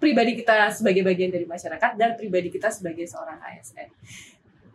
pribadi 0.00 0.32
kita 0.40 0.72
sebagai 0.72 1.04
bagian 1.04 1.28
dari 1.28 1.44
masyarakat 1.44 2.00
dan 2.00 2.16
pribadi 2.16 2.48
kita 2.48 2.72
sebagai 2.72 3.04
seorang 3.04 3.36
ASN. 3.36 3.92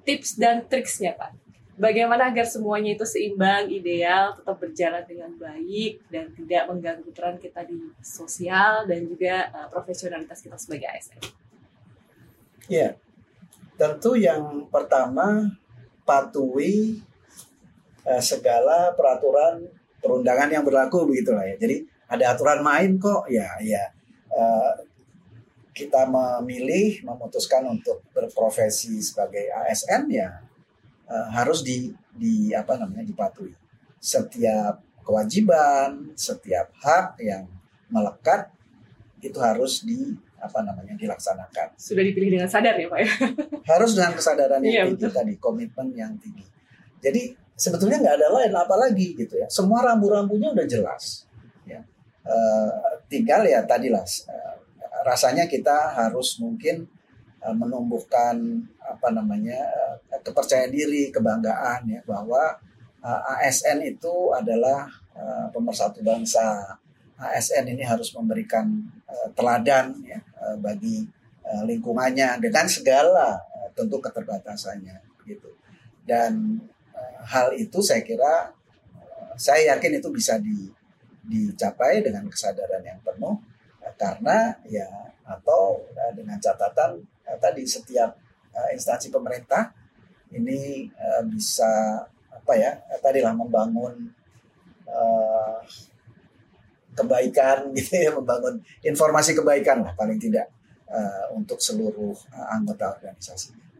Tips 0.05 0.37
dan 0.37 0.69
triksnya 0.69 1.17
Pak, 1.17 1.33
bagaimana 1.81 2.29
agar 2.29 2.45
semuanya 2.45 2.93
itu 2.93 3.09
seimbang, 3.09 3.73
ideal, 3.73 4.37
tetap 4.37 4.61
berjalan 4.61 5.01
dengan 5.09 5.31
baik 5.33 6.05
dan 6.13 6.29
tidak 6.37 6.63
mengganggu 6.69 7.09
peran 7.09 7.37
kita 7.41 7.65
di 7.65 7.89
sosial 8.05 8.85
dan 8.85 9.01
juga 9.09 9.49
uh, 9.49 9.67
profesionalitas 9.73 10.45
kita 10.45 10.59
sebagai 10.61 10.87
ASN. 10.93 11.19
Ya, 12.69 12.95
tentu 13.75 14.13
yang 14.13 14.69
pertama 14.69 15.51
patuhi 16.07 16.99
eh, 18.07 18.23
segala 18.23 18.91
peraturan 18.95 19.67
perundangan 20.03 20.51
yang 20.51 20.63
berlaku 20.63 21.07
begitulah 21.07 21.43
ya. 21.47 21.55
Jadi 21.59 21.87
ada 22.13 22.37
aturan 22.37 22.61
main 22.61 23.01
kok, 23.01 23.25
ya, 23.27 23.49
ya. 23.59 23.89
eh, 24.29 24.73
kita 25.73 26.05
memilih, 26.05 27.01
memutuskan 27.01 27.65
untuk 27.65 28.05
berprofesi 28.13 29.01
sebagai 29.01 29.49
ASN 29.49 30.05
ya 30.13 30.29
eh, 31.09 31.27
harus 31.33 31.65
di, 31.65 31.89
di 32.13 32.53
apa 32.53 32.77
namanya 32.77 33.01
dipatuhi. 33.03 33.53
Setiap 33.97 34.79
kewajiban, 35.01 36.13
setiap 36.13 36.69
hak 36.79 37.17
yang 37.19 37.49
melekat 37.89 38.53
itu 39.19 39.39
harus 39.39 39.81
di 39.81 40.13
apa 40.43 40.59
namanya 40.59 40.91
dilaksanakan 40.99 41.79
Sudah 41.79 42.03
dipilih 42.03 42.35
dengan 42.35 42.51
sadar 42.51 42.75
ya 42.75 42.91
Pak 42.91 42.99
ya? 42.99 43.09
harus 43.71 43.95
dengan 43.95 44.11
kesadaran 44.11 44.59
yang 44.59 44.75
Iya, 44.75 44.83
tinggi 44.91 45.07
tadi 45.07 45.33
komitmen 45.39 45.87
yang 45.95 46.11
tinggi 46.19 46.43
jadi 46.99 47.31
sebetulnya 47.55 48.03
nggak 48.03 48.15
ada 48.19 48.27
lain 48.27 48.51
apalagi 48.51 49.15
gitu 49.15 49.39
ya 49.39 49.47
semua 49.47 49.87
rambu-rambunya 49.87 50.51
udah 50.51 50.67
jelas 50.67 51.23
Eh, 52.23 52.71
tinggal 53.11 53.43
ya 53.43 53.67
tadilah 53.67 53.99
eh, 54.31 54.55
rasanya 55.03 55.43
kita 55.43 55.91
harus 55.91 56.39
mungkin 56.39 56.87
eh, 57.43 57.51
menumbuhkan 57.51 58.63
apa 58.79 59.11
namanya 59.11 59.59
eh, 60.07 60.23
kepercayaan 60.23 60.71
diri 60.71 61.11
kebanggaan 61.11 61.83
ya 61.91 61.99
bahwa 62.07 62.55
eh, 63.03 63.21
ASN 63.43 63.83
itu 63.83 64.31
adalah 64.31 64.87
eh, 65.11 65.47
pemersatu 65.51 65.99
bangsa. 65.99 66.79
ASN 67.19 67.75
ini 67.75 67.83
harus 67.83 68.15
memberikan 68.15 68.71
eh, 69.03 69.27
teladan 69.35 69.91
ya 70.07 70.23
eh, 70.23 70.55
bagi 70.63 71.03
eh, 71.43 71.63
lingkungannya 71.67 72.39
dengan 72.39 72.71
segala 72.71 73.35
eh, 73.51 73.69
tentu 73.75 73.99
keterbatasannya 73.99 75.27
gitu. 75.27 75.51
Dan 76.07 76.55
eh, 76.95 77.19
hal 77.27 77.51
itu 77.59 77.83
saya 77.83 77.99
kira 77.99 78.55
eh, 78.95 79.35
saya 79.35 79.75
yakin 79.75 79.99
itu 79.99 80.07
bisa 80.07 80.39
di, 80.39 80.71
dicapai 81.23 82.03
dengan 82.03 82.27
kesadaran 82.27 82.83
yang 82.83 82.99
penuh 82.99 83.39
eh, 83.79 83.95
karena 83.95 84.51
ya 84.67 84.87
atau 85.23 85.79
eh, 85.95 86.11
dengan 86.15 86.35
catatan 86.37 86.99
eh, 87.23 87.37
tadi 87.39 87.63
setiap 87.63 88.19
instansi 88.69 89.09
pemerintah 89.09 89.73
ini 90.37 90.85
bisa 91.25 92.05
apa 92.29 92.53
ya 92.53 92.71
eh, 92.91 92.99
tadilah 93.01 93.33
membangun 93.33 94.13
kebaikan 96.93 97.65
gitu 97.77 97.93
ya 97.97 98.11
membangun 98.13 98.61
informasi 98.85 99.33
kebaikan 99.33 99.81
lah 99.81 99.93
paling 99.97 100.21
tidak 100.21 100.51
untuk 101.33 101.57
seluruh 101.57 102.13
anggota 102.53 102.93
organisasi. 102.93 103.72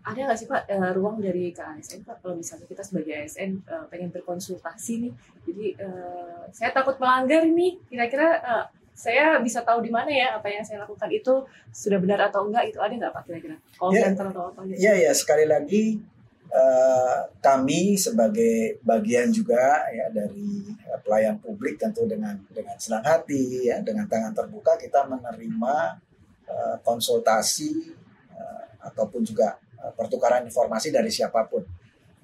Ada 0.00 0.20
nggak 0.26 0.38
sih 0.38 0.48
Pak 0.48 0.62
eh, 0.66 0.92
ruang 0.96 1.20
dari 1.20 1.52
ke 1.52 1.60
ASN 1.60 2.02
Pak 2.02 2.24
kalau 2.24 2.32
misalnya 2.34 2.64
kita 2.64 2.80
sebagai 2.80 3.12
ASN 3.12 3.60
eh, 3.60 3.84
pengen 3.88 4.08
berkonsultasi 4.10 4.92
nih, 5.04 5.12
jadi 5.44 5.66
eh, 5.76 6.40
saya 6.50 6.70
takut 6.72 6.96
melanggar 6.96 7.44
nih, 7.44 7.76
kira-kira 7.84 8.28
eh, 8.40 8.64
saya 8.90 9.40
bisa 9.40 9.64
tahu 9.64 9.80
di 9.80 9.88
mana 9.88 10.12
ya 10.12 10.36
apa 10.36 10.48
yang 10.48 10.60
saya 10.60 10.84
lakukan 10.84 11.08
itu 11.08 11.44
sudah 11.72 11.96
benar 11.96 12.20
atau 12.28 12.44
enggak 12.44 12.68
itu 12.68 12.76
ada 12.76 12.92
nggak 12.92 13.12
Pak 13.12 13.22
kira-kira 13.24 13.56
call 13.76 13.92
Ya. 13.92 14.08
center 14.08 14.28
atau 14.28 14.52
apa 14.52 14.60
gitu? 14.68 14.76
Iya 14.76 14.92
ya 15.08 15.12
sekali 15.16 15.44
lagi 15.48 15.96
eh, 16.52 17.18
kami 17.40 17.96
sebagai 17.96 18.76
bagian 18.82 19.28
juga 19.30 19.84
ya 19.88 20.08
dari 20.12 20.68
pelayan 21.00 21.40
publik 21.40 21.80
tentu 21.80 22.04
dengan 22.04 22.36
dengan 22.50 22.76
senang 22.76 23.04
hati 23.06 23.68
ya 23.72 23.80
dengan 23.80 24.04
tangan 24.04 24.32
terbuka 24.32 24.76
kita 24.76 25.08
menerima 25.08 25.76
eh, 26.44 26.76
konsultasi 26.84 27.94
eh, 28.32 28.62
ataupun 28.84 29.24
juga 29.24 29.56
pertukaran 29.96 30.44
informasi 30.44 30.92
dari 30.92 31.08
siapa 31.08 31.46
pun. 31.48 31.64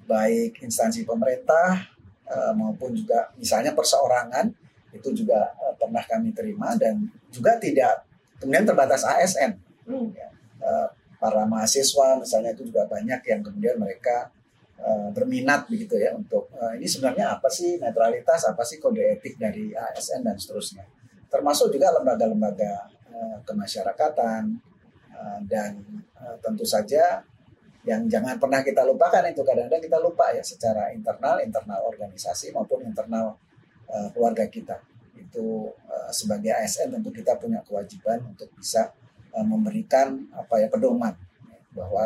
Baik 0.07 0.63
instansi 0.63 1.03
pemerintah 1.03 1.83
eh, 2.27 2.53
maupun 2.55 2.95
juga 2.95 3.31
misalnya 3.35 3.73
perseorangan 3.73 4.49
itu 4.93 5.09
juga 5.13 5.51
eh, 5.57 5.73
pernah 5.75 6.03
kami 6.05 6.31
terima 6.31 6.77
dan 6.77 7.07
juga 7.33 7.57
tidak. 7.57 8.05
Kemudian 8.37 8.69
terbatas 8.69 9.01
ASN 9.01 9.67
Hmm. 9.87 10.11
Eh, 10.59 10.87
para 11.17 11.47
mahasiswa 11.47 12.19
misalnya 12.19 12.51
itu 12.53 12.67
juga 12.67 12.83
banyak 12.85 13.23
yang 13.23 13.41
kemudian 13.41 13.79
mereka 13.79 14.27
eh, 14.75 15.09
berminat 15.15 15.65
begitu 15.71 15.95
ya 15.95 16.11
untuk 16.13 16.51
eh, 16.59 16.75
ini 16.77 16.85
sebenarnya 16.85 17.39
apa 17.39 17.47
sih 17.47 17.79
netralitas 17.79 18.51
apa 18.51 18.61
sih 18.67 18.77
kode 18.83 18.99
etik 18.99 19.39
dari 19.39 19.71
ASN 19.71 20.27
dan 20.27 20.35
seterusnya. 20.35 20.83
Termasuk 21.31 21.71
juga 21.71 21.95
lembaga-lembaga 21.95 22.91
eh, 23.15 23.37
kemasyarakatan 23.47 24.43
eh, 25.15 25.39
dan 25.47 25.79
eh, 26.19 26.35
tentu 26.43 26.67
saja 26.67 27.23
yang 27.87 28.03
jangan 28.11 28.35
pernah 28.35 28.59
kita 28.59 28.83
lupakan 28.83 29.23
itu 29.23 29.39
kadang-kadang 29.47 29.79
kita 29.79 29.97
lupa 30.03 30.27
ya 30.35 30.43
secara 30.43 30.91
internal 30.91 31.39
internal 31.39 31.87
organisasi 31.87 32.51
maupun 32.51 32.83
internal 32.83 33.39
eh, 33.87 34.11
keluarga 34.11 34.43
kita. 34.51 34.75
Itu 35.15 35.71
eh, 35.87 36.11
sebagai 36.11 36.51
ASN 36.51 36.99
tentu 36.99 37.15
kita 37.15 37.39
punya 37.39 37.63
kewajiban 37.63 38.27
untuk 38.27 38.51
bisa 38.59 38.91
eh, 39.31 39.45
memberikan 39.47 40.27
apa 40.35 40.59
ya 40.59 40.67
pedoman 40.67 41.15
ya, 41.47 41.59
bahwa 41.71 42.05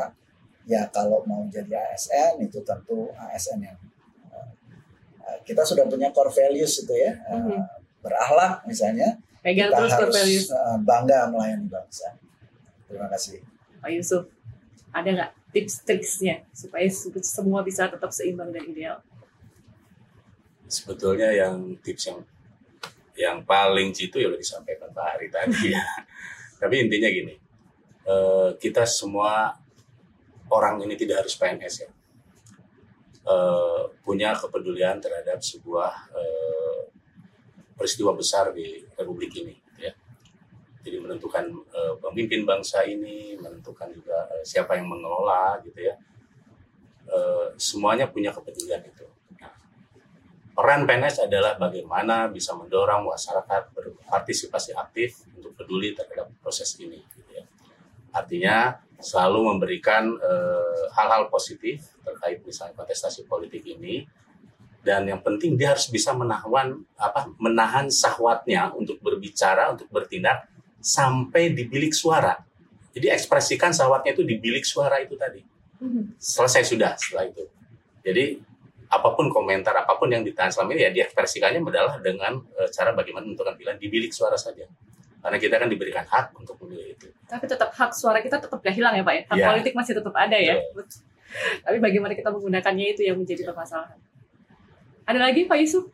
ya 0.70 0.86
kalau 0.94 1.26
mau 1.26 1.42
jadi 1.50 1.74
ASN 1.74 2.46
itu 2.46 2.62
tentu 2.62 3.10
ASN 3.18 3.66
yang 3.66 3.78
uh, 4.30 4.48
kita 5.42 5.66
sudah 5.66 5.90
punya 5.90 6.14
core 6.14 6.30
values 6.30 6.86
itu 6.86 6.94
ya 6.94 7.18
uh, 7.34 7.66
berakhlak 8.06 8.62
misalnya 8.70 9.18
Pegang 9.42 9.74
kita 9.74 9.78
terus 9.82 9.92
core 9.92 10.02
harus 10.06 10.16
values. 10.22 10.46
uh, 10.54 10.78
bangga 10.86 11.20
melayani 11.34 11.66
bangsa. 11.66 12.14
Terima 12.86 13.10
kasih. 13.10 13.42
Pak 13.82 13.90
Yusuf. 13.90 14.30
Ada 14.94 15.10
nggak 15.10 15.32
tips-triksnya 15.52 16.48
supaya 16.56 16.88
se- 16.88 17.12
semua 17.24 17.62
bisa 17.62 17.88
tetap 17.92 18.12
seimbang 18.12 18.52
dan 18.52 18.64
ideal? 18.66 18.98
sebetulnya 20.72 21.36
yang 21.36 21.76
tips 21.84 22.08
yang 22.08 22.20
yang 23.20 23.38
paling 23.44 23.92
jitu 23.92 24.24
ya 24.24 24.32
udah 24.32 24.40
disampaikan 24.40 24.88
Pak 24.96 25.04
Hari 25.04 25.28
tadi 25.28 25.76
ya. 25.76 25.84
Tapi 26.64 26.88
intinya 26.88 27.12
gini, 27.12 27.36
eh, 28.08 28.50
kita 28.56 28.88
semua 28.88 29.52
orang 30.48 30.80
ini 30.88 30.96
tidak 30.96 31.28
harus 31.28 31.36
PNS 31.36 31.76
ya, 31.84 31.92
Eh, 33.22 33.82
punya 34.02 34.34
kepedulian 34.34 34.98
terhadap 34.98 35.46
sebuah 35.46 35.94
eh, 36.18 36.82
peristiwa 37.78 38.18
besar 38.18 38.50
di 38.50 38.82
Republik 38.98 39.30
ini. 39.38 39.61
Jadi 40.82 40.98
menentukan 40.98 41.46
eh, 41.50 41.94
pemimpin 42.02 42.42
bangsa 42.42 42.82
ini, 42.86 43.38
menentukan 43.38 43.94
juga 43.94 44.26
eh, 44.34 44.44
siapa 44.46 44.78
yang 44.78 44.90
mengelola, 44.90 45.62
gitu 45.62 45.78
ya. 45.78 45.96
Eh, 47.06 47.48
semuanya 47.58 48.10
punya 48.10 48.34
kepedulian 48.34 48.82
itu. 48.82 49.06
Nah, 49.38 49.54
peran 50.58 50.90
PNS 50.90 51.30
adalah 51.30 51.58
bagaimana 51.62 52.30
bisa 52.34 52.58
mendorong 52.58 53.06
masyarakat 53.06 53.74
berpartisipasi 53.78 54.74
aktif 54.74 55.30
untuk 55.38 55.54
peduli 55.54 55.94
terhadap 55.94 56.34
proses 56.42 56.74
ini. 56.82 56.98
Gitu 57.14 57.30
ya. 57.38 57.46
Artinya 58.12 58.82
selalu 59.02 59.56
memberikan 59.56 60.14
hal-hal 60.94 61.26
positif 61.34 61.90
terkait 62.06 62.46
misalnya 62.46 62.78
kontestasi 62.78 63.26
politik 63.26 63.66
ini 63.66 64.06
dan 64.82 65.06
yang 65.06 65.22
penting 65.22 65.54
dia 65.54 65.78
harus 65.78 65.86
bisa 65.94 66.10
menahan 66.18 66.82
apa 66.98 67.30
menahan 67.38 67.86
sahwatnya 67.90 68.74
untuk 68.74 68.98
berbicara 68.98 69.70
untuk 69.70 69.86
bertindak 69.94 70.50
sampai 70.82 71.54
di 71.54 71.64
bilik 71.70 71.94
suara. 71.94 72.36
Jadi 72.92 73.08
ekspresikan 73.08 73.72
sahwatnya 73.72 74.12
itu 74.12 74.26
di 74.28 74.36
bilik 74.36 74.68
suara 74.68 75.00
itu 75.00 75.16
tadi 75.16 75.40
selesai 76.20 76.62
sudah 76.68 76.94
setelah 77.00 77.26
itu. 77.32 77.44
Jadi 78.06 78.26
apa 78.92 79.10
pun 79.16 79.32
komentar, 79.32 79.72
apa 79.72 79.96
pun 79.96 80.12
yang 80.12 80.22
ditahan 80.22 80.52
selama 80.52 80.76
ini 80.76 80.84
ya 80.84 80.92
diekspresikannya 80.92 81.64
adalah 81.64 81.96
dengan 82.04 82.44
eh, 82.60 82.68
cara 82.70 82.92
bagaimana 82.92 83.24
menentukan 83.24 83.56
pilihan 83.56 83.80
di 83.80 83.88
bilik 83.88 84.12
suara 84.12 84.36
saja. 84.36 84.68
Karena 85.22 85.38
kita 85.38 85.56
kan 85.62 85.70
diberikan 85.70 86.04
hak 86.04 86.34
untuk 86.36 86.58
memilih 86.66 86.98
itu. 86.98 87.08
Tapi 87.30 87.46
tetap 87.46 87.72
hak 87.72 87.94
suara 87.94 88.20
kita 88.20 88.42
tetap 88.42 88.58
gak 88.58 88.74
hilang 88.74 88.98
ya 88.98 89.06
Pak 89.06 89.14
ya? 89.14 89.22
Hak 89.30 89.38
Ya. 89.38 89.48
politik 89.54 89.74
masih 89.78 89.94
tetap 89.96 90.14
ada 90.18 90.34
ya? 90.36 90.58
Tapi 91.64 91.78
bagaimana 91.80 92.12
kita 92.18 92.34
menggunakannya 92.34 92.86
itu 92.98 93.02
yang 93.08 93.16
menjadi 93.22 93.48
permasalahan. 93.48 93.96
Ada 95.08 95.20
lagi 95.22 95.48
Pak 95.48 95.58
Yusuf? 95.62 95.88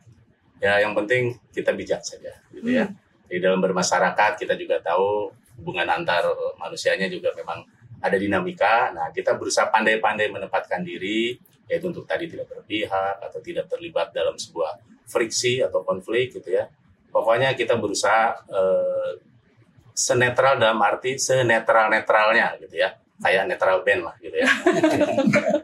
Ya 0.58 0.82
yang 0.82 0.90
penting 0.98 1.38
kita 1.54 1.70
bijak 1.70 2.02
saja, 2.02 2.34
gitu 2.50 2.66
ya. 2.66 2.90
Di 3.28 3.38
dalam 3.38 3.60
bermasyarakat 3.60 4.40
kita 4.40 4.56
juga 4.56 4.80
tahu 4.80 5.30
hubungan 5.60 5.86
antar 5.86 6.24
manusianya 6.56 7.12
juga 7.12 7.30
memang 7.36 7.62
ada 8.00 8.16
dinamika. 8.16 8.90
Nah 8.94 9.10
kita 9.12 9.36
berusaha 9.36 9.68
pandai-pandai 9.68 10.32
menempatkan 10.32 10.80
diri, 10.80 11.36
yaitu 11.68 11.90
untuk 11.90 12.08
tadi 12.08 12.30
tidak 12.30 12.48
berpihak 12.48 13.20
atau 13.20 13.38
tidak 13.44 13.68
terlibat 13.68 14.14
dalam 14.14 14.38
sebuah 14.38 14.80
friksi 15.04 15.60
atau 15.60 15.84
konflik 15.84 16.32
gitu 16.32 16.54
ya. 16.54 16.70
Pokoknya 17.12 17.52
kita 17.58 17.76
berusaha 17.76 18.38
eh, 18.48 19.12
senetral 19.92 20.62
dalam 20.62 20.78
arti 20.78 21.18
senetral 21.18 21.90
netralnya 21.90 22.54
gitu 22.62 22.78
ya, 22.78 22.94
kayak 23.18 23.50
netral 23.50 23.82
band 23.82 24.02
lah 24.06 24.14
gitu 24.22 24.36
ya. 24.38 24.46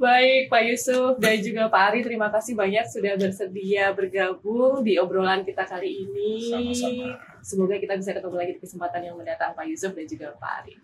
Baik 0.00 0.48
Pak 0.48 0.62
Yusuf 0.64 1.20
dan 1.20 1.36
juga 1.44 1.68
Pak 1.68 1.82
Ari 1.92 2.00
terima 2.00 2.32
kasih 2.32 2.56
banyak 2.56 2.88
sudah 2.88 3.20
bersedia 3.20 3.92
bergabung 3.92 4.80
di 4.80 4.96
obrolan 4.96 5.44
kita 5.44 5.68
kali 5.68 6.08
ini. 6.08 6.48
Sama-sama. 6.48 7.20
Semoga 7.44 7.76
kita 7.76 8.00
bisa 8.00 8.16
ketemu 8.16 8.36
lagi 8.40 8.52
di 8.56 8.60
kesempatan 8.64 9.00
yang 9.04 9.16
mendatang 9.20 9.52
Pak 9.52 9.68
Yusuf 9.68 9.92
dan 9.92 10.08
juga 10.08 10.32
Pak 10.40 10.52
Ari. 10.64 10.74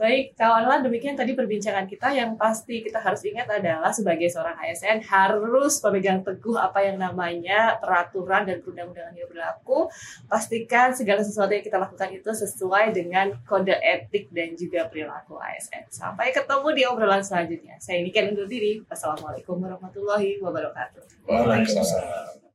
Baik, 0.00 0.32
kawanlah 0.32 0.80
demikian 0.80 1.12
tadi 1.12 1.36
perbincangan 1.36 1.84
kita 1.84 2.08
yang 2.16 2.32
pasti 2.40 2.80
kita 2.80 3.04
harus 3.04 3.20
ingat 3.20 3.44
adalah 3.52 3.92
sebagai 3.92 4.32
seorang 4.32 4.56
ASN 4.56 5.04
harus 5.04 5.76
memegang 5.84 6.24
teguh 6.24 6.56
apa 6.56 6.80
yang 6.88 6.96
namanya 6.96 7.76
peraturan 7.76 8.48
dan 8.48 8.64
perundang-undangan 8.64 9.12
yang 9.12 9.28
berlaku. 9.28 9.92
Pastikan 10.24 10.96
segala 10.96 11.20
sesuatu 11.20 11.52
yang 11.52 11.60
kita 11.60 11.76
lakukan 11.76 12.16
itu 12.16 12.32
sesuai 12.32 12.96
dengan 12.96 13.36
kode 13.44 13.76
etik 13.76 14.32
dan 14.32 14.56
juga 14.56 14.88
perilaku 14.88 15.36
ASN. 15.36 15.92
Sampai 15.92 16.32
ketemu 16.32 16.68
di 16.72 16.82
obrolan 16.88 17.20
selanjutnya. 17.20 17.76
Saya 17.76 18.00
Niken 18.00 18.32
undur 18.32 18.48
diri. 18.48 18.80
Wassalamualaikum 18.88 19.60
warahmatullahi 19.60 20.40
wabarakatuh. 20.40 21.28
Waalaikumsalam. 21.28 22.49